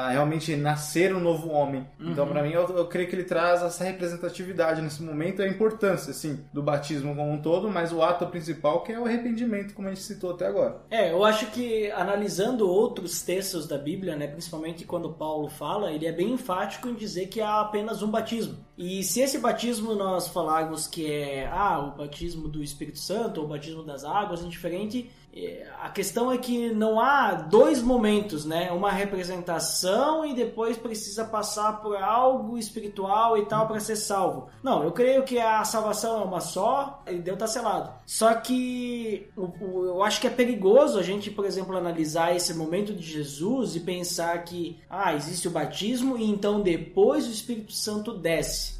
realmente 0.09 0.55
nascer 0.57 1.15
um 1.15 1.21
novo 1.21 1.49
homem. 1.49 1.87
Então, 1.95 2.05
uhum. 2.05 2.11
Então 2.11 2.27
para 2.27 2.43
mim 2.43 2.51
eu, 2.51 2.67
eu, 2.75 2.85
creio 2.87 3.07
que 3.07 3.15
ele 3.15 3.23
traz 3.23 3.63
essa 3.63 3.85
representatividade 3.85 4.81
nesse 4.81 5.01
momento, 5.01 5.41
a 5.41 5.47
importância 5.47 6.11
assim 6.11 6.43
do 6.51 6.61
batismo 6.61 7.15
como 7.15 7.31
um 7.31 7.41
todo, 7.41 7.69
mas 7.69 7.93
o 7.93 8.03
ato 8.03 8.27
principal 8.27 8.83
que 8.83 8.91
é 8.91 8.99
o 8.99 9.05
arrependimento, 9.05 9.73
como 9.73 9.87
a 9.87 9.91
gente 9.91 10.03
citou 10.03 10.31
até 10.31 10.47
agora. 10.47 10.81
É, 10.89 11.11
eu 11.11 11.23
acho 11.23 11.47
que 11.51 11.89
analisando 11.91 12.69
outros 12.69 13.21
textos 13.21 13.67
da 13.67 13.77
Bíblia, 13.77 14.17
né, 14.17 14.27
principalmente 14.27 14.83
quando 14.83 15.13
Paulo 15.13 15.47
fala, 15.47 15.93
ele 15.93 16.05
é 16.05 16.11
bem 16.11 16.33
enfático 16.33 16.89
em 16.89 16.95
dizer 16.95 17.27
que 17.27 17.39
há 17.39 17.61
apenas 17.61 18.01
um 18.01 18.11
batismo. 18.11 18.67
E 18.77 19.03
se 19.03 19.21
esse 19.21 19.39
batismo 19.39 19.76
nós 19.79 20.27
falarmos 20.27 20.87
que 20.87 21.11
é 21.11 21.47
ah, 21.47 21.79
o 21.79 21.97
batismo 21.97 22.47
do 22.47 22.63
Espírito 22.63 22.99
Santo 22.99 23.39
ou 23.39 23.45
o 23.45 23.49
batismo 23.49 23.83
das 23.83 24.03
águas, 24.03 24.43
é 24.43 24.47
diferente, 24.47 25.09
é, 25.39 25.67
a 25.83 25.89
questão 25.89 26.31
é 26.31 26.37
que 26.39 26.71
não 26.73 26.99
há 26.99 27.33
dois 27.33 27.79
momentos, 27.79 28.43
né? 28.43 28.71
Uma 28.71 28.91
representação 28.91 30.25
e 30.25 30.33
depois 30.33 30.77
precisa 30.77 31.23
passar 31.23 31.79
por 31.79 31.95
algo 31.95 32.57
espiritual 32.57 33.37
e 33.37 33.45
tal 33.45 33.67
para 33.67 33.79
ser 33.79 33.97
salvo. 33.97 34.49
Não, 34.63 34.83
eu 34.83 34.91
creio 34.91 35.23
que 35.23 35.37
a 35.37 35.63
salvação 35.63 36.21
é 36.21 36.25
uma 36.25 36.41
só 36.41 37.03
e 37.07 37.19
Deus 37.19 37.35
está 37.35 37.45
selado. 37.45 37.93
Só 38.03 38.33
que 38.33 39.29
eu 39.37 40.01
acho 40.01 40.19
que 40.19 40.25
é 40.25 40.31
perigoso 40.31 40.97
a 40.97 41.03
gente, 41.03 41.29
por 41.29 41.45
exemplo, 41.45 41.77
analisar 41.77 42.35
esse 42.35 42.55
momento 42.55 42.91
de 42.91 43.03
Jesus 43.03 43.75
e 43.75 43.81
pensar 43.81 44.43
que 44.43 44.79
ah, 44.89 45.13
existe 45.13 45.47
o 45.47 45.51
batismo 45.51 46.17
e 46.17 46.27
então 46.27 46.61
depois 46.61 47.27
o 47.27 47.31
Espírito 47.31 47.73
Santo 47.73 48.11
desce. 48.11 48.76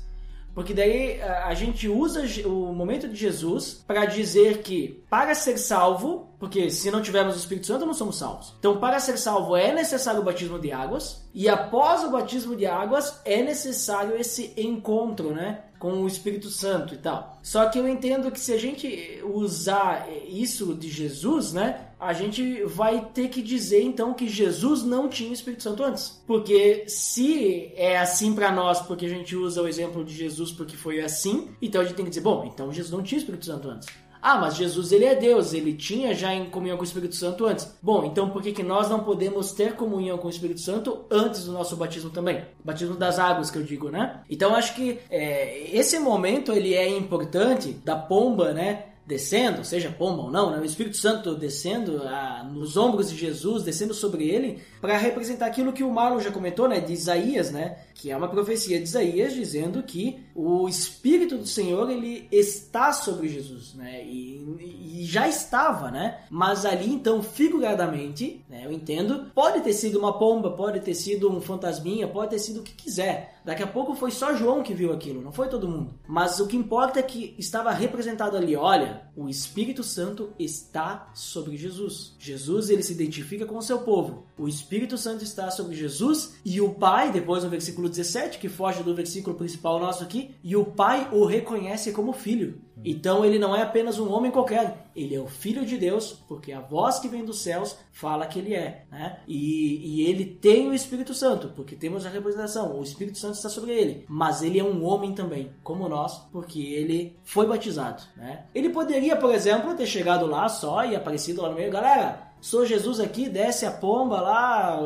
Porque 0.58 0.74
daí 0.74 1.22
a 1.22 1.54
gente 1.54 1.88
usa 1.88 2.24
o 2.48 2.74
momento 2.74 3.08
de 3.08 3.16
Jesus 3.16 3.84
para 3.86 4.06
dizer 4.06 4.64
que 4.64 5.04
para 5.08 5.36
ser 5.36 5.56
salvo, 5.60 6.34
porque 6.40 6.72
se 6.72 6.90
não 6.90 7.00
tivermos 7.00 7.36
o 7.36 7.38
Espírito 7.38 7.68
Santo 7.68 7.86
não 7.86 7.94
somos 7.94 8.18
salvos. 8.18 8.56
Então, 8.58 8.78
para 8.78 9.00
ser 9.00 9.20
salvo 9.20 9.56
é 9.56 9.72
necessário 9.72 10.20
o 10.20 10.24
batismo 10.24 10.58
de 10.58 10.72
águas 10.72 11.30
e 11.32 11.48
após 11.48 12.04
o 12.04 12.10
batismo 12.10 12.56
de 12.56 12.66
águas 12.66 13.22
é 13.24 13.44
necessário 13.44 14.18
esse 14.18 14.52
encontro, 14.58 15.30
né? 15.30 15.66
Com 15.80 16.02
o 16.04 16.08
Espírito 16.08 16.50
Santo 16.50 16.94
e 16.94 16.98
tal. 16.98 17.40
Só 17.44 17.68
que 17.70 17.78
eu 17.78 17.88
entendo 17.88 18.32
que 18.32 18.40
se 18.40 18.54
a 18.54 18.58
gente 18.58 19.22
usar 19.24 20.08
isso 20.28 20.74
de 20.74 20.90
Jesus, 20.90 21.54
né, 21.54 21.88
a 22.00 22.14
gente 22.14 22.64
vai 22.64 23.06
ter 23.14 23.30
que 23.30 23.42
dizer 23.42 23.82
então 23.82 24.14
que 24.14 24.28
Jesus 24.28 24.84
não 24.84 25.10
tinha 25.10 25.30
o 25.30 25.34
Espírito 25.34 25.64
Santo 25.64 25.84
antes. 25.84 26.22
Porque 26.28 26.86
se 26.88 27.72
é 27.76 27.98
assim 27.98 28.34
para 28.34 28.52
nós, 28.52 28.82
porque 28.82 29.06
a 29.06 29.10
gente 29.10 29.36
usa 29.36 29.62
o 29.62 29.68
exemplo 29.68 30.04
de 30.04 30.14
Jesus 30.14 30.52
porque 30.52 30.76
foi 30.76 31.02
assim, 31.02 31.50
então 31.62 31.82
a 31.82 31.84
gente 31.84 31.96
tem 31.96 32.06
que 32.06 32.12
dizer, 32.12 32.22
bom, 32.22 32.50
então 32.52 32.72
Jesus 32.72 32.92
não 32.92 33.04
tinha 33.04 33.18
o 33.18 33.22
Espírito 33.22 33.46
Santo 33.46 33.70
antes. 33.70 33.88
Ah, 34.22 34.38
mas 34.38 34.56
Jesus 34.56 34.92
ele 34.92 35.06
é 35.06 35.16
Deus, 35.16 35.54
ele 35.54 35.74
tinha 35.74 36.14
já 36.14 36.34
em 36.34 36.50
comunhão 36.50 36.78
com 36.78 36.84
o 36.84 36.86
Espírito 36.86 37.16
Santo 37.16 37.46
antes. 37.46 37.76
Bom, 37.82 38.06
então 38.06 38.30
por 38.30 38.42
que, 38.42 38.52
que 38.52 38.64
nós 38.64 38.90
não 38.90 39.02
podemos 39.02 39.52
ter 39.52 39.74
comunhão 39.74 40.18
com 40.18 40.28
o 40.28 40.32
Espírito 40.32 40.60
Santo 40.60 41.06
antes 41.10 41.46
do 41.46 41.52
nosso 41.52 41.76
batismo 41.76 42.10
também? 42.10 42.44
Batismo 42.64 42.96
das 42.96 43.20
águas 43.20 43.50
que 43.50 43.58
eu 43.58 43.64
digo, 43.64 43.90
né? 43.90 44.22
Então 44.30 44.56
acho 44.56 44.76
que 44.76 45.00
é, 45.10 45.70
esse 45.76 46.00
momento 46.00 46.52
ele 46.52 46.74
é 46.74 46.88
importante 46.90 47.72
da 47.84 47.96
pomba, 47.96 48.54
né? 48.54 48.84
descendo, 49.08 49.64
seja 49.64 49.90
pomba 49.90 50.24
ou 50.24 50.30
não, 50.30 50.52
né? 50.52 50.60
o 50.60 50.66
Espírito 50.66 50.98
Santo 50.98 51.34
descendo 51.34 52.04
ah, 52.04 52.46
nos 52.52 52.76
ombros 52.76 53.10
de 53.10 53.16
Jesus, 53.16 53.64
descendo 53.64 53.94
sobre 53.94 54.28
ele, 54.28 54.62
para 54.82 54.98
representar 54.98 55.48
aquilo 55.48 55.74
que 55.74 55.84
o 55.84 55.92
Marlon 55.92 56.20
já 56.20 56.32
comentou, 56.32 56.68
né, 56.68 56.80
de 56.80 56.94
Isaías, 56.94 57.52
né, 57.52 57.78
que 57.94 58.12
é 58.12 58.18
uma 58.18 58.28
profecia 58.28 58.78
de 58.78 58.84
Isaías 58.84 59.34
dizendo 59.34 59.82
que 59.84 60.26
o 60.36 60.68
Espírito 60.68 61.38
do 61.38 61.48
Senhor 61.48 61.90
ele 61.90 62.28
está 62.32 62.94
sobre 62.94 63.28
Jesus, 63.28 63.74
né, 63.74 64.04
e, 64.06 65.02
e 65.02 65.06
já 65.06 65.28
estava, 65.28 65.90
né, 65.90 66.20
mas 66.30 66.66
ali 66.66 66.92
então 66.92 67.22
figuradamente, 67.22 68.44
né, 68.50 68.66
eu 68.66 68.72
entendo, 68.72 69.32
pode 69.34 69.62
ter 69.62 69.74
sido 69.74 70.00
uma 70.00 70.18
pomba, 70.18 70.52
pode 70.52 70.80
ter 70.80 70.94
sido 70.94 71.32
um 71.32 71.42
fantasminha, 71.42 72.08
pode 72.08 72.32
ter 72.32 72.40
sido 72.40 72.60
o 72.60 72.64
que 72.64 72.74
quiser. 72.74 73.38
Daqui 73.48 73.64
a 73.64 73.68
pouco 73.68 73.96
foi 73.96 74.12
só 74.12 74.36
João 74.36 74.62
que 74.62 74.74
viu 74.74 74.92
aquilo, 74.92 75.22
não 75.22 75.32
foi 75.32 75.48
todo 75.48 75.70
mundo. 75.70 75.94
Mas 76.06 76.38
o 76.42 76.48
que 76.48 76.58
importa 76.58 77.00
é 77.00 77.04
que 77.04 77.34
estava 77.38 77.72
representado 77.72 78.36
ali, 78.36 78.58
olha, 78.58 79.04
o 79.16 79.30
Espírito 79.30 79.84
Santo 79.84 80.34
está 80.38 81.10
sobre 81.14 81.56
Jesus. 81.56 82.14
Jesus 82.20 82.70
ele 82.70 82.84
se 82.84 82.92
identifica 82.92 83.46
com 83.46 83.58
o 83.58 83.62
seu 83.62 83.80
povo. 83.80 84.26
O 84.38 84.50
Espírito 84.50 84.67
Santo 84.98 85.24
está 85.24 85.50
sobre 85.50 85.76
Jesus 85.76 86.36
e 86.44 86.60
o 86.62 86.74
Pai, 86.74 87.12
depois 87.12 87.44
no 87.44 87.50
versículo 87.50 87.90
17, 87.90 88.38
que 88.38 88.50
foge 88.50 88.84
do 88.84 88.96
versículo 88.96 89.36
principal 89.36 89.80
nosso 89.80 90.04
aqui, 90.04 90.36
e 90.44 90.56
o 90.56 90.66
Pai 90.66 91.10
o 91.12 91.26
reconhece 91.26 91.92
como 91.92 92.14
filho. 92.14 92.62
Então 92.86 93.26
ele 93.26 93.40
não 93.40 93.56
é 93.56 93.64
apenas 93.64 93.98
um 94.00 94.12
homem 94.12 94.32
qualquer, 94.32 94.90
ele 94.96 95.16
é 95.16 95.20
o 95.20 95.28
Filho 95.28 95.66
de 95.66 95.78
Deus, 95.78 96.14
porque 96.28 96.52
a 96.52 96.60
voz 96.60 97.00
que 97.00 97.08
vem 97.08 97.26
dos 97.26 97.42
céus 97.42 97.76
fala 97.92 98.28
que 98.28 98.40
ele 98.40 98.54
é. 98.54 98.86
Né? 98.92 99.20
E, 99.28 100.02
e 100.02 100.10
ele 100.10 100.26
tem 100.26 100.70
o 100.70 100.74
Espírito 100.74 101.14
Santo, 101.14 101.52
porque 101.56 101.76
temos 101.76 102.06
a 102.06 102.10
representação, 102.10 102.78
o 102.78 102.84
Espírito 102.84 103.18
Santo 103.18 103.36
está 103.36 103.50
sobre 103.50 103.72
ele. 103.72 104.06
Mas 104.08 104.42
ele 104.42 104.60
é 104.60 104.64
um 104.64 104.86
homem 104.86 105.14
também, 105.14 105.52
como 105.64 105.90
nós, 105.90 106.18
porque 106.32 106.62
ele 106.62 107.16
foi 107.24 107.48
batizado. 107.48 108.04
Né? 108.16 108.46
Ele 108.54 108.70
poderia, 108.70 109.16
por 109.16 109.34
exemplo, 109.34 109.76
ter 109.76 109.88
chegado 109.88 110.28
lá 110.28 110.48
só 110.48 110.86
e 110.86 110.96
aparecido 110.96 111.42
lá 111.42 111.50
no 111.50 111.56
meio, 111.56 111.72
galera, 111.72 112.27
sou 112.42 112.66
Jesus 112.66 113.00
aqui, 113.00 113.30
desce 113.30 113.66
a 113.66 113.72
pomba 113.72 114.22
lá, 114.22 114.80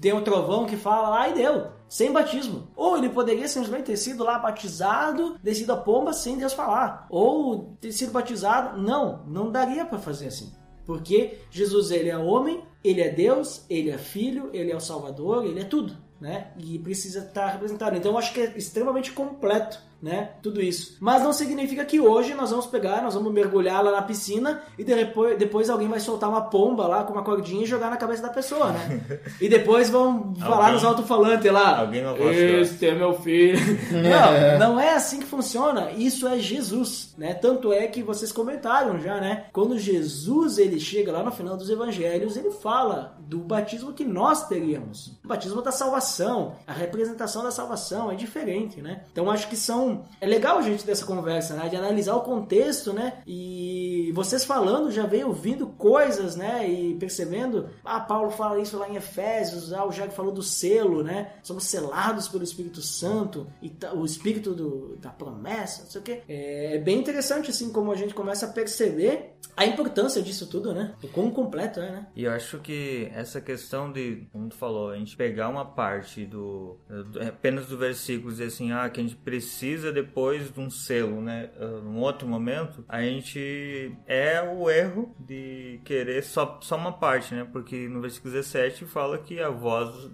tem 0.00 0.12
um 0.12 0.22
trovão 0.22 0.66
que 0.66 0.76
fala 0.76 1.08
lá 1.08 1.28
e 1.28 1.34
deu 1.34 1.80
sem 1.90 2.12
batismo. 2.12 2.68
Ou 2.76 2.96
ele 2.96 3.08
poderia 3.08 3.48
simplesmente 3.48 3.86
ter 3.86 3.96
sido 3.96 4.22
lá 4.22 4.38
batizado, 4.38 5.36
descido 5.42 5.72
a 5.72 5.76
pomba 5.76 6.12
sem 6.12 6.38
Deus 6.38 6.52
falar. 6.52 7.06
Ou 7.10 7.76
ter 7.80 7.90
sido 7.90 8.12
batizado. 8.12 8.80
Não, 8.80 9.24
não 9.26 9.50
daria 9.50 9.84
para 9.84 9.98
fazer 9.98 10.28
assim. 10.28 10.52
Porque 10.86 11.38
Jesus, 11.50 11.90
ele 11.90 12.08
é 12.08 12.16
homem, 12.16 12.62
ele 12.82 13.00
é 13.00 13.10
Deus, 13.10 13.64
ele 13.68 13.90
é 13.90 13.98
filho, 13.98 14.50
ele 14.52 14.70
é 14.70 14.76
o 14.76 14.80
Salvador, 14.80 15.44
ele 15.44 15.60
é 15.60 15.64
tudo, 15.64 15.96
né? 16.20 16.52
E 16.56 16.78
precisa 16.78 17.20
estar 17.20 17.48
representado. 17.48 17.96
Então 17.96 18.12
eu 18.12 18.18
acho 18.18 18.32
que 18.32 18.40
é 18.40 18.56
extremamente 18.56 19.10
completo 19.12 19.82
né? 20.02 20.30
Tudo 20.42 20.62
isso. 20.62 20.96
Mas 21.00 21.22
não 21.22 21.32
significa 21.32 21.84
que 21.84 22.00
hoje 22.00 22.34
nós 22.34 22.50
vamos 22.50 22.66
pegar, 22.66 23.02
nós 23.02 23.14
vamos 23.14 23.32
mergulhar 23.32 23.84
lá 23.84 23.92
na 23.92 24.02
piscina 24.02 24.62
e 24.78 24.84
depois, 24.84 25.38
depois 25.38 25.68
alguém 25.68 25.88
vai 25.88 26.00
soltar 26.00 26.28
uma 26.30 26.42
pomba 26.42 26.86
lá 26.86 27.04
com 27.04 27.12
uma 27.12 27.22
cordinha 27.22 27.62
e 27.62 27.66
jogar 27.66 27.90
na 27.90 27.96
cabeça 27.96 28.22
da 28.22 28.30
pessoa, 28.30 28.72
né? 28.72 29.00
e 29.40 29.48
depois 29.48 29.90
vão 29.90 30.34
falar 30.36 30.72
nos 30.72 30.84
alto-falantes 30.84 31.50
lá. 31.52 31.80
Alguém 31.80 32.02
não 32.02 32.16
vai 32.16 32.34
Este 32.34 32.86
é 32.86 32.94
meu 32.94 33.14
filho. 33.14 33.58
não, 34.58 34.58
não 34.68 34.80
é 34.80 34.94
assim 34.94 35.20
que 35.20 35.26
funciona. 35.26 35.90
Isso 35.92 36.26
é 36.26 36.38
Jesus, 36.38 37.14
né? 37.18 37.34
Tanto 37.34 37.72
é 37.72 37.86
que 37.86 38.02
vocês 38.02 38.32
comentaram 38.32 38.98
já, 39.00 39.20
né? 39.20 39.44
Quando 39.52 39.78
Jesus 39.78 40.58
ele 40.58 40.80
chega 40.80 41.12
lá 41.12 41.22
no 41.22 41.30
final 41.30 41.56
dos 41.56 41.68
evangelhos, 41.68 42.36
ele 42.36 42.50
fala 42.50 43.16
do 43.20 43.38
batismo 43.38 43.92
que 43.92 44.04
nós 44.04 44.46
teríamos. 44.46 45.18
O 45.24 45.28
batismo 45.28 45.62
da 45.62 45.72
salvação, 45.72 46.56
a 46.66 46.72
representação 46.72 47.42
da 47.42 47.50
salvação 47.50 48.10
é 48.10 48.14
diferente, 48.14 48.80
né? 48.80 49.02
Então 49.12 49.30
acho 49.30 49.48
que 49.48 49.56
são 49.56 49.89
é 50.20 50.26
legal 50.26 50.62
gente 50.62 50.84
ter 50.84 50.92
essa 50.92 51.04
conversa, 51.06 51.54
né? 51.54 51.68
De 51.68 51.76
analisar 51.76 52.14
o 52.16 52.20
contexto, 52.22 52.92
né? 52.92 53.14
E 53.26 54.10
vocês 54.14 54.44
falando 54.44 54.90
já 54.90 55.06
veio 55.06 55.28
ouvindo 55.28 55.66
coisas, 55.68 56.36
né? 56.36 56.68
E 56.68 56.94
percebendo, 56.94 57.68
ah, 57.84 58.00
Paulo 58.00 58.30
fala 58.30 58.60
isso 58.60 58.76
lá 58.78 58.88
em 58.88 58.96
Efésios, 58.96 59.72
ah, 59.72 59.84
o 59.86 59.92
Jair 59.92 60.10
falou 60.10 60.32
do 60.32 60.42
selo, 60.42 61.02
né? 61.02 61.32
Somos 61.42 61.64
selados 61.64 62.28
pelo 62.28 62.44
Espírito 62.44 62.82
Santo 62.82 63.46
e 63.62 63.72
o 63.94 64.04
Espírito 64.04 64.54
do- 64.54 64.96
da 64.96 65.10
promessa, 65.10 65.82
não 65.84 65.90
sei 65.90 66.00
o 66.00 66.04
quê. 66.04 66.22
É 66.28 66.78
bem 66.78 66.98
interessante, 66.98 67.50
assim, 67.50 67.70
como 67.72 67.90
a 67.92 67.96
gente 67.96 68.14
começa 68.14 68.46
a 68.46 68.48
perceber 68.50 69.34
a 69.56 69.66
importância 69.66 70.22
disso 70.22 70.46
tudo, 70.48 70.72
né? 70.72 70.94
O 71.02 71.08
quão 71.08 71.30
completo 71.30 71.80
é, 71.80 71.90
né? 71.90 72.06
E 72.14 72.24
eu 72.24 72.32
acho 72.32 72.58
que 72.58 73.10
essa 73.14 73.40
questão 73.40 73.90
de, 73.92 74.26
como 74.32 74.48
tu 74.48 74.56
falou, 74.56 74.90
a 74.90 74.96
gente 74.96 75.16
pegar 75.16 75.48
uma 75.48 75.64
parte 75.64 76.24
do, 76.24 76.76
do- 76.88 77.22
apenas 77.22 77.66
do 77.66 77.76
versículo 77.76 78.28
e 78.30 78.32
dizer 78.32 78.44
assim, 78.46 78.72
ah, 78.72 78.88
que 78.88 79.00
a 79.00 79.02
gente 79.02 79.16
precisa 79.16 79.79
depois 79.92 80.52
de 80.52 80.60
um 80.60 80.70
selo, 80.70 81.20
né? 81.20 81.50
ah, 81.58 81.80
Num 81.82 81.98
outro 82.00 82.26
momento, 82.26 82.84
a 82.88 83.02
gente 83.02 83.92
é 84.06 84.42
o 84.42 84.68
erro 84.68 85.14
de 85.18 85.80
querer 85.84 86.22
só, 86.22 86.58
só 86.62 86.76
uma 86.76 86.92
parte, 86.92 87.34
né? 87.34 87.46
Porque 87.50 87.88
no 87.88 88.00
versículo 88.00 88.32
17 88.32 88.84
fala 88.86 89.18
que 89.18 89.40
a 89.40 89.48
voz 89.48 90.10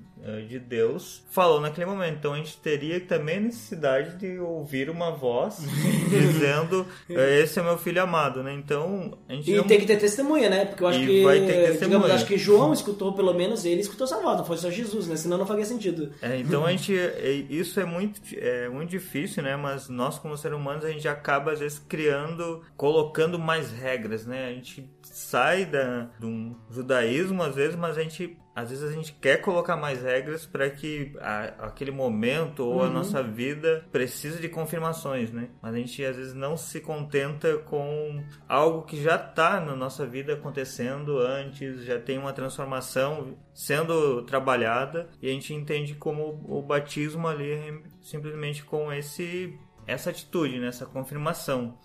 de 0.48 0.58
Deus 0.58 1.22
falou 1.30 1.60
naquele 1.60 1.86
momento. 1.86 2.16
Então 2.18 2.32
a 2.32 2.36
gente 2.36 2.56
teria 2.58 2.98
também 3.00 3.40
necessidade 3.40 4.16
de 4.16 4.38
ouvir 4.38 4.88
uma 4.90 5.10
voz 5.10 5.58
dizendo, 6.08 6.86
ah, 7.10 7.40
esse 7.40 7.58
é 7.58 7.62
meu 7.62 7.78
filho 7.78 8.02
amado, 8.02 8.42
né? 8.42 8.52
Então 8.52 9.18
a 9.28 9.34
gente 9.34 9.50
E 9.50 9.56
não... 9.56 9.64
tem 9.64 9.78
que 9.78 9.86
ter 9.86 9.98
testemunha, 9.98 10.48
né? 10.48 10.64
Porque 10.64 10.82
eu 10.82 10.88
acho 10.88 11.00
E 11.00 11.06
que, 11.06 11.22
vai 11.22 11.40
ter 11.40 11.78
digamos, 11.78 12.10
acho 12.10 12.26
que 12.26 12.38
João 12.38 12.72
escutou 12.72 13.12
pelo 13.12 13.32
menos 13.34 13.64
ele 13.64 13.80
escutou 13.80 14.06
essa 14.06 14.20
voz, 14.20 14.38
não 14.38 14.44
foi 14.44 14.56
só 14.56 14.70
Jesus, 14.70 15.06
né? 15.06 15.16
Senão 15.16 15.38
não 15.38 15.46
faria 15.46 15.64
sentido. 15.64 16.12
É, 16.22 16.38
então 16.38 16.64
a 16.64 16.70
gente, 16.70 16.96
é, 16.96 17.30
isso 17.50 17.78
é 17.78 17.84
muito, 17.84 18.20
é 18.36 18.68
muito 18.68 18.90
difícil, 18.90 19.42
né? 19.42 19.56
Mas 19.56 19.88
nós 19.88 20.18
como 20.18 20.36
seres 20.36 20.56
humanos 20.56 20.84
a 20.84 20.90
gente 20.90 21.06
acaba 21.06 21.52
às 21.52 21.60
vezes 21.60 21.78
criando, 21.78 22.62
colocando 22.76 23.38
mais 23.38 23.70
regras, 23.70 24.26
né? 24.26 24.48
A 24.48 24.52
gente 24.52 24.88
sai 25.02 25.64
da, 25.64 26.08
de 26.18 26.26
um 26.26 26.56
judaísmo 26.70 27.42
às 27.42 27.54
vezes, 27.54 27.76
mas 27.76 27.96
a 27.96 28.02
gente 28.02 28.36
às 28.56 28.70
vezes 28.70 28.82
a 28.88 28.92
gente 28.92 29.12
quer 29.12 29.36
colocar 29.42 29.76
mais 29.76 30.02
regras 30.02 30.46
para 30.46 30.70
que 30.70 31.12
a- 31.20 31.66
aquele 31.66 31.90
momento 31.90 32.64
ou 32.64 32.82
a 32.82 32.88
nossa 32.88 33.22
vida 33.22 33.84
precise 33.92 34.40
de 34.40 34.48
confirmações, 34.48 35.30
né? 35.30 35.50
Mas 35.60 35.74
a 35.74 35.78
gente 35.78 36.02
às 36.02 36.16
vezes 36.16 36.32
não 36.34 36.56
se 36.56 36.80
contenta 36.80 37.58
com 37.58 38.24
algo 38.48 38.82
que 38.86 39.00
já 39.02 39.16
está 39.16 39.60
na 39.60 39.76
nossa 39.76 40.06
vida 40.06 40.32
acontecendo 40.32 41.18
antes, 41.18 41.84
já 41.84 42.00
tem 42.00 42.16
uma 42.18 42.32
transformação 42.32 43.36
sendo 43.52 44.22
trabalhada 44.22 45.08
e 45.20 45.28
a 45.28 45.32
gente 45.32 45.52
entende 45.52 45.94
como 45.94 46.42
o 46.48 46.62
batismo 46.62 47.28
ali 47.28 47.50
é 47.52 47.78
simplesmente 48.00 48.64
com 48.64 48.90
esse 48.92 49.58
essa 49.86 50.10
atitude, 50.10 50.58
né? 50.58 50.66
essa 50.66 50.84
confirmação. 50.84 51.78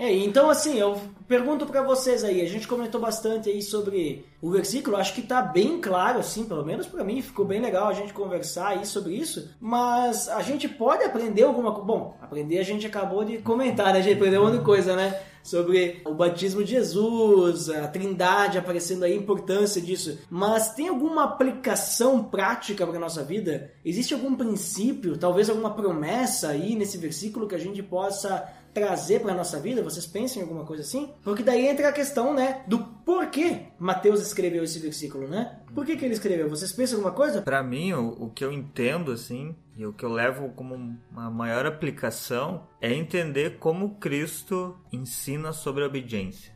É, 0.00 0.10
então 0.10 0.48
assim, 0.48 0.78
eu 0.78 0.98
pergunto 1.28 1.66
pra 1.66 1.82
vocês 1.82 2.24
aí, 2.24 2.40
a 2.40 2.48
gente 2.48 2.66
comentou 2.66 2.98
bastante 2.98 3.50
aí 3.50 3.60
sobre 3.60 4.24
o 4.40 4.50
versículo, 4.50 4.96
acho 4.96 5.12
que 5.12 5.20
tá 5.20 5.42
bem 5.42 5.78
claro 5.78 6.20
assim, 6.20 6.46
pelo 6.46 6.64
menos 6.64 6.86
pra 6.86 7.04
mim, 7.04 7.20
ficou 7.20 7.44
bem 7.44 7.60
legal 7.60 7.86
a 7.86 7.92
gente 7.92 8.14
conversar 8.14 8.68
aí 8.68 8.86
sobre 8.86 9.12
isso, 9.12 9.50
mas 9.60 10.26
a 10.26 10.40
gente 10.40 10.66
pode 10.66 11.04
aprender 11.04 11.42
alguma 11.42 11.72
coisa, 11.72 11.86
bom, 11.86 12.16
aprender 12.22 12.58
a 12.58 12.62
gente 12.62 12.86
acabou 12.86 13.26
de 13.26 13.38
comentar, 13.42 13.92
né, 13.92 13.98
a 13.98 14.02
gente 14.02 14.16
aprendeu 14.16 14.42
um 14.42 14.50
de 14.50 14.64
coisa, 14.64 14.96
né, 14.96 15.20
sobre 15.42 16.00
o 16.06 16.14
batismo 16.14 16.64
de 16.64 16.70
Jesus, 16.70 17.68
a 17.68 17.86
trindade 17.86 18.56
aparecendo 18.56 19.04
aí, 19.04 19.12
a 19.12 19.16
importância 19.16 19.82
disso, 19.82 20.18
mas 20.30 20.72
tem 20.74 20.88
alguma 20.88 21.24
aplicação 21.24 22.24
prática 22.24 22.86
pra 22.86 22.98
nossa 22.98 23.22
vida? 23.22 23.70
Existe 23.84 24.14
algum 24.14 24.34
princípio, 24.34 25.18
talvez 25.18 25.50
alguma 25.50 25.74
promessa 25.74 26.48
aí 26.48 26.74
nesse 26.74 26.96
versículo 26.96 27.46
que 27.46 27.54
a 27.54 27.58
gente 27.58 27.82
possa 27.82 28.48
trazer 28.72 29.20
para 29.20 29.34
nossa 29.34 29.58
vida? 29.58 29.82
Vocês 29.82 30.06
pensam 30.06 30.40
em 30.40 30.42
alguma 30.42 30.64
coisa 30.64 30.82
assim? 30.82 31.12
Porque 31.22 31.42
daí 31.42 31.66
entra 31.66 31.88
a 31.88 31.92
questão, 31.92 32.32
né, 32.34 32.62
do 32.66 32.78
porquê 33.04 33.69
Mateus 33.80 34.20
escreveu 34.20 34.62
esse 34.62 34.78
versículo, 34.78 35.26
né? 35.26 35.58
Por 35.74 35.86
que, 35.86 35.96
que 35.96 36.04
ele 36.04 36.12
escreveu? 36.12 36.50
Vocês 36.50 36.70
pensam 36.70 36.98
alguma 36.98 37.14
coisa? 37.14 37.40
Para 37.40 37.62
mim, 37.62 37.94
o, 37.94 38.24
o 38.24 38.30
que 38.30 38.44
eu 38.44 38.52
entendo 38.52 39.10
assim, 39.10 39.56
e 39.80 39.86
o 39.86 39.92
que 39.94 40.04
eu 40.04 40.12
levo 40.12 40.50
como 40.50 40.98
uma 41.10 41.30
maior 41.30 41.64
aplicação 41.64 42.68
é 42.82 42.92
entender 42.92 43.56
como 43.58 43.94
Cristo 43.94 44.76
ensina 44.92 45.52
sobre 45.54 45.82
a 45.82 45.86
obediência. 45.86 46.52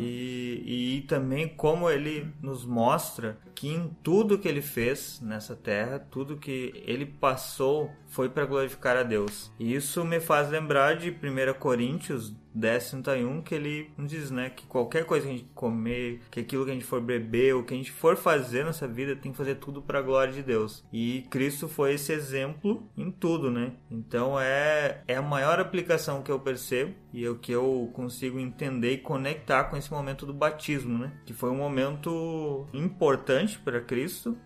E, 0.00 0.98
e 0.98 1.00
também 1.08 1.48
como 1.48 1.90
ele 1.90 2.32
nos 2.40 2.64
mostra 2.64 3.36
que 3.52 3.68
em 3.68 3.88
tudo 4.00 4.38
que 4.38 4.46
ele 4.46 4.62
fez 4.62 5.20
nessa 5.20 5.56
terra, 5.56 5.98
tudo 5.98 6.36
que 6.36 6.72
ele 6.86 7.04
passou 7.04 7.90
foi 8.06 8.28
para 8.28 8.46
glorificar 8.46 8.96
a 8.96 9.02
Deus. 9.02 9.50
E 9.58 9.74
isso 9.74 10.04
me 10.04 10.20
faz 10.20 10.48
lembrar 10.48 10.96
de 10.96 11.10
1 11.10 11.58
Coríntios 11.58 12.32
10, 12.58 12.90
31, 12.90 13.42
que 13.42 13.54
ele 13.54 13.90
diz, 13.98 14.30
né, 14.30 14.50
que 14.50 14.66
qualquer 14.66 15.04
coisa 15.04 15.26
que 15.26 15.32
a 15.32 15.36
gente 15.36 15.48
comer, 15.54 16.20
que 16.30 16.40
aquilo 16.40 16.64
que 16.64 16.70
a 16.70 16.74
gente 16.74 16.84
for 16.84 17.00
beber, 17.00 17.54
o 17.54 17.64
que 17.64 17.74
a 17.74 17.76
gente 17.76 17.92
for 17.92 18.16
fazer 18.16 18.64
nessa 18.64 18.86
vida, 18.86 19.16
tem 19.16 19.32
que 19.32 19.38
fazer 19.38 19.56
tudo 19.56 19.80
para 19.80 19.98
a 19.98 20.02
glória 20.02 20.32
de 20.32 20.42
Deus. 20.42 20.84
E 20.92 21.26
Cristo 21.30 21.68
foi 21.68 21.94
esse 21.94 22.12
exemplo 22.12 22.82
em 22.96 23.10
tudo, 23.10 23.50
né? 23.50 23.72
Então 23.90 24.38
é, 24.38 25.02
é 25.06 25.16
a 25.16 25.22
maior 25.22 25.60
aplicação 25.60 26.22
que 26.22 26.30
eu 26.30 26.40
percebo 26.40 26.94
e 27.12 27.24
é 27.24 27.30
o 27.30 27.38
que 27.38 27.52
eu 27.52 27.90
consigo 27.94 28.38
entender 28.38 28.92
e 28.92 28.98
conectar 28.98 29.64
com 29.64 29.76
esse 29.76 29.90
momento 29.90 30.26
do 30.26 30.34
batismo, 30.34 30.98
né? 30.98 31.12
Que 31.24 31.32
foi 31.32 31.50
um 31.50 31.56
momento 31.56 32.66
importante 32.72 33.58
para 33.58 33.80
Cristo, 33.80 34.36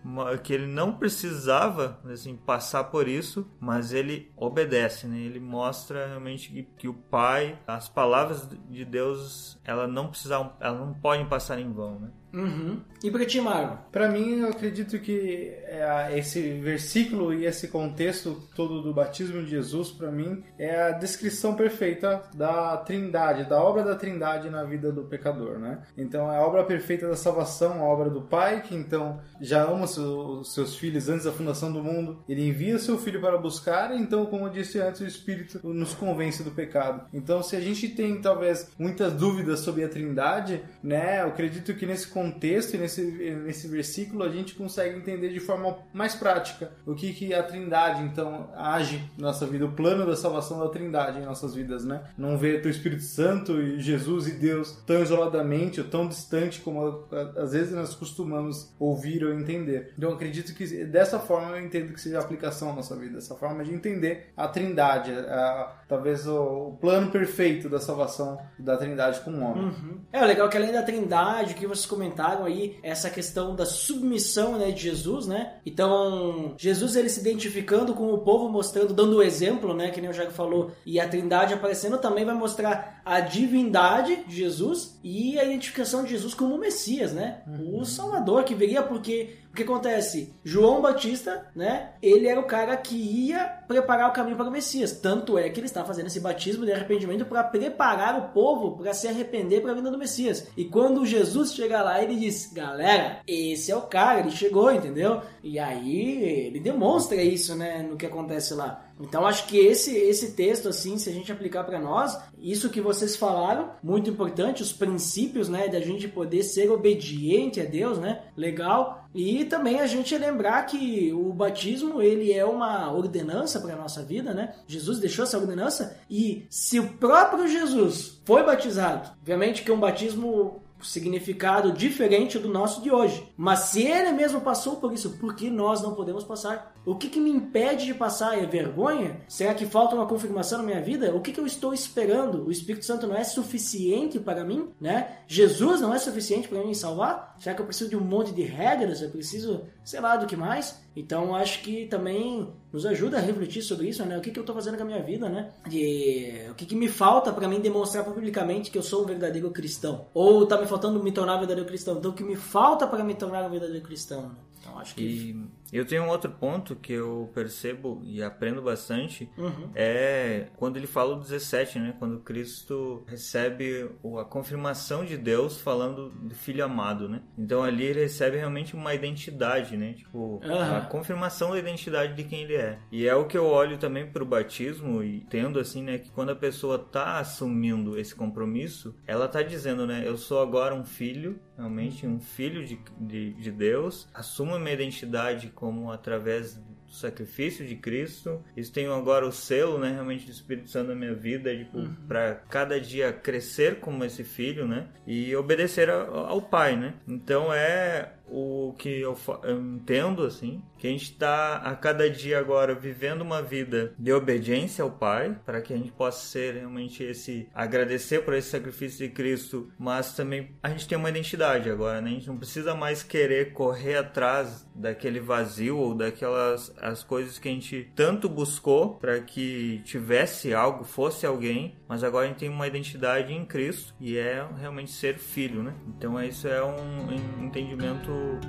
que 0.43 0.53
ele 0.53 0.67
não 0.67 0.93
precisava, 0.93 1.99
assim, 2.05 2.35
passar 2.35 2.85
por 2.85 3.07
isso, 3.07 3.49
mas 3.59 3.93
ele 3.93 4.31
obedece, 4.35 5.07
né? 5.07 5.19
Ele 5.19 5.39
mostra 5.39 6.07
realmente 6.07 6.51
que, 6.51 6.63
que 6.63 6.87
o 6.87 6.93
Pai, 6.93 7.59
as 7.67 7.89
palavras 7.89 8.49
de 8.69 8.85
Deus, 8.85 9.59
ela 9.63 9.87
não 9.87 10.07
precisavam, 10.07 10.53
elas 10.59 10.79
não 10.79 10.93
podem 10.93 11.25
passar 11.25 11.59
em 11.59 11.71
vão, 11.71 11.99
né? 11.99 12.11
Uhum. 12.33 12.81
E 13.03 13.11
pra 13.11 13.25
ti, 13.25 13.39
Marlon? 13.39 13.77
Para 13.91 14.09
mim, 14.09 14.39
eu 14.39 14.49
acredito 14.49 14.97
que 14.99 15.53
é, 15.65 16.17
esse 16.17 16.53
versículo 16.59 17.33
e 17.33 17.45
esse 17.45 17.67
contexto 17.67 18.41
todo 18.55 18.81
do 18.81 18.93
batismo 18.93 19.43
de 19.43 19.51
Jesus, 19.51 19.91
para 19.91 20.11
mim, 20.11 20.43
é 20.57 20.83
a 20.83 20.91
descrição 20.91 21.53
perfeita 21.53 22.23
da 22.33 22.77
Trindade, 22.77 23.47
da 23.47 23.61
obra 23.61 23.83
da 23.83 23.95
Trindade 23.95 24.49
na 24.49 24.63
vida 24.63 24.91
do 24.91 25.03
pecador, 25.03 25.59
né? 25.59 25.83
Então, 25.95 26.31
é 26.31 26.37
a 26.37 26.41
obra 26.41 26.63
perfeita 26.63 27.07
da 27.07 27.15
salvação, 27.15 27.81
a 27.81 27.83
obra 27.83 28.09
do 28.09 28.21
Pai, 28.21 28.61
que 28.61 28.73
então 28.73 29.19
já 29.39 29.63
ama 29.63 29.83
os 29.83 30.53
seus 30.53 30.75
filhos 30.75 31.09
antes 31.09 31.25
da 31.25 31.31
fundação 31.31 31.71
do 31.71 31.83
mundo. 31.83 32.23
Ele 32.27 32.47
envia 32.47 32.79
seu 32.79 32.97
filho 32.97 33.21
para 33.21 33.37
buscar, 33.37 33.95
então, 33.95 34.25
como 34.25 34.47
eu 34.47 34.49
disse 34.49 34.79
antes, 34.79 35.01
o 35.01 35.05
Espírito 35.05 35.59
nos 35.63 35.93
convence 35.93 36.41
do 36.41 36.51
pecado. 36.51 37.05
Então, 37.13 37.43
se 37.43 37.55
a 37.55 37.59
gente 37.59 37.89
tem 37.89 38.19
talvez 38.21 38.71
muitas 38.79 39.13
dúvidas 39.13 39.59
sobre 39.59 39.83
a 39.83 39.89
Trindade, 39.89 40.63
né? 40.81 41.21
Eu 41.21 41.27
acredito 41.27 41.73
que 41.75 41.85
nesse 41.85 42.07
contexto 42.07 42.22
e 42.31 42.79
nesse, 42.79 43.01
nesse 43.01 43.67
versículo 43.67 44.23
a 44.23 44.29
gente 44.29 44.55
consegue 44.55 44.97
entender 44.97 45.29
de 45.29 45.39
forma 45.39 45.77
mais 45.93 46.15
prática 46.15 46.71
o 46.85 46.93
que, 46.93 47.13
que 47.13 47.33
a 47.33 47.43
Trindade 47.43 48.03
então 48.03 48.49
age 48.55 49.01
na 49.17 49.27
nossa 49.27 49.45
vida, 49.45 49.65
o 49.65 49.71
plano 49.71 50.05
da 50.05 50.15
salvação 50.15 50.59
da 50.59 50.69
Trindade 50.69 51.19
em 51.19 51.25
nossas 51.25 51.53
vidas, 51.55 51.83
né? 51.83 52.03
Não 52.17 52.37
ver 52.37 52.63
o 52.65 52.69
Espírito 52.69 53.03
Santo 53.03 53.59
e 53.61 53.79
Jesus 53.79 54.27
e 54.27 54.31
Deus 54.31 54.71
tão 54.85 55.01
isoladamente 55.01 55.81
ou 55.81 55.87
tão 55.87 56.07
distante 56.07 56.61
como 56.61 57.05
às 57.35 57.51
vezes 57.53 57.73
nós 57.73 57.93
costumamos 57.95 58.73
ouvir 58.79 59.23
ou 59.23 59.33
entender. 59.33 59.93
Então 59.97 60.11
acredito 60.13 60.53
que 60.53 60.85
dessa 60.85 61.19
forma 61.19 61.57
eu 61.57 61.65
entendo 61.65 61.93
que 61.93 62.01
seja 62.01 62.17
a 62.17 62.21
aplicação 62.21 62.69
à 62.69 62.73
nossa 62.73 62.95
vida, 62.95 63.17
essa 63.17 63.35
forma 63.35 63.63
de 63.63 63.73
entender 63.73 64.31
a 64.37 64.47
Trindade, 64.47 65.11
a- 65.11 65.73
talvez 65.87 66.27
o, 66.27 66.69
o 66.69 66.77
plano 66.79 67.11
perfeito 67.11 67.69
da 67.69 67.79
salvação 67.79 68.39
da 68.57 68.77
Trindade 68.77 69.19
com 69.21 69.31
o 69.31 69.41
homem. 69.41 69.73
É, 70.11 70.21
o 70.21 70.25
legal 70.25 70.47
é 70.47 70.49
que 70.49 70.57
além 70.57 70.71
da 70.71 70.81
trindade, 70.83 71.53
que 71.53 71.65
vocês 71.67 71.85
comentaram 71.85 72.12
comentaram 72.13 72.45
aí 72.45 72.77
essa 72.83 73.09
questão 73.09 73.55
da 73.55 73.65
submissão 73.65 74.57
né, 74.57 74.71
de 74.71 74.83
Jesus, 74.83 75.25
né? 75.25 75.55
Então, 75.65 76.53
Jesus 76.57 76.95
ele 76.95 77.09
se 77.09 77.19
identificando 77.19 77.93
com 77.93 78.13
o 78.13 78.19
povo, 78.19 78.47
mostrando, 78.47 78.93
dando 78.93 79.17
o 79.17 79.23
exemplo, 79.23 79.73
né? 79.73 79.89
Que 79.89 79.99
nem 79.99 80.09
o 80.09 80.13
Jago 80.13 80.31
falou, 80.31 80.71
e 80.85 80.99
a 80.99 81.09
Trindade 81.09 81.53
aparecendo 81.53 81.97
também 81.97 82.23
vai 82.23 82.35
mostrar 82.35 83.01
a 83.03 83.19
divindade 83.19 84.23
de 84.27 84.35
Jesus 84.35 84.99
e 85.03 85.37
a 85.39 85.43
identificação 85.43 86.03
de 86.03 86.11
Jesus 86.11 86.33
como 86.33 86.55
o 86.55 86.59
Messias, 86.59 87.11
né? 87.11 87.41
O 87.71 87.83
Salvador 87.83 88.43
que 88.43 88.55
viria 88.55 88.83
porque 88.83 89.37
o 89.53 89.55
que 89.55 89.61
acontece? 89.61 90.33
João 90.43 90.81
Batista, 90.81 91.45
né? 91.55 91.91
Ele 92.01 92.27
era 92.27 92.39
o 92.39 92.47
cara 92.47 92.75
que 92.75 92.95
ia 92.95 93.45
preparar 93.67 94.09
o 94.09 94.11
caminho 94.11 94.35
para 94.35 94.47
o 94.47 94.51
Messias. 94.51 94.93
Tanto 94.93 95.37
é 95.37 95.47
que 95.47 95.59
ele 95.59 95.67
está 95.67 95.85
fazendo 95.85 96.07
esse 96.07 96.19
batismo 96.19 96.65
de 96.65 96.73
arrependimento 96.73 97.23
para 97.23 97.43
preparar 97.43 98.17
o 98.17 98.33
povo 98.33 98.75
para 98.75 98.95
se 98.95 99.07
arrepender 99.07 99.61
para 99.61 99.71
a 99.71 99.75
vinda 99.75 99.91
do 99.91 99.97
Messias. 99.97 100.47
E 100.57 100.65
quando 100.65 101.05
Jesus 101.05 101.53
chega 101.53 101.83
lá, 101.83 102.01
ele 102.01 102.15
diz: 102.15 102.51
Galera, 102.51 103.21
esse 103.27 103.71
é 103.71 103.75
o 103.75 103.83
cara, 103.83 104.21
ele 104.21 104.31
chegou, 104.31 104.71
entendeu? 104.71 105.21
E 105.43 105.59
aí 105.59 106.47
ele 106.47 106.59
demonstra 106.59 107.21
isso, 107.21 107.55
né? 107.55 107.83
No 107.83 107.95
que 107.95 108.07
acontece 108.07 108.55
lá. 108.55 108.83
Então 108.99 109.25
acho 109.25 109.47
que 109.47 109.57
esse 109.57 109.95
esse 109.95 110.31
texto 110.31 110.69
assim, 110.69 110.97
se 110.97 111.09
a 111.09 111.13
gente 111.13 111.31
aplicar 111.31 111.63
para 111.63 111.79
nós, 111.79 112.17
isso 112.37 112.69
que 112.69 112.81
vocês 112.81 113.15
falaram, 113.15 113.71
muito 113.81 114.09
importante, 114.09 114.61
os 114.61 114.73
princípios, 114.73 115.49
né, 115.49 115.67
da 115.67 115.79
gente 115.79 116.07
poder 116.07 116.43
ser 116.43 116.71
obediente 116.71 117.61
a 117.61 117.65
Deus, 117.65 117.97
né? 117.97 118.23
Legal. 118.35 119.07
E 119.13 119.45
também 119.45 119.79
a 119.79 119.85
gente 119.85 120.17
lembrar 120.17 120.63
que 120.63 121.13
o 121.13 121.31
batismo, 121.31 122.01
ele 122.01 122.33
é 122.33 122.43
uma 122.43 122.91
ordenança 122.91 123.59
para 123.59 123.75
nossa 123.75 124.03
vida, 124.03 124.33
né? 124.33 124.55
Jesus 124.65 124.99
deixou 124.99 125.23
essa 125.23 125.37
ordenança 125.37 125.97
e 126.09 126.45
se 126.49 126.79
o 126.79 126.93
próprio 126.93 127.47
Jesus 127.47 128.19
foi 128.25 128.43
batizado, 128.43 129.11
obviamente 129.19 129.63
que 129.63 129.71
um 129.71 129.79
batismo 129.79 130.62
significado 130.83 131.71
diferente 131.71 132.37
do 132.37 132.49
nosso 132.49 132.81
de 132.81 132.91
hoje. 132.91 133.27
Mas 133.37 133.59
se 133.59 133.81
ele 133.81 134.11
mesmo 134.11 134.41
passou 134.41 134.77
por 134.77 134.93
isso, 134.93 135.17
por 135.17 135.35
que 135.35 135.49
nós 135.49 135.81
não 135.81 135.95
podemos 135.95 136.23
passar? 136.23 136.75
O 136.85 136.95
que, 136.95 137.09
que 137.09 137.19
me 137.19 137.29
impede 137.29 137.85
de 137.85 137.93
passar? 137.93 138.37
É 138.37 138.45
vergonha? 138.45 139.21
Será 139.27 139.53
que 139.53 139.65
falta 139.65 139.95
uma 139.95 140.05
confirmação 140.05 140.59
na 140.59 140.65
minha 140.65 140.81
vida? 140.81 141.15
O 141.15 141.21
que, 141.21 141.31
que 141.31 141.39
eu 141.39 141.45
estou 141.45 141.73
esperando? 141.73 142.45
O 142.45 142.51
Espírito 142.51 142.85
Santo 142.85 143.07
não 143.07 143.15
é 143.15 143.23
suficiente 143.23 144.19
para 144.19 144.43
mim? 144.43 144.69
Né? 144.79 145.19
Jesus 145.27 145.79
não 145.79 145.93
é 145.93 145.99
suficiente 145.99 146.47
para 146.47 146.63
me 146.63 146.75
salvar? 146.75 147.35
Será 147.39 147.55
que 147.55 147.61
eu 147.61 147.65
preciso 147.65 147.89
de 147.89 147.95
um 147.95 148.01
monte 148.01 148.33
de 148.33 148.43
regras? 148.43 149.01
Eu 149.01 149.09
preciso, 149.09 149.63
sei 149.83 150.01
lá, 150.01 150.17
do 150.17 150.27
que 150.27 150.35
mais? 150.35 150.83
Então 150.95 151.35
acho 151.35 151.61
que 151.61 151.85
também 151.87 152.53
nos 152.73 152.87
ajuda 152.87 153.17
a 153.17 153.21
refletir 153.21 153.61
sobre 153.61 153.87
isso, 153.87 154.03
né? 154.03 154.17
O 154.17 154.21
que, 154.21 154.31
que 154.31 154.39
eu 154.39 154.41
estou 154.41 154.55
fazendo 154.55 154.75
com 154.77 154.83
a 154.83 154.85
minha 154.87 155.01
vida, 155.01 155.29
né? 155.29 155.51
De, 155.69 156.47
o 156.49 156.55
que, 156.55 156.65
que 156.65 156.75
me 156.75 156.89
falta 156.89 157.31
para 157.31 157.47
mim 157.47 157.61
demonstrar 157.61 158.03
publicamente 158.03 158.71
que 158.71 158.77
eu 158.77 158.81
sou 158.81 159.03
um 159.03 159.05
verdadeiro 159.05 159.51
cristão? 159.51 160.07
Ou 160.11 160.43
está 160.43 160.59
me 160.59 160.65
faltando 160.65 161.01
me 161.01 161.11
tornar 161.11 161.35
um 161.35 161.39
verdadeiro 161.39 161.69
cristão? 161.69 161.99
Então 161.99 162.09
o 162.09 162.13
que 162.15 162.23
me 162.23 162.35
falta 162.35 162.87
para 162.87 163.03
me 163.03 163.13
tornar 163.13 163.45
um 163.45 163.51
verdadeiro 163.51 163.85
cristão? 163.85 164.23
Né? 164.23 164.35
Então 164.59 164.79
acho 164.79 164.95
que 164.95 165.03
E 165.03 165.45
eu 165.77 165.85
tenho 165.85 166.03
um 166.03 166.09
outro 166.09 166.29
ponto 166.31 166.75
que 166.75 166.93
eu 166.93 167.29
percebo 167.33 168.01
e 168.03 168.21
aprendo 168.21 168.61
bastante 168.61 169.29
Uhum. 169.37 169.69
é 169.75 170.47
quando 170.57 170.77
ele 170.77 170.87
fala 170.87 171.15
o 171.15 171.19
17, 171.19 171.79
né? 171.79 171.95
Quando 171.99 172.19
Cristo 172.19 173.03
recebe 173.07 173.89
a 174.19 174.25
confirmação 174.25 175.03
de 175.05 175.17
Deus 175.17 175.59
falando 175.61 176.09
do 176.09 176.35
filho 176.35 176.63
amado, 176.63 177.07
né? 177.09 177.21
Então 177.37 177.63
ali 177.63 177.83
ele 177.85 178.01
recebe 178.01 178.37
realmente 178.37 178.75
uma 178.75 178.93
identidade, 178.93 179.75
né? 179.77 179.93
Tipo, 179.93 180.41
Aham. 180.43 180.77
a 180.77 180.81
confirmação 180.81 181.51
da 181.51 181.59
identidade 181.59 182.13
de 182.13 182.23
quem 182.23 182.41
ele 182.43 182.55
é. 182.55 182.79
E 182.91 183.07
é 183.07 183.15
o 183.15 183.25
que 183.25 183.37
eu 183.37 183.45
olho 183.45 183.77
também 183.77 184.05
pro 184.05 184.25
batismo 184.25 185.03
e 185.03 185.21
tendo 185.29 185.59
assim, 185.59 185.83
né, 185.83 185.97
que 185.97 186.11
quando 186.11 186.29
a 186.31 186.35
pessoa 186.35 186.77
tá 186.77 187.19
assumindo 187.19 187.97
esse 187.97 188.13
compromisso, 188.15 188.95
ela 189.07 189.27
tá 189.27 189.41
dizendo, 189.41 189.85
né, 189.87 190.03
eu 190.05 190.17
sou 190.17 190.41
agora 190.41 190.73
um 190.75 190.83
filho, 190.85 191.39
realmente 191.57 192.05
um 192.05 192.19
filho 192.19 192.65
de, 192.65 192.79
de, 192.99 193.33
de 193.33 193.51
Deus, 193.51 194.07
assumo 194.13 194.55
a 194.55 194.59
minha 194.59 194.73
identidade 194.73 195.47
como 195.63 195.89
através 195.93 196.55
do 196.55 196.91
sacrifício 196.91 197.65
de 197.65 197.77
Cristo. 197.77 198.43
Isso 198.55 198.73
tem 198.73 198.85
agora 198.87 199.25
o 199.25 199.31
selo, 199.31 199.77
né, 199.77 199.93
realmente 199.93 200.25
do 200.25 200.31
Espírito 200.31 200.69
Santo 200.69 200.89
na 200.89 200.95
minha 200.95 201.15
vida, 201.15 201.55
tipo, 201.55 201.87
para 202.05 202.35
cada 202.49 202.81
dia 202.81 203.13
crescer 203.13 203.79
como 203.79 204.03
esse 204.03 204.25
filho, 204.25 204.67
né, 204.67 204.89
e 205.07 205.33
obedecer 205.37 205.89
ao, 205.89 206.25
ao 206.25 206.41
Pai, 206.41 206.75
né. 206.75 206.95
Então 207.07 207.53
é 207.53 208.11
o 208.27 208.73
que 208.77 209.01
eu, 209.01 209.17
eu 209.43 209.61
entendo 209.61 210.23
assim, 210.23 210.61
que 210.77 210.87
a 210.87 210.89
gente 210.89 211.11
está 211.11 211.57
a 211.57 211.75
cada 211.75 212.09
dia 212.09 212.39
agora 212.39 212.73
vivendo 212.73 213.21
uma 213.21 213.41
vida 213.41 213.93
de 213.97 214.11
obediência 214.11 214.83
ao 214.83 214.91
Pai, 214.91 215.37
para 215.45 215.61
que 215.61 215.73
a 215.73 215.77
gente 215.77 215.91
possa 215.91 216.25
ser 216.25 216.55
realmente 216.55 217.03
esse 217.03 217.47
agradecer 217.53 218.23
por 218.23 218.33
esse 218.33 218.49
sacrifício 218.49 219.07
de 219.07 219.13
Cristo, 219.13 219.71
mas 219.77 220.15
também 220.15 220.49
a 220.61 220.69
gente 220.69 220.87
tem 220.87 220.97
uma 220.97 221.09
identidade 221.09 221.69
agora, 221.69 222.01
né? 222.01 222.09
A 222.09 222.13
gente 222.13 222.27
não 222.27 222.37
precisa 222.37 222.75
mais 222.75 223.03
querer 223.03 223.53
correr 223.53 223.97
atrás 223.97 224.67
daquele 224.75 225.19
vazio 225.19 225.77
ou 225.77 225.93
daquelas 225.93 226.73
as 226.77 227.03
coisas 227.03 227.37
que 227.37 227.47
a 227.47 227.51
gente 227.51 227.91
tanto 227.95 228.27
buscou 228.27 228.95
para 228.95 229.19
que 229.19 229.81
tivesse 229.85 230.53
algo, 230.53 230.83
fosse 230.83 231.25
alguém, 231.25 231.77
mas 231.87 232.03
agora 232.03 232.25
a 232.25 232.27
gente 232.27 232.39
tem 232.39 232.49
uma 232.49 232.67
identidade 232.67 233.33
em 233.33 233.45
Cristo 233.45 233.93
e 233.99 234.17
é 234.17 234.45
realmente 234.59 234.91
ser 234.91 235.17
filho, 235.17 235.63
né? 235.63 235.73
Então 235.87 236.21
isso 236.23 236.47
é 236.47 236.63
um 236.63 237.03
um 237.39 237.49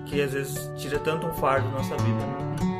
que 0.07 0.21
às 0.21 0.33
vezes 0.33 0.71
tira 0.77 0.99
tanto 0.99 1.27
um 1.27 1.35
fardo 1.35 1.69
da 1.69 1.79
nossa 1.79 1.97
vida. 1.97 2.19
Né? 2.19 2.74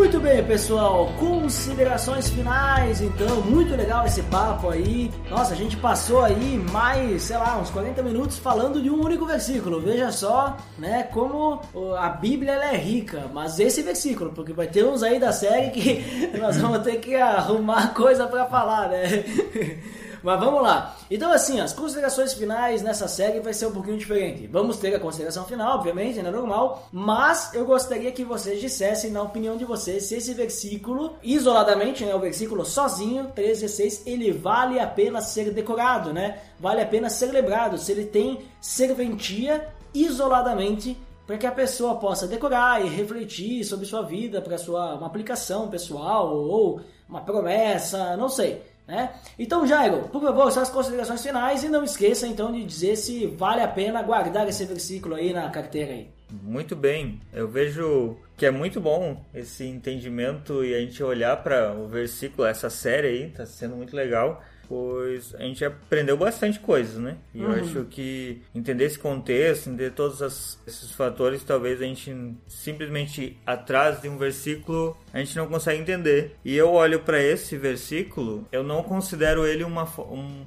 Muito 0.00 0.18
bem, 0.18 0.42
pessoal. 0.42 1.12
Considerações 1.18 2.30
finais, 2.30 3.02
então. 3.02 3.42
Muito 3.42 3.76
legal 3.76 4.06
esse 4.06 4.22
papo 4.22 4.70
aí. 4.70 5.10
Nossa, 5.28 5.52
a 5.52 5.56
gente 5.56 5.76
passou 5.76 6.24
aí 6.24 6.56
mais, 6.72 7.24
sei 7.24 7.36
lá, 7.36 7.58
uns 7.58 7.68
40 7.68 8.02
minutos 8.02 8.38
falando 8.38 8.80
de 8.80 8.88
um 8.88 8.98
único 8.98 9.26
versículo. 9.26 9.78
Veja 9.78 10.10
só, 10.10 10.56
né, 10.78 11.02
como 11.02 11.60
a 11.98 12.08
Bíblia 12.08 12.52
é 12.52 12.76
rica. 12.78 13.26
Mas 13.30 13.60
esse 13.60 13.82
versículo, 13.82 14.32
porque 14.32 14.54
vai 14.54 14.68
ter 14.68 14.86
uns 14.86 15.02
aí 15.02 15.20
da 15.20 15.32
série 15.32 15.68
que 15.68 16.32
nós 16.40 16.56
vamos 16.56 16.78
ter 16.78 16.96
que 16.96 17.14
arrumar 17.14 17.92
coisa 17.92 18.26
pra 18.26 18.46
falar, 18.46 18.88
né? 18.88 19.04
Mas 20.22 20.40
vamos 20.40 20.62
lá. 20.62 20.96
Então, 21.10 21.32
assim, 21.32 21.60
as 21.60 21.72
considerações 21.72 22.32
finais 22.32 22.82
nessa 22.82 23.08
série 23.08 23.40
vai 23.40 23.52
ser 23.52 23.66
um 23.66 23.72
pouquinho 23.72 23.98
diferente. 23.98 24.46
Vamos 24.46 24.76
ter 24.76 24.94
a 24.94 25.00
consideração 25.00 25.44
final, 25.44 25.76
obviamente, 25.76 26.18
é 26.18 26.22
normal. 26.22 26.88
Mas 26.92 27.52
eu 27.54 27.64
gostaria 27.64 28.12
que 28.12 28.24
vocês 28.24 28.60
dissessem, 28.60 29.10
na 29.10 29.22
opinião 29.22 29.56
de 29.56 29.64
vocês, 29.64 30.04
se 30.04 30.14
esse 30.14 30.34
versículo, 30.34 31.16
isoladamente, 31.22 32.04
né, 32.04 32.14
o 32.14 32.20
versículo 32.20 32.64
sozinho, 32.64 33.32
13,16, 33.34 34.02
ele 34.06 34.32
vale 34.32 34.78
a 34.78 34.86
pena 34.86 35.20
ser 35.20 35.52
decorado, 35.52 36.12
né? 36.12 36.38
Vale 36.58 36.82
a 36.82 36.86
pena 36.86 37.08
ser 37.08 37.32
lembrado, 37.32 37.78
se 37.78 37.92
ele 37.92 38.04
tem 38.04 38.40
serventia 38.60 39.68
isoladamente 39.94 40.96
para 41.26 41.38
que 41.38 41.46
a 41.46 41.52
pessoa 41.52 41.94
possa 41.94 42.26
decorar 42.26 42.84
e 42.84 42.88
refletir 42.88 43.62
sobre 43.64 43.86
sua 43.86 44.02
vida, 44.02 44.42
para 44.42 44.58
sua 44.58 44.94
uma 44.94 45.06
aplicação 45.06 45.68
pessoal 45.68 46.36
ou 46.36 46.80
uma 47.08 47.20
promessa, 47.20 48.16
não 48.16 48.28
sei. 48.28 48.62
Né? 48.90 49.08
Então, 49.38 49.64
Jairo, 49.64 50.08
por 50.08 50.20
favor, 50.20 50.50
suas 50.50 50.68
considerações 50.68 51.22
finais 51.22 51.62
e 51.62 51.68
não 51.68 51.84
esqueça 51.84 52.26
então 52.26 52.50
de 52.50 52.64
dizer 52.64 52.96
se 52.96 53.24
vale 53.28 53.62
a 53.62 53.68
pena 53.68 54.02
guardar 54.02 54.48
esse 54.48 54.64
versículo 54.64 55.14
aí 55.14 55.32
na 55.32 55.48
carteira 55.48 55.92
aí. 55.92 56.08
Muito 56.42 56.74
bem, 56.74 57.20
eu 57.32 57.46
vejo 57.46 58.16
que 58.36 58.44
é 58.44 58.50
muito 58.50 58.80
bom 58.80 59.24
esse 59.32 59.64
entendimento 59.64 60.64
e 60.64 60.74
a 60.74 60.80
gente 60.80 61.00
olhar 61.04 61.36
para 61.36 61.72
o 61.72 61.86
versículo, 61.86 62.48
essa 62.48 62.68
série 62.68 63.06
aí, 63.06 63.30
tá 63.30 63.46
sendo 63.46 63.76
muito 63.76 63.94
legal, 63.94 64.42
pois 64.70 65.34
a 65.34 65.42
gente 65.42 65.64
aprendeu 65.64 66.16
bastante 66.16 66.60
coisas, 66.60 66.94
né? 66.96 67.16
E 67.34 67.42
eu 67.42 67.50
acho 67.50 67.84
que 67.90 68.40
entender 68.54 68.84
esse 68.84 68.98
contexto, 68.98 69.66
entender 69.68 69.90
todos 69.90 70.22
as- 70.22 70.60
esses 70.64 70.92
fatores, 70.92 71.42
talvez 71.42 71.82
a 71.82 71.84
gente 71.84 72.14
simplesmente 72.46 73.36
atrás 73.44 74.00
de 74.00 74.08
um 74.08 74.16
versículo 74.16 74.96
a 75.12 75.18
gente 75.18 75.34
não 75.36 75.48
consegue 75.48 75.80
entender. 75.80 76.36
E 76.44 76.56
eu 76.56 76.70
olho 76.72 77.00
para 77.00 77.20
esse 77.20 77.56
versículo, 77.56 78.46
eu 78.52 78.62
não 78.62 78.80
considero 78.84 79.44
ele 79.44 79.64
uma 79.64 79.82
um, 79.98 80.44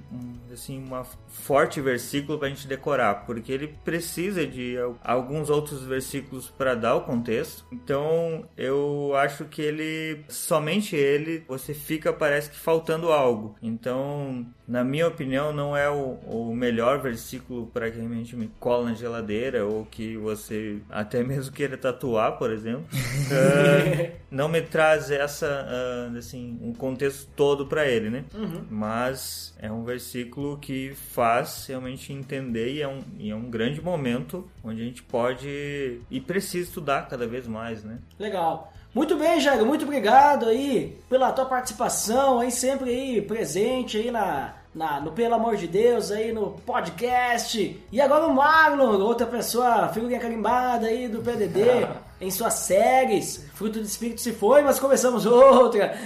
assim 0.53 0.81
uma 0.81 1.03
forte 1.27 1.81
versículo 1.81 2.37
para 2.39 2.47
a 2.47 2.49
gente 2.49 2.65
decorar, 2.65 3.25
porque 3.25 3.51
ele 3.51 3.75
precisa 3.83 4.47
de 4.47 4.77
al- 4.77 4.97
alguns 5.03 5.49
outros 5.49 5.83
versículos 5.83 6.49
para 6.49 6.75
dar 6.75 6.95
o 6.95 7.01
contexto. 7.01 7.65
Então 7.73 8.45
eu 8.55 9.11
acho 9.17 9.43
que 9.45 9.61
ele 9.61 10.23
somente 10.29 10.95
ele 10.95 11.43
você 11.45 11.73
fica 11.73 12.13
parece 12.13 12.49
que 12.49 12.55
faltando 12.57 13.11
algo. 13.11 13.55
Então 13.61 14.12
na 14.67 14.83
minha 14.83 15.07
opinião 15.07 15.53
não 15.53 15.75
é 15.75 15.89
o, 15.89 16.17
o 16.25 16.55
melhor 16.55 16.99
versículo 16.99 17.67
para 17.67 17.91
que 17.91 17.99
a 17.99 18.01
gente 18.01 18.35
me 18.35 18.49
cola 18.59 18.89
na 18.89 18.95
geladeira 18.95 19.65
ou 19.65 19.85
que 19.85 20.17
você 20.17 20.79
até 20.89 21.23
mesmo 21.23 21.53
queira 21.53 21.77
tatuar, 21.77 22.37
por 22.37 22.51
exemplo. 22.51 22.85
Ah, 23.33 24.11
não 24.29 24.47
me 24.47 24.61
traz 24.61 25.09
essa 25.09 25.47
ah, 25.47 26.17
assim 26.17 26.57
um 26.61 26.73
contexto 26.73 27.29
todo 27.35 27.65
para 27.65 27.87
ele, 27.87 28.09
né? 28.09 28.25
Mas 28.69 29.55
é 29.59 29.71
um 29.71 29.83
versículo 29.83 30.57
que 30.57 30.93
faz 30.93 31.65
realmente 31.67 32.11
entender 32.11 32.73
e 32.73 32.81
é, 32.81 32.87
um, 32.87 32.99
e 33.17 33.31
é 33.31 33.35
um 33.35 33.49
grande 33.49 33.81
momento 33.81 34.47
onde 34.63 34.81
a 34.81 34.85
gente 34.85 35.01
pode 35.03 36.01
e 36.09 36.21
precisa 36.21 36.67
estudar 36.67 37.07
cada 37.07 37.25
vez 37.25 37.47
mais, 37.47 37.83
né? 37.83 37.99
Legal. 38.19 38.72
Muito 38.93 39.15
bem, 39.15 39.39
Jairo, 39.39 39.65
muito 39.65 39.85
obrigado 39.85 40.47
aí 40.47 40.99
pela 41.09 41.31
tua 41.31 41.45
participação 41.45 42.39
aí, 42.39 42.51
sempre 42.51 42.91
aí 42.91 43.21
presente 43.23 43.97
aí 43.97 44.11
na, 44.11 44.53
na, 44.73 44.99
no 44.99 45.11
Pelo 45.11 45.33
Amor 45.33 45.55
de 45.57 45.65
Deus 45.67 46.11
aí 46.11 46.31
no 46.31 46.51
podcast. 46.63 47.81
E 47.91 47.99
agora 47.99 48.27
o 48.27 48.33
Marlon, 48.35 48.99
outra 49.01 49.25
pessoa, 49.25 49.87
figurinha 49.89 50.19
carimbada 50.19 50.85
aí 50.87 51.07
do 51.07 51.23
PDD, 51.23 51.87
em 52.21 52.29
suas 52.29 52.53
séries. 52.53 53.43
Fruto 53.55 53.79
do 53.79 53.85
Espírito 53.85 54.21
se 54.21 54.31
foi, 54.31 54.61
mas 54.61 54.79
começamos 54.79 55.25
outra. 55.25 55.97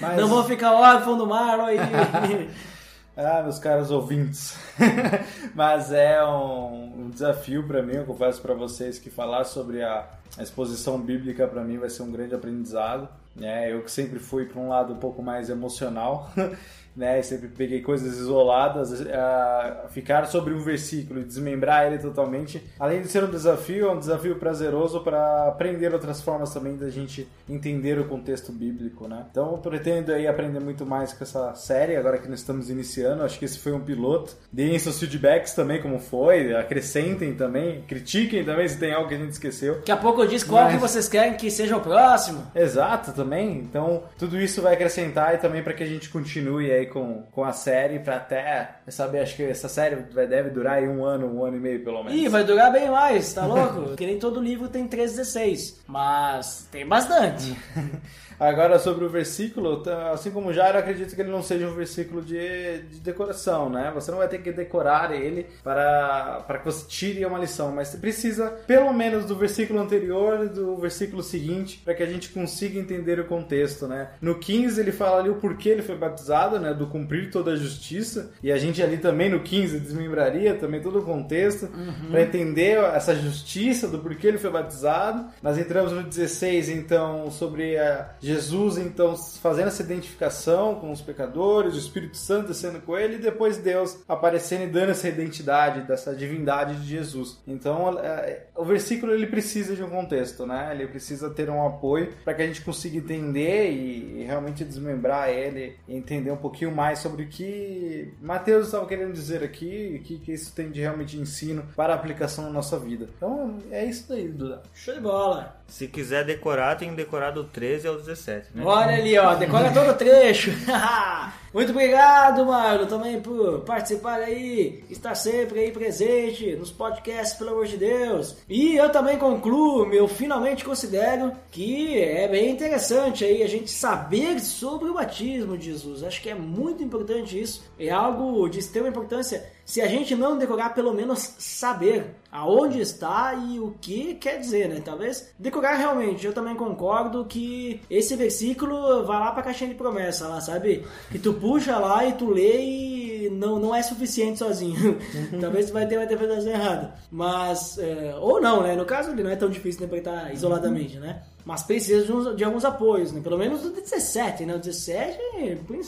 Mas- 0.00 0.16
Não 0.16 0.26
vou 0.26 0.44
ficar 0.44 0.72
órfão 0.72 1.18
do 1.18 1.26
Marlon 1.26 1.66
aí. 1.66 1.78
Ah, 3.16 3.42
meus 3.42 3.60
caros 3.60 3.90
ouvintes. 3.90 4.56
Mas 5.54 5.92
é 5.92 6.24
um, 6.24 7.04
um 7.04 7.10
desafio 7.10 7.66
para 7.66 7.80
mim, 7.80 7.94
eu 7.94 8.04
confesso 8.04 8.42
para 8.42 8.54
vocês 8.54 8.98
que 8.98 9.08
falar 9.08 9.44
sobre 9.44 9.82
a, 9.82 10.08
a 10.36 10.42
exposição 10.42 11.00
bíblica 11.00 11.46
para 11.46 11.62
mim 11.62 11.78
vai 11.78 11.88
ser 11.88 12.02
um 12.02 12.10
grande 12.10 12.34
aprendizado. 12.34 13.08
Né? 13.36 13.72
Eu 13.72 13.82
que 13.82 13.90
sempre 13.90 14.18
fui 14.18 14.46
para 14.46 14.60
um 14.60 14.68
lado 14.68 14.92
um 14.92 14.98
pouco 14.98 15.22
mais 15.22 15.48
emocional, 15.48 16.30
né? 16.96 17.20
sempre 17.22 17.48
peguei 17.48 17.80
coisas 17.80 18.18
isoladas, 18.18 19.00
ah, 19.12 19.86
ficar 19.90 20.26
sobre 20.26 20.52
um 20.54 20.60
versículo 20.60 21.20
e 21.20 21.24
desmembrar 21.24 21.86
ele 21.86 21.98
totalmente, 21.98 22.62
além 22.78 23.02
de 23.02 23.08
ser 23.08 23.24
um 23.24 23.30
desafio, 23.30 23.88
é 23.88 23.90
um 23.92 23.98
desafio 23.98 24.36
prazeroso 24.36 25.00
para 25.00 25.48
aprender 25.48 25.92
outras 25.92 26.20
formas 26.20 26.52
também 26.52 26.76
da 26.76 26.90
gente 26.90 27.26
entender 27.48 27.98
o 27.98 28.04
contexto 28.04 28.52
bíblico, 28.52 29.08
né? 29.08 29.24
Então 29.30 29.52
eu 29.52 29.58
pretendo 29.58 30.12
aí 30.12 30.26
aprender 30.26 30.60
muito 30.60 30.84
mais 30.86 31.12
com 31.12 31.24
essa 31.24 31.54
série, 31.54 31.96
agora 31.96 32.18
que 32.18 32.28
nós 32.28 32.40
estamos 32.40 32.70
iniciando, 32.70 33.22
acho 33.22 33.38
que 33.38 33.44
esse 33.44 33.58
foi 33.58 33.72
um 33.72 33.80
piloto. 33.80 34.36
Deem 34.52 34.78
seus 34.78 34.98
feedbacks 34.98 35.52
também 35.52 35.80
como 35.80 35.98
foi, 35.98 36.54
acrescentem 36.54 37.34
também, 37.34 37.82
critiquem 37.82 38.44
também 38.44 38.68
se 38.68 38.78
tem 38.78 38.92
algo 38.92 39.08
que 39.08 39.14
a 39.14 39.18
gente 39.18 39.32
esqueceu. 39.32 39.76
Daqui 39.76 39.92
a 39.92 39.96
pouco 39.96 40.22
eu 40.22 40.26
disse 40.26 40.44
qual 40.44 40.64
Mas- 40.64 40.74
que 40.74 40.80
vocês 40.80 41.08
querem 41.08 41.34
que 41.34 41.50
seja 41.50 41.76
o 41.76 41.80
próximo. 41.80 42.46
Exato, 42.54 43.12
também. 43.12 43.58
Então, 43.58 44.02
tudo 44.18 44.40
isso 44.40 44.62
vai 44.62 44.74
acrescentar 44.74 45.34
e 45.34 45.38
também 45.38 45.62
para 45.62 45.72
que 45.72 45.82
a 45.82 45.86
gente 45.86 46.08
continue 46.08 46.70
aí 46.70 46.83
com, 46.86 47.22
com 47.32 47.44
a 47.44 47.52
série, 47.52 47.98
para 47.98 48.16
até 48.16 48.76
saber, 48.88 49.20
acho 49.20 49.36
que 49.36 49.42
essa 49.42 49.68
série 49.68 49.96
deve 49.96 50.50
durar 50.50 50.78
aí 50.78 50.88
um 50.88 51.04
ano, 51.04 51.26
um 51.26 51.44
ano 51.44 51.56
e 51.56 51.60
meio 51.60 51.84
pelo 51.84 52.02
menos. 52.02 52.18
Ih, 52.18 52.28
vai 52.28 52.44
durar 52.44 52.72
bem 52.72 52.90
mais, 52.90 53.32
tá 53.32 53.46
louco? 53.46 53.94
que 53.96 54.06
nem 54.06 54.18
todo 54.18 54.40
livro 54.40 54.68
tem 54.68 54.86
13, 54.86 55.16
16. 55.16 55.84
Mas 55.86 56.68
tem 56.70 56.86
bastante. 56.86 57.56
Agora, 58.38 58.78
sobre 58.78 59.04
o 59.04 59.08
versículo, 59.08 59.82
tá, 59.82 60.10
assim 60.10 60.30
como 60.30 60.52
já, 60.52 60.70
eu 60.70 60.78
acredito 60.78 61.14
que 61.14 61.20
ele 61.20 61.30
não 61.30 61.42
seja 61.42 61.66
um 61.68 61.74
versículo 61.74 62.22
de, 62.22 62.78
de 62.90 63.00
decoração, 63.00 63.70
né? 63.70 63.90
Você 63.94 64.10
não 64.10 64.18
vai 64.18 64.28
ter 64.28 64.38
que 64.38 64.52
decorar 64.52 65.12
ele 65.12 65.46
para, 65.62 66.42
para 66.46 66.58
que 66.58 66.64
você 66.64 66.86
tire 66.86 67.24
uma 67.24 67.38
lição, 67.38 67.72
mas 67.72 67.88
você 67.88 67.98
precisa, 67.98 68.50
pelo 68.66 68.92
menos, 68.92 69.24
do 69.26 69.36
versículo 69.36 69.80
anterior 69.80 70.44
e 70.44 70.48
do 70.48 70.76
versículo 70.76 71.22
seguinte, 71.22 71.80
para 71.84 71.94
que 71.94 72.02
a 72.02 72.06
gente 72.06 72.28
consiga 72.30 72.78
entender 72.78 73.20
o 73.20 73.24
contexto, 73.24 73.86
né? 73.86 74.10
No 74.20 74.38
15, 74.38 74.80
ele 74.80 74.92
fala 74.92 75.20
ali 75.20 75.30
o 75.30 75.36
porquê 75.36 75.70
ele 75.70 75.82
foi 75.82 75.96
batizado, 75.96 76.58
né? 76.58 76.74
Do 76.74 76.86
cumprir 76.86 77.30
toda 77.30 77.52
a 77.52 77.56
justiça, 77.56 78.32
e 78.42 78.50
a 78.50 78.58
gente 78.58 78.82
ali 78.82 78.98
também 78.98 79.30
no 79.30 79.40
15 79.40 79.78
desmembraria 79.80 80.54
também 80.54 80.80
todo 80.80 80.98
o 80.98 81.04
contexto, 81.04 81.68
para 82.10 82.22
entender 82.22 82.78
essa 82.78 83.14
justiça 83.14 83.88
do 83.88 83.98
porquê 83.98 84.28
ele 84.28 84.38
foi 84.38 84.50
batizado. 84.50 85.26
Nós 85.42 85.58
entramos 85.58 85.92
no 85.92 86.02
16, 86.02 86.68
então, 86.68 87.30
sobre 87.30 87.78
a 87.78 88.14
Jesus, 88.24 88.78
então, 88.78 89.14
fazendo 89.16 89.68
essa 89.68 89.82
identificação 89.82 90.76
com 90.76 90.90
os 90.90 91.02
pecadores, 91.02 91.74
o 91.74 91.78
Espírito 91.78 92.16
Santo 92.16 92.48
descendo 92.48 92.80
com 92.80 92.96
ele, 92.96 93.16
e 93.16 93.18
depois 93.18 93.58
Deus 93.58 94.02
aparecendo 94.08 94.64
e 94.64 94.66
dando 94.66 94.90
essa 94.90 95.08
identidade, 95.08 95.82
dessa 95.82 96.14
divindade 96.14 96.80
de 96.80 96.88
Jesus. 96.88 97.42
Então, 97.46 97.98
é, 97.98 98.46
o 98.56 98.64
versículo 98.64 99.12
ele 99.12 99.26
precisa 99.26 99.76
de 99.76 99.82
um 99.82 99.90
contexto, 99.90 100.46
né? 100.46 100.70
Ele 100.72 100.86
precisa 100.86 101.28
ter 101.28 101.50
um 101.50 101.66
apoio 101.66 102.14
para 102.24 102.32
que 102.32 102.42
a 102.42 102.46
gente 102.46 102.62
consiga 102.62 102.96
entender 102.96 103.70
e, 103.70 104.24
realmente 104.24 104.64
desmembrar 104.64 105.28
ele 105.28 105.76
e 105.86 105.94
entender 105.94 106.30
um 106.30 106.36
pouquinho 106.36 106.74
mais 106.74 107.00
sobre 107.00 107.24
o 107.24 107.28
que 107.28 108.14
Mateus 108.22 108.66
estava 108.66 108.86
querendo 108.86 109.12
dizer 109.12 109.42
aqui 109.42 109.66
e 109.66 109.96
o 109.96 110.02
que, 110.02 110.18
que 110.18 110.32
isso 110.32 110.54
tem 110.54 110.70
de 110.70 110.80
realmente 110.80 111.18
ensino 111.18 111.62
para 111.76 111.92
a 111.92 111.96
aplicação 111.96 112.44
na 112.44 112.50
nossa 112.50 112.78
vida. 112.78 113.06
Então, 113.16 113.58
é 113.70 113.84
isso 113.84 114.08
daí, 114.08 114.28
Duda. 114.28 114.62
Show 114.72 114.94
de 114.94 115.00
bola. 115.00 115.62
Se 115.68 115.88
quiser 115.88 116.24
decorar, 116.24 116.76
tem 116.76 116.90
que 116.90 116.96
decorar 116.96 117.32
do 117.32 117.44
13 117.44 117.88
ao 117.88 117.96
17, 118.14 118.48
né? 118.54 118.62
Olha 118.64 118.96
ali, 118.96 119.18
ó, 119.18 119.34
decora 119.34 119.70
todo 119.70 119.90
o 119.90 119.94
trecho. 119.94 120.52
Muito 121.54 121.70
obrigado, 121.70 122.44
Marlon, 122.44 122.86
também 122.86 123.20
por 123.20 123.60
participar 123.60 124.18
aí, 124.18 124.82
estar 124.90 125.14
sempre 125.14 125.60
aí 125.60 125.70
presente 125.70 126.56
nos 126.56 126.72
podcasts, 126.72 127.38
pelo 127.38 127.50
amor 127.50 127.66
de 127.66 127.76
Deus. 127.76 128.38
E 128.48 128.74
eu 128.74 128.90
também 128.90 129.16
concluo, 129.16 129.86
eu 129.94 130.08
finalmente 130.08 130.64
considero 130.64 131.30
que 131.52 131.96
é 131.96 132.26
bem 132.26 132.50
interessante 132.50 133.24
aí 133.24 133.40
a 133.40 133.46
gente 133.46 133.70
saber 133.70 134.40
sobre 134.40 134.88
o 134.88 134.94
batismo 134.94 135.56
de 135.56 135.66
Jesus. 135.66 136.02
Acho 136.02 136.20
que 136.20 136.28
é 136.28 136.34
muito 136.34 136.82
importante 136.82 137.40
isso. 137.40 137.62
É 137.78 137.88
algo 137.88 138.48
de 138.48 138.58
extrema 138.58 138.88
importância. 138.88 139.48
Se 139.64 139.80
a 139.80 139.86
gente 139.86 140.14
não 140.14 140.36
decorar, 140.36 140.74
pelo 140.74 140.92
menos 140.92 141.36
saber 141.38 142.16
aonde 142.30 142.80
está 142.80 143.32
e 143.32 143.58
o 143.58 143.74
que 143.80 144.14
quer 144.16 144.38
dizer, 144.38 144.68
né? 144.68 144.82
Talvez 144.84 145.32
decorar 145.38 145.76
realmente. 145.76 146.26
Eu 146.26 146.34
também 146.34 146.54
concordo 146.54 147.24
que 147.24 147.80
esse 147.88 148.14
versículo 148.14 149.04
vai 149.04 149.18
lá 149.20 149.30
pra 149.30 149.42
caixinha 149.42 149.70
de 149.70 149.76
promessa 149.76 150.28
lá, 150.28 150.40
sabe? 150.40 150.84
Que 151.10 151.18
tu 151.18 151.32
puxa 151.44 151.78
lá 151.78 152.06
e 152.06 152.12
tu 152.14 152.30
lê 152.30 152.60
e 152.62 153.30
não, 153.30 153.58
não 153.58 153.74
é 153.74 153.82
suficiente 153.82 154.38
sozinho. 154.38 154.98
Talvez 155.40 155.66
tu 155.66 155.72
vai 155.74 155.86
ter 155.86 155.96
uma 155.98 156.04
interpretação 156.04 156.50
errada. 156.50 156.94
Mas, 157.10 157.76
é, 157.78 158.14
ou 158.20 158.40
não, 158.40 158.62
né? 158.62 158.74
No 158.74 158.84
caso, 158.86 159.10
ele 159.10 159.22
não 159.22 159.30
é 159.30 159.36
tão 159.36 159.48
difícil 159.50 159.80
de 159.80 159.84
interpretar 159.84 160.32
isoladamente, 160.32 160.98
né? 160.98 161.22
Mas 161.44 161.62
precisa 161.62 162.04
de, 162.06 162.12
uns- 162.12 162.34
de 162.36 162.42
alguns 162.44 162.64
apoios, 162.64 163.12
né? 163.12 163.20
Pelo 163.22 163.36
menos 163.36 163.64
o 163.64 163.70
17, 163.70 164.46
né? 164.46 164.54
O 164.54 164.58
17 164.58 165.18
é 165.36 165.54
prin- 165.66 165.82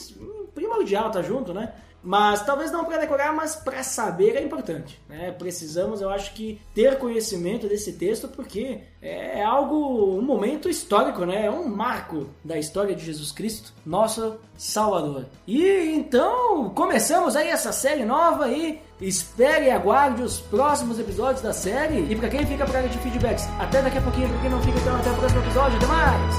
primordial, 0.66 1.10
tá 1.10 1.22
junto, 1.22 1.54
né? 1.54 1.72
Mas 2.02 2.44
talvez 2.46 2.70
não 2.70 2.84
para 2.84 2.98
decorar, 2.98 3.32
mas 3.32 3.56
para 3.56 3.82
saber 3.82 4.36
é 4.36 4.42
importante. 4.42 5.00
Né? 5.08 5.32
Precisamos, 5.32 6.00
eu 6.00 6.08
acho 6.08 6.32
que, 6.34 6.60
ter 6.72 6.98
conhecimento 6.98 7.66
desse 7.66 7.94
texto, 7.94 8.28
porque 8.28 8.78
é 9.02 9.42
algo, 9.42 10.16
um 10.16 10.22
momento 10.22 10.68
histórico, 10.68 11.24
né? 11.24 11.46
É 11.46 11.50
um 11.50 11.66
marco 11.66 12.28
da 12.44 12.56
história 12.56 12.94
de 12.94 13.04
Jesus 13.04 13.32
Cristo, 13.32 13.72
nosso 13.84 14.36
Salvador. 14.56 15.24
E 15.48 15.66
então, 15.96 16.70
começamos 16.70 17.34
aí 17.34 17.48
essa 17.48 17.72
série 17.72 18.04
nova 18.04 18.44
aí. 18.44 18.80
Espere 19.00 19.66
e 19.66 19.70
aguarde 19.70 20.22
os 20.22 20.38
próximos 20.38 21.00
episódios 21.00 21.42
da 21.42 21.52
série. 21.52 22.06
E 22.08 22.14
para 22.14 22.28
quem 22.28 22.46
fica 22.46 22.64
para 22.64 22.82
de 22.82 22.98
feedbacks, 22.98 23.48
até 23.58 23.82
daqui 23.82 23.98
a 23.98 24.02
pouquinho. 24.02 24.28
Para 24.28 24.38
quem 24.42 24.50
não 24.50 24.62
fica, 24.62 24.78
então 24.78 24.96
até 24.96 25.10
o 25.10 25.16
próximo 25.16 25.40
episódio. 25.42 25.76
Até 25.76 25.86
mais! 25.86 26.36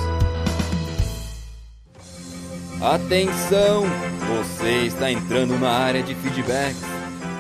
Atenção! 2.81 4.16
Você 4.27 4.85
está 4.85 5.09
entrando 5.09 5.57
na 5.57 5.69
área 5.69 6.03
de 6.03 6.13
feedback. 6.15 6.75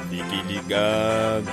Fique 0.09 0.41
ligado. 0.43 1.47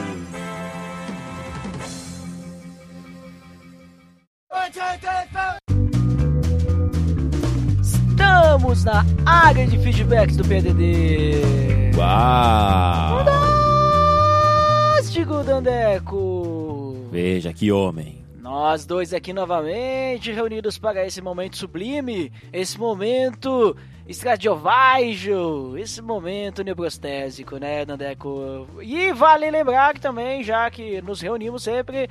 Estamos 7.82 8.84
na 8.84 9.04
área 9.26 9.66
de 9.66 9.76
feedbacks 9.78 10.36
do 10.36 10.44
PDD. 10.44 11.40
Uau! 11.96 13.24
Fantástico, 15.04 15.42
Dandeco! 15.42 17.08
Veja 17.10 17.52
que 17.52 17.72
homem. 17.72 18.24
Nós 18.40 18.86
dois 18.86 19.12
aqui 19.12 19.32
novamente 19.32 20.30
reunidos 20.30 20.78
para 20.78 21.04
esse 21.06 21.20
momento 21.20 21.56
sublime, 21.56 22.30
esse 22.52 22.78
momento 22.78 23.76
estradiovaigio, 24.06 25.76
esse 25.78 26.02
momento 26.02 26.62
neurostésico, 26.62 27.56
né, 27.56 27.84
Dandeco? 27.84 28.66
E 28.82 29.12
vale 29.12 29.50
lembrar 29.50 29.94
que 29.94 30.00
também, 30.00 30.42
já 30.42 30.70
que 30.70 31.00
nos 31.02 31.20
reunimos 31.20 31.62
sempre, 31.62 32.08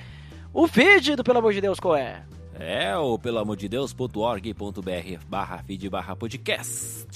o 0.54 0.68
feed 0.68 1.16
do 1.16 1.24
Pelo 1.24 1.40
Amor 1.40 1.54
de 1.54 1.62
Deus 1.62 1.80
qual 1.80 1.96
é? 1.96 2.24
É 2.60 2.96
o 2.96 3.18
pelamordedeus.org.br 3.18 5.26
barra 5.28 5.64
feed 5.64 5.90
barra 5.90 6.16
podcast. 6.16 7.08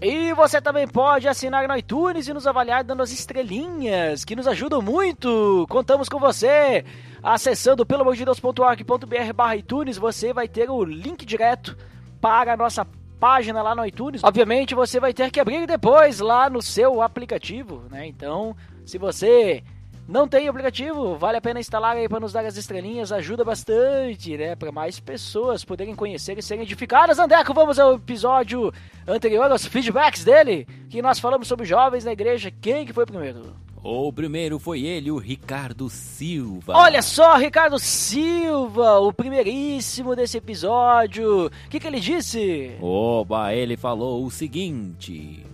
E 0.00 0.32
você 0.34 0.60
também 0.60 0.88
pode 0.88 1.28
assinar 1.28 1.68
no 1.68 1.76
iTunes 1.76 2.26
e 2.26 2.34
nos 2.34 2.46
avaliar 2.46 2.82
dando 2.82 3.02
as 3.02 3.12
estrelinhas, 3.12 4.24
que 4.24 4.36
nos 4.36 4.46
ajudam 4.46 4.82
muito. 4.82 5.66
Contamos 5.68 6.08
com 6.08 6.18
você. 6.18 6.84
Acessando 7.22 7.86
pelamordedeus.org.br 7.86 9.32
barra 9.34 9.56
iTunes, 9.56 9.96
você 9.96 10.32
vai 10.32 10.48
ter 10.48 10.68
o 10.68 10.84
link 10.84 11.24
direto 11.24 11.76
para 12.20 12.54
a 12.54 12.56
nossa 12.56 12.86
página 13.24 13.62
lá 13.62 13.74
no 13.74 13.86
iTunes. 13.86 14.22
Obviamente, 14.22 14.74
você 14.74 15.00
vai 15.00 15.14
ter 15.14 15.30
que 15.30 15.40
abrir 15.40 15.66
depois 15.66 16.20
lá 16.20 16.50
no 16.50 16.60
seu 16.60 17.00
aplicativo, 17.00 17.84
né? 17.90 18.06
Então, 18.06 18.54
se 18.84 18.98
você 18.98 19.64
não 20.06 20.28
tem 20.28 20.46
aplicativo, 20.46 21.16
vale 21.16 21.38
a 21.38 21.40
pena 21.40 21.58
instalar 21.58 21.96
aí 21.96 22.06
para 22.06 22.20
nos 22.20 22.34
dar 22.34 22.44
as 22.44 22.58
estrelinhas, 22.58 23.10
ajuda 23.12 23.42
bastante, 23.42 24.36
né? 24.36 24.54
Para 24.54 24.70
mais 24.70 25.00
pessoas 25.00 25.64
poderem 25.64 25.94
conhecer 25.94 26.36
e 26.36 26.42
serem 26.42 26.64
edificadas. 26.64 27.18
Andeco, 27.18 27.54
vamos 27.54 27.78
ao 27.78 27.94
episódio 27.94 28.70
anterior, 29.08 29.50
aos 29.50 29.64
feedbacks 29.64 30.22
dele, 30.22 30.68
que 30.90 31.00
nós 31.00 31.18
falamos 31.18 31.48
sobre 31.48 31.64
jovens 31.64 32.04
na 32.04 32.12
igreja. 32.12 32.52
Quem 32.60 32.84
que 32.84 32.92
foi 32.92 33.06
primeiro? 33.06 33.56
O 33.86 34.10
primeiro 34.10 34.58
foi 34.58 34.80
ele, 34.82 35.10
o 35.10 35.18
Ricardo 35.18 35.90
Silva. 35.90 36.72
Olha 36.74 37.02
só, 37.02 37.36
Ricardo 37.36 37.78
Silva, 37.78 38.98
o 38.98 39.12
primeiríssimo 39.12 40.16
desse 40.16 40.38
episódio. 40.38 41.48
O 41.48 41.50
que, 41.68 41.78
que 41.78 41.86
ele 41.86 42.00
disse? 42.00 42.78
Oba, 42.80 43.52
ele 43.52 43.76
falou 43.76 44.24
o 44.24 44.30
seguinte: 44.30 45.44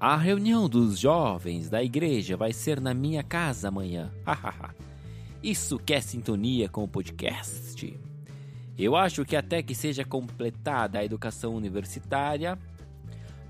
A 0.00 0.16
reunião 0.16 0.66
dos 0.66 0.98
jovens 0.98 1.68
da 1.68 1.82
igreja 1.84 2.38
vai 2.38 2.54
ser 2.54 2.80
na 2.80 2.94
minha 2.94 3.22
casa 3.22 3.68
amanhã. 3.68 4.10
Isso 5.42 5.78
que 5.78 5.92
é 5.92 6.00
sintonia 6.00 6.70
com 6.70 6.84
o 6.84 6.88
podcast. 6.88 8.00
Eu 8.78 8.96
acho 8.96 9.26
que 9.26 9.36
até 9.36 9.62
que 9.62 9.74
seja 9.74 10.06
completada 10.06 10.98
a 10.98 11.04
educação 11.04 11.54
universitária, 11.54 12.58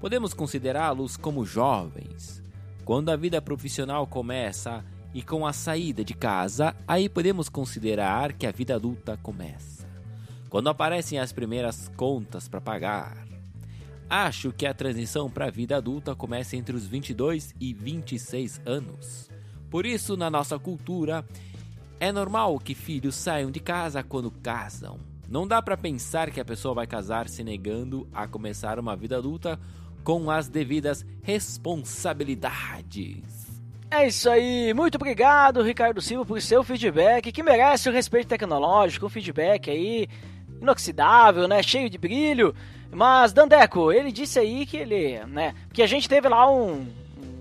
podemos 0.00 0.34
considerá-los 0.34 1.16
como 1.16 1.46
jovens. 1.46 2.40
Quando 2.84 3.10
a 3.10 3.16
vida 3.16 3.40
profissional 3.40 4.06
começa 4.06 4.84
e 5.12 5.22
com 5.22 5.46
a 5.46 5.52
saída 5.52 6.04
de 6.04 6.14
casa, 6.14 6.74
aí 6.86 7.08
podemos 7.08 7.48
considerar 7.48 8.32
que 8.32 8.46
a 8.46 8.52
vida 8.52 8.74
adulta 8.74 9.18
começa. 9.22 9.88
Quando 10.48 10.68
aparecem 10.68 11.18
as 11.18 11.32
primeiras 11.32 11.90
contas 11.96 12.48
para 12.48 12.60
pagar. 12.60 13.26
Acho 14.08 14.52
que 14.52 14.66
a 14.66 14.74
transição 14.74 15.30
para 15.30 15.46
a 15.46 15.50
vida 15.50 15.76
adulta 15.76 16.16
começa 16.16 16.56
entre 16.56 16.74
os 16.74 16.84
22 16.84 17.54
e 17.60 17.72
26 17.72 18.60
anos. 18.66 19.30
Por 19.70 19.86
isso, 19.86 20.16
na 20.16 20.28
nossa 20.28 20.58
cultura, 20.58 21.24
é 22.00 22.10
normal 22.10 22.58
que 22.58 22.74
filhos 22.74 23.14
saiam 23.14 23.52
de 23.52 23.60
casa 23.60 24.02
quando 24.02 24.30
casam. 24.30 24.98
Não 25.28 25.46
dá 25.46 25.62
para 25.62 25.76
pensar 25.76 26.32
que 26.32 26.40
a 26.40 26.44
pessoa 26.44 26.74
vai 26.74 26.88
casar 26.88 27.28
se 27.28 27.44
negando 27.44 28.08
a 28.12 28.26
começar 28.26 28.80
uma 28.80 28.96
vida 28.96 29.16
adulta 29.16 29.60
com 30.04 30.30
as 30.30 30.48
devidas 30.48 31.04
responsabilidades. 31.22 33.40
É 33.90 34.06
isso 34.06 34.30
aí, 34.30 34.72
muito 34.72 34.94
obrigado, 34.94 35.62
Ricardo 35.62 36.00
Silva, 36.00 36.24
por 36.24 36.40
seu 36.40 36.62
feedback, 36.62 37.32
que 37.32 37.42
merece 37.42 37.88
o 37.88 37.92
respeito 37.92 38.28
tecnológico, 38.28 39.06
um 39.06 39.10
feedback 39.10 39.68
aí 39.68 40.06
inoxidável, 40.60 41.48
né, 41.48 41.60
cheio 41.62 41.90
de 41.90 41.98
brilho. 41.98 42.54
Mas 42.92 43.32
Dandeco, 43.32 43.90
ele 43.90 44.12
disse 44.12 44.38
aí 44.38 44.64
que 44.64 44.76
ele, 44.76 45.18
né, 45.26 45.54
que 45.72 45.82
a 45.82 45.86
gente 45.86 46.08
teve 46.08 46.28
lá 46.28 46.48
um, 46.50 46.86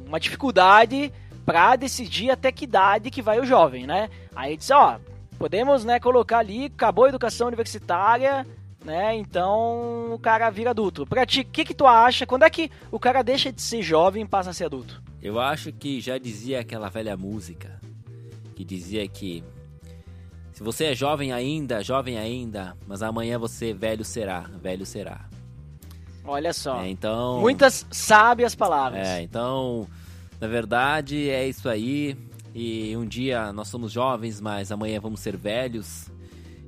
uma 0.08 0.20
dificuldade 0.20 1.14
para 1.46 1.76
decidir 1.76 2.32
até 2.32 2.52
que 2.52 2.66
idade 2.66 3.12
que 3.12 3.22
vai 3.22 3.40
o 3.40 3.46
jovem, 3.46 3.88
né? 3.88 4.10
Aí 4.36 4.58
disse, 4.58 4.74
ó, 4.74 4.98
podemos, 5.38 5.86
né, 5.86 6.00
colocar 6.00 6.40
ali, 6.40 6.66
acabou 6.66 7.06
a 7.06 7.10
educação 7.10 7.48
universitária, 7.48 8.46
né? 8.84 9.16
Então 9.16 10.14
o 10.14 10.20
cara 10.20 10.50
vira 10.50 10.72
adulto. 10.72 11.06
Pra 11.06 11.26
ti, 11.26 11.42
o 11.42 11.46
que, 11.46 11.66
que 11.66 11.74
tu 11.74 11.86
acha? 11.86 12.26
Quando 12.26 12.44
é 12.44 12.50
que 12.50 12.72
o 12.92 13.00
cara 13.00 13.22
deixa 13.22 13.52
de 13.52 13.62
ser 13.62 13.82
jovem 13.82 14.24
e 14.24 14.28
passa 14.28 14.50
a 14.50 14.54
ser 14.54 14.66
adulto? 14.66 15.02
Eu 15.22 15.40
acho 15.40 15.72
que 15.72 16.00
já 16.00 16.18
dizia 16.18 16.60
aquela 16.62 16.90
velha 16.90 17.16
música 17.18 17.80
que 18.56 18.64
dizia 18.64 19.08
que 19.08 19.44
se 20.54 20.64
você 20.64 20.86
é 20.86 20.96
jovem 20.96 21.32
ainda, 21.32 21.82
jovem 21.82 22.18
ainda, 22.18 22.76
mas 22.86 23.02
amanhã 23.02 23.40
você 23.40 23.74
velho 23.74 24.04
será, 24.04 24.42
velho 24.62 24.86
será. 24.86 25.26
Olha 26.26 26.54
só. 26.54 26.82
É, 26.82 26.90
então, 26.90 27.40
Muitas 27.40 27.88
sábias 27.90 28.56
palavras. 28.56 29.08
é, 29.08 29.22
então, 29.22 29.88
na 30.40 30.48
verdade 30.48 31.30
é 31.30 31.48
isso 31.48 31.70
aí. 31.70 32.18
E 32.54 32.96
um 32.98 33.06
dia 33.06 33.54
nós 33.54 33.68
somos 33.68 33.92
jovens, 33.92 34.42
mas 34.42 34.72
amanhã 34.72 35.00
vamos 35.00 35.22
ser 35.22 35.38
velhos. 35.38 36.10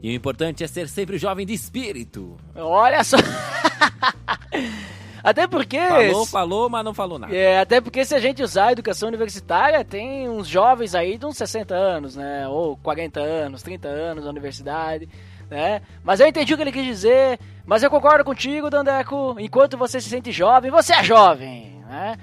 E 0.02 0.10
o 0.10 0.14
importante 0.14 0.64
é 0.64 0.68
ser 0.68 0.90
sempre 0.90 1.18
jovem 1.18 1.46
de 1.46 1.54
espírito. 1.54 2.38
Olha 2.56 3.04
só. 3.04 3.18
até 5.24 5.46
porque. 5.46 5.80
Falou, 5.80 6.26
falou, 6.26 6.70
mas 6.70 6.84
não 6.84 6.94
falou 6.94 7.20
nada. 7.20 7.36
É, 7.36 7.60
até 7.60 7.80
porque 7.80 8.04
se 8.04 8.16
a 8.16 8.20
gente 8.20 8.42
usar 8.42 8.68
a 8.68 8.72
educação 8.72 9.10
universitária, 9.10 9.86
tem 9.86 10.28
uns 10.28 10.48
jovens 10.48 10.96
aí 10.96 11.18
de 11.18 11.26
uns 11.26 11.38
60 11.38 11.76
anos, 11.76 12.16
né? 12.16 12.48
Ou 12.48 12.76
40 12.78 13.20
anos, 13.20 13.62
30 13.62 13.88
anos 13.88 14.24
na 14.24 14.32
universidade, 14.32 15.08
né? 15.52 15.84
Mas 16.04 16.20
eu 16.20 16.28
entendi 16.28 16.52
o 16.52 16.58
que 16.58 16.64
ele 16.64 16.72
quis 16.72 16.86
dizer, 16.86 17.40
mas 17.64 17.84
eu 17.84 17.92
concordo 17.92 18.26
contigo, 18.26 18.72
Dandeco. 18.72 19.36
Enquanto 19.38 19.78
você 19.78 20.02
se 20.02 20.10
sente 20.10 20.32
jovem, 20.32 20.72
você 20.72 20.94
é 20.94 21.04
jovem, 21.04 21.80
né? 21.88 22.18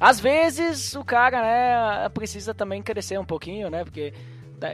Às 0.00 0.18
vezes 0.18 0.96
o 0.96 1.04
cara, 1.04 1.42
né, 1.42 2.08
precisa 2.08 2.54
também 2.54 2.82
crescer 2.82 3.20
um 3.20 3.24
pouquinho, 3.24 3.68
né? 3.68 3.84
Porque 3.84 4.14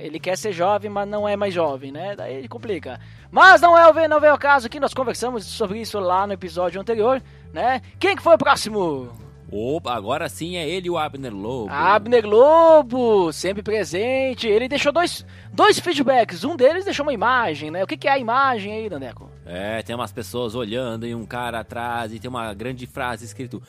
ele 0.01 0.19
quer 0.19 0.37
ser 0.37 0.53
jovem, 0.53 0.91
mas 0.91 1.09
não 1.09 1.29
é 1.29 1.37
mais 1.37 1.55
jovem, 1.55 1.93
né? 1.93 2.15
Daí 2.17 2.35
ele 2.35 2.49
complica. 2.49 3.01
Mas 3.31 3.61
não 3.61 3.77
é 3.77 3.89
o 3.89 4.09
não 4.09 4.19
é 4.19 4.33
o 4.33 4.39
caso 4.39 4.69
que 4.69 4.81
nós 4.81 4.95
conversamos 4.95 5.45
sobre 5.45 5.81
isso 5.81 5.99
lá 5.99 6.27
no 6.27 6.33
episódio 6.33 6.81
anterior, 6.81 7.23
né? 7.53 7.81
Quem 7.99 8.17
que 8.17 8.23
foi 8.23 8.35
o 8.35 8.39
próximo? 8.39 9.11
Opa, 9.51 9.95
agora 9.95 10.29
sim 10.29 10.57
é 10.57 10.69
ele 10.69 10.91
o 10.91 10.99
Abner 10.99 11.33
Lobo. 11.33 11.71
Abner 11.71 12.27
Lobo, 12.27 13.33
sempre 13.33 13.63
presente. 13.63 14.49
Ele 14.49 14.69
deixou 14.69 14.93
dois, 14.93 15.25
dois 15.53 15.79
feedbacks. 15.79 16.43
Um 16.43 16.57
deles 16.57 16.85
deixou 16.85 17.07
uma 17.07 17.13
imagem, 17.13 17.71
né? 17.71 17.85
O 17.85 17.87
que, 17.87 17.97
que 17.97 18.09
é 18.09 18.13
a 18.13 18.19
imagem 18.19 18.73
aí, 18.73 18.89
Dandeco? 18.89 19.31
É, 19.45 19.83
tem 19.83 19.95
umas 19.95 20.11
pessoas 20.11 20.57
olhando 20.57 21.07
e 21.07 21.15
um 21.15 21.25
cara 21.25 21.61
atrás 21.61 22.13
e 22.13 22.19
tem 22.19 22.29
uma 22.29 22.53
grande 22.55 22.87
frase 22.87 23.25
escrito 23.25 23.63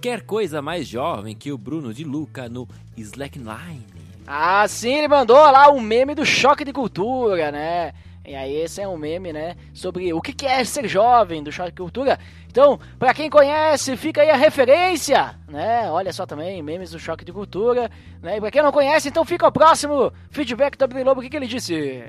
Quer 0.00 0.22
coisa 0.22 0.60
mais 0.60 0.88
jovem 0.88 1.36
que 1.36 1.52
o 1.52 1.56
Bruno 1.56 1.94
de 1.94 2.02
Luca 2.02 2.48
no 2.48 2.66
Slackline. 2.96 3.86
Ah, 4.26 4.66
sim, 4.68 4.94
ele 4.94 5.08
mandou 5.08 5.36
lá 5.36 5.70
um 5.70 5.80
meme 5.80 6.14
do 6.14 6.24
choque 6.24 6.64
de 6.64 6.72
cultura, 6.72 7.50
né? 7.50 7.92
E 8.24 8.36
aí 8.36 8.54
esse 8.54 8.80
é 8.80 8.86
um 8.86 8.96
meme, 8.96 9.32
né, 9.32 9.56
sobre 9.74 10.12
o 10.12 10.20
que 10.20 10.46
é 10.46 10.62
ser 10.62 10.86
jovem 10.86 11.42
do 11.42 11.50
choque 11.50 11.70
de 11.70 11.76
cultura. 11.76 12.16
Então, 12.46 12.78
pra 12.96 13.12
quem 13.12 13.28
conhece, 13.28 13.96
fica 13.96 14.22
aí 14.22 14.30
a 14.30 14.36
referência, 14.36 15.34
né? 15.48 15.90
Olha 15.90 16.12
só 16.12 16.24
também, 16.24 16.62
memes 16.62 16.92
do 16.92 17.00
choque 17.00 17.24
de 17.24 17.32
cultura, 17.32 17.90
né? 18.22 18.36
E 18.36 18.40
pra 18.40 18.50
quem 18.50 18.62
não 18.62 18.70
conhece, 18.70 19.08
então 19.08 19.24
fica 19.24 19.48
o 19.48 19.52
próximo 19.52 20.12
feedback 20.30 20.76
do 20.76 20.84
Abner 20.84 21.04
Lobo, 21.04 21.20
o 21.20 21.24
que 21.24 21.30
que 21.30 21.36
ele 21.36 21.48
disse? 21.48 22.04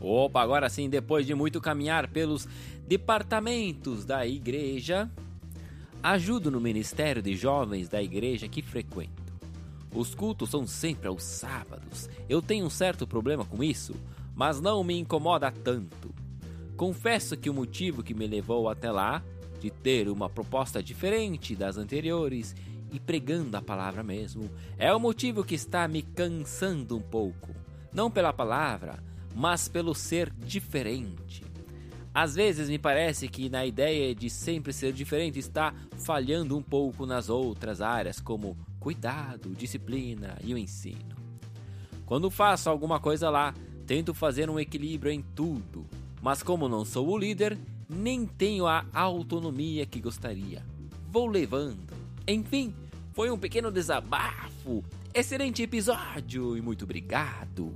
Opa, 0.00 0.40
agora 0.40 0.68
sim, 0.68 0.88
depois 0.88 1.26
de 1.26 1.34
muito 1.34 1.60
caminhar 1.60 2.06
pelos 2.06 2.46
departamentos 2.86 4.04
da 4.04 4.24
igreja, 4.24 5.10
ajudo 6.00 6.48
no 6.48 6.60
ministério 6.60 7.20
de 7.20 7.34
jovens 7.34 7.88
da 7.88 8.00
igreja 8.00 8.46
que 8.46 8.62
frequento. 8.62 9.23
Os 9.94 10.12
cultos 10.12 10.50
são 10.50 10.66
sempre 10.66 11.06
aos 11.06 11.22
sábados. 11.22 12.10
Eu 12.28 12.42
tenho 12.42 12.66
um 12.66 12.70
certo 12.70 13.06
problema 13.06 13.44
com 13.44 13.62
isso, 13.62 13.94
mas 14.34 14.60
não 14.60 14.82
me 14.82 14.98
incomoda 14.98 15.52
tanto. 15.52 16.12
Confesso 16.76 17.36
que 17.36 17.48
o 17.48 17.54
motivo 17.54 18.02
que 18.02 18.12
me 18.12 18.26
levou 18.26 18.68
até 18.68 18.90
lá, 18.90 19.22
de 19.60 19.70
ter 19.70 20.08
uma 20.08 20.28
proposta 20.28 20.82
diferente 20.82 21.54
das 21.54 21.76
anteriores 21.76 22.56
e 22.92 22.98
pregando 22.98 23.56
a 23.56 23.62
palavra 23.62 24.02
mesmo, 24.02 24.50
é 24.76 24.92
o 24.92 24.98
motivo 24.98 25.44
que 25.44 25.54
está 25.54 25.86
me 25.86 26.02
cansando 26.02 26.96
um 26.96 27.00
pouco. 27.00 27.54
Não 27.92 28.10
pela 28.10 28.32
palavra, 28.32 28.98
mas 29.32 29.68
pelo 29.68 29.94
ser 29.94 30.30
diferente. 30.30 31.44
Às 32.12 32.34
vezes 32.34 32.68
me 32.68 32.78
parece 32.78 33.28
que 33.28 33.48
na 33.48 33.64
ideia 33.64 34.14
de 34.14 34.28
sempre 34.28 34.72
ser 34.72 34.92
diferente 34.92 35.38
está 35.38 35.74
falhando 36.04 36.56
um 36.56 36.62
pouco 36.62 37.06
nas 37.06 37.28
outras 37.28 37.80
áreas, 37.80 38.20
como 38.20 38.56
cuidado, 38.84 39.48
disciplina 39.56 40.36
e 40.44 40.52
o 40.52 40.58
ensino. 40.58 41.16
Quando 42.04 42.30
faço 42.30 42.68
alguma 42.68 43.00
coisa 43.00 43.30
lá, 43.30 43.54
tento 43.86 44.12
fazer 44.12 44.50
um 44.50 44.60
equilíbrio 44.60 45.10
em 45.10 45.22
tudo, 45.22 45.86
mas 46.20 46.42
como 46.42 46.68
não 46.68 46.84
sou 46.84 47.08
o 47.08 47.16
líder, 47.16 47.56
nem 47.88 48.26
tenho 48.26 48.66
a 48.66 48.84
autonomia 48.92 49.86
que 49.86 50.02
gostaria. 50.02 50.62
Vou 51.10 51.26
levando. 51.26 51.94
Enfim, 52.28 52.74
foi 53.14 53.30
um 53.30 53.38
pequeno 53.38 53.72
desabafo. 53.72 54.84
Excelente 55.14 55.62
episódio 55.62 56.54
e 56.54 56.60
muito 56.60 56.84
obrigado. 56.84 57.72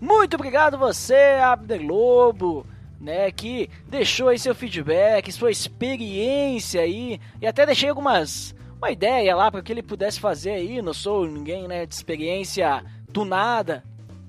Muito 0.00 0.34
obrigado 0.34 0.78
você, 0.78 1.40
Abner 1.42 1.84
Lobo, 1.84 2.64
né, 3.00 3.32
que 3.32 3.68
deixou 3.88 4.28
aí 4.28 4.38
seu 4.38 4.54
feedback, 4.54 5.32
sua 5.32 5.50
experiência 5.50 6.82
aí, 6.82 7.20
e 7.40 7.48
até 7.48 7.66
deixei 7.66 7.88
algumas 7.88 8.54
uma 8.80 8.90
ideia 8.90 9.36
lá 9.36 9.50
para 9.50 9.60
que 9.60 9.70
ele 9.70 9.82
pudesse 9.82 10.18
fazer 10.18 10.52
aí. 10.52 10.80
Não 10.80 10.94
sou 10.94 11.26
ninguém, 11.26 11.68
né, 11.68 11.84
de 11.84 11.94
experiência 11.94 12.82
tunada, 13.12 13.84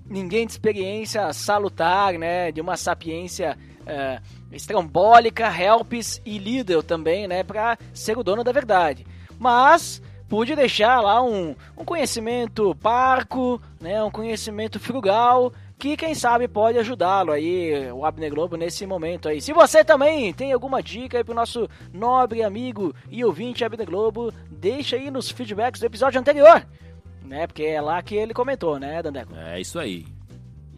ninguém 0.05 0.45
de 0.45 0.51
experiência 0.51 1.31
salutar, 1.31 2.13
né, 2.13 2.51
de 2.51 2.59
uma 2.59 2.75
sapiência 2.75 3.57
é, 3.85 4.19
estrambólica, 4.51 5.49
helps 5.49 6.21
e 6.25 6.37
líder 6.37 6.83
também, 6.83 7.27
né, 7.27 7.43
para 7.43 7.77
ser 7.93 8.17
o 8.17 8.23
dono 8.23 8.43
da 8.43 8.51
verdade. 8.51 9.05
Mas 9.39 10.01
pude 10.27 10.53
deixar 10.53 10.99
lá 11.01 11.21
um, 11.21 11.55
um 11.77 11.85
conhecimento 11.85 12.75
parco, 12.75 13.61
né, 13.79 14.03
um 14.03 14.11
conhecimento 14.11 14.79
frugal 14.79 15.53
que 15.81 15.97
quem 15.97 16.13
sabe 16.13 16.47
pode 16.47 16.77
ajudá-lo 16.77 17.31
aí, 17.31 17.91
o 17.91 18.05
Abner 18.05 18.29
Globo, 18.29 18.55
nesse 18.55 18.85
momento 18.85 19.27
aí. 19.27 19.41
Se 19.41 19.51
você 19.51 19.83
também 19.83 20.31
tem 20.31 20.53
alguma 20.53 20.79
dica 20.81 21.17
aí 21.17 21.23
pro 21.23 21.33
nosso 21.33 21.67
nobre 21.91 22.43
amigo 22.43 22.93
e 23.09 23.25
ouvinte 23.25 23.65
Abner 23.65 23.87
Globo, 23.87 24.31
deixa 24.51 24.95
aí 24.95 25.09
nos 25.09 25.31
feedbacks 25.31 25.81
do 25.81 25.87
episódio 25.87 26.21
anterior, 26.21 26.63
né? 27.25 27.47
Porque 27.47 27.63
é 27.63 27.81
lá 27.81 27.99
que 28.03 28.13
ele 28.13 28.31
comentou, 28.31 28.77
né, 28.77 29.01
Dandeco? 29.01 29.33
É 29.35 29.59
isso 29.59 29.79
aí. 29.79 30.05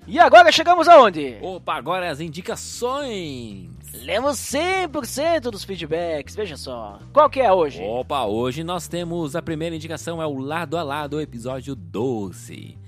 E 0.07 0.17
agora 0.17 0.53
chegamos 0.53 0.87
aonde? 0.87 1.37
Opa, 1.41 1.73
agora 1.73 2.09
as 2.09 2.21
indicações. 2.21 3.67
Lemos 4.03 4.37
100% 4.37 5.51
dos 5.51 5.65
feedbacks, 5.65 6.33
veja 6.33 6.55
só. 6.55 6.97
Qual 7.11 7.29
que 7.29 7.41
é 7.41 7.51
hoje? 7.51 7.83
Opa, 7.83 8.23
hoje 8.23 8.63
nós 8.63 8.87
temos 8.87 9.35
a 9.35 9.41
primeira 9.41 9.75
indicação, 9.75 10.21
é 10.21 10.25
o 10.25 10.39
Lado 10.39 10.77
a 10.77 10.83
Lado, 10.83 11.19
episódio 11.19 11.75
12. 11.75 12.81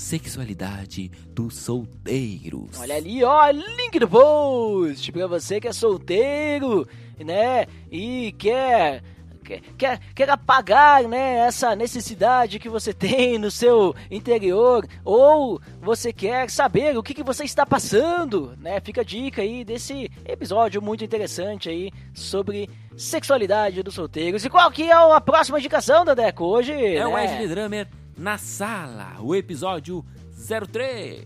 Sexualidade 0.00 1.10
dos 1.28 1.56
solteiros. 1.58 2.80
Olha 2.80 2.96
ali, 2.96 3.22
ó, 3.22 3.50
link 3.50 3.98
do 3.98 4.08
post 4.08 5.12
pra 5.12 5.26
você 5.26 5.60
que 5.60 5.68
é 5.68 5.72
solteiro, 5.74 6.88
né? 7.18 7.66
E 7.92 8.32
quer 8.32 9.02
quer, 9.76 10.00
quer, 10.14 10.30
apagar 10.30 11.02
né, 11.02 11.46
essa 11.46 11.76
necessidade 11.76 12.58
que 12.58 12.68
você 12.68 12.94
tem 12.94 13.38
no 13.38 13.50
seu 13.50 13.94
interior, 14.10 14.86
ou 15.04 15.60
você 15.82 16.14
quer 16.14 16.48
saber 16.48 16.96
o 16.96 17.02
que, 17.02 17.12
que 17.12 17.22
você 17.22 17.44
está 17.44 17.66
passando, 17.66 18.56
né? 18.58 18.80
Fica 18.80 19.02
a 19.02 19.04
dica 19.04 19.42
aí 19.42 19.64
desse 19.64 20.10
episódio 20.24 20.80
muito 20.80 21.04
interessante 21.04 21.68
aí 21.68 21.90
sobre 22.14 22.70
sexualidade 22.96 23.82
dos 23.82 23.94
solteiros. 23.94 24.44
E 24.46 24.48
qual 24.48 24.70
que 24.70 24.84
é 24.84 24.94
a 24.94 25.20
próxima 25.20 25.58
indicação, 25.58 26.06
Dadeco? 26.06 26.44
Hoje. 26.44 26.72
É 26.72 27.06
o 27.06 27.10
né? 27.10 27.16
Wesley 27.16 27.48
Drummer 27.48 27.99
na 28.20 28.36
sala, 28.36 29.16
o 29.20 29.34
episódio 29.34 30.04
03. 30.70 31.24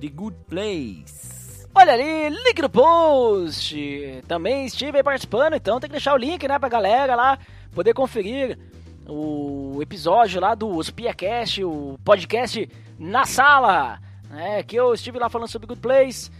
The 0.00 0.08
Good 0.08 0.36
Place. 0.48 1.66
Olha 1.74 1.92
ali, 1.92 2.30
link 2.30 2.62
no 2.62 2.70
post. 2.70 4.22
Também 4.26 4.64
estive 4.64 4.96
aí 4.96 5.04
participando, 5.04 5.52
então 5.52 5.78
tem 5.78 5.88
que 5.90 5.92
deixar 5.92 6.14
o 6.14 6.16
link, 6.16 6.48
né, 6.48 6.58
pra 6.58 6.70
galera 6.70 7.14
lá 7.14 7.38
poder 7.74 7.92
conferir 7.92 8.58
o 9.06 9.78
episódio 9.82 10.40
lá 10.40 10.54
do 10.54 10.82
SpiaCast, 10.82 11.62
o 11.62 11.98
podcast 12.02 12.66
na 12.98 13.26
sala, 13.26 14.00
né, 14.30 14.62
que 14.62 14.76
eu 14.76 14.94
estive 14.94 15.18
lá 15.18 15.28
falando 15.28 15.48
sobre 15.48 15.66
Good 15.66 15.82
Place. 15.82 16.30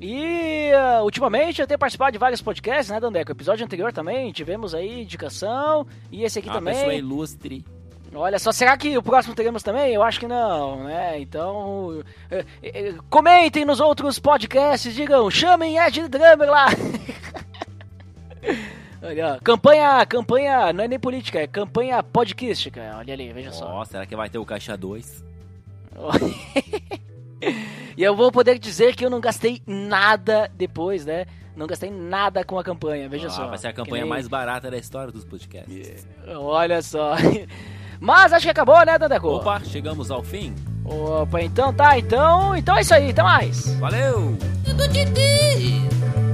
E 0.00 0.70
uh, 0.72 1.02
ultimamente 1.02 1.60
eu 1.60 1.66
tenho 1.66 1.80
participado 1.80 2.12
de 2.12 2.18
vários 2.18 2.40
podcasts, 2.40 2.90
né, 2.90 3.00
Dandeco? 3.00 3.32
O 3.32 3.34
episódio 3.34 3.64
anterior 3.64 3.92
também 3.92 4.30
tivemos 4.30 4.72
aí 4.72 5.02
indicação, 5.02 5.84
e 6.12 6.22
esse 6.22 6.38
aqui 6.38 6.48
Uma 6.48 6.58
também. 6.58 6.74
pessoa 6.74 6.94
ilustre. 6.94 7.64
Olha 8.14 8.38
só, 8.38 8.52
será 8.52 8.76
que 8.76 8.96
o 8.96 9.02
próximo 9.02 9.34
teremos 9.34 9.62
também? 9.62 9.92
Eu 9.92 10.02
acho 10.02 10.20
que 10.20 10.28
não, 10.28 10.84
né? 10.84 11.18
Então, 11.20 12.02
é, 12.30 12.44
é, 12.62 12.94
comentem 13.10 13.64
nos 13.64 13.80
outros 13.80 14.18
podcasts, 14.18 14.94
digam, 14.94 15.28
chamem 15.30 15.76
Ed 15.78 16.08
Drummer 16.08 16.48
lá. 16.50 16.66
Olha, 19.02 19.38
campanha, 19.42 20.06
campanha, 20.06 20.72
não 20.72 20.84
é 20.84 20.88
nem 20.88 20.98
política, 20.98 21.38
é 21.40 21.46
campanha 21.46 22.02
podcastica. 22.02 22.94
Olha 22.96 23.12
ali, 23.12 23.32
veja 23.32 23.52
só. 23.52 23.66
Ó, 23.66 23.84
será 23.84 24.06
que 24.06 24.16
vai 24.16 24.30
ter 24.30 24.38
o 24.38 24.46
Caixa 24.46 24.76
2? 24.76 25.24
e 27.96 28.02
eu 28.02 28.16
vou 28.16 28.32
poder 28.32 28.58
dizer 28.58 28.96
que 28.96 29.04
eu 29.04 29.10
não 29.10 29.20
gastei 29.20 29.60
nada 29.66 30.50
depois, 30.54 31.04
né? 31.04 31.26
Não 31.54 31.66
gastei 31.66 31.90
nada 31.90 32.44
com 32.44 32.58
a 32.58 32.64
campanha, 32.64 33.08
veja 33.08 33.28
Ah, 33.28 33.30
só. 33.30 33.46
vai 33.48 33.58
ser 33.58 33.68
a 33.68 33.72
campanha 33.72 34.02
nem- 34.02 34.10
mais 34.10 34.26
barata 34.26 34.70
da 34.70 34.76
história 34.78 35.12
dos 35.12 35.24
podcasts. 35.24 36.06
Olha 36.36 36.82
só. 36.82 37.14
Mas 38.00 38.32
acho 38.32 38.44
que 38.44 38.50
acabou, 38.50 38.84
né, 38.84 38.98
Dandeco? 38.98 39.28
Opa, 39.28 39.60
chegamos 39.64 40.10
ao 40.10 40.22
fim. 40.22 40.54
Opa, 40.84 41.40
então 41.42 41.72
tá, 41.72 41.98
então, 41.98 42.54
então 42.56 42.76
é 42.76 42.80
isso 42.82 42.94
aí, 42.94 43.10
até 43.10 43.22
mais. 43.22 43.74
Valeu! 43.78 44.36
Medo 44.66 44.88
de 44.88 45.04
Deus. 45.06 46.33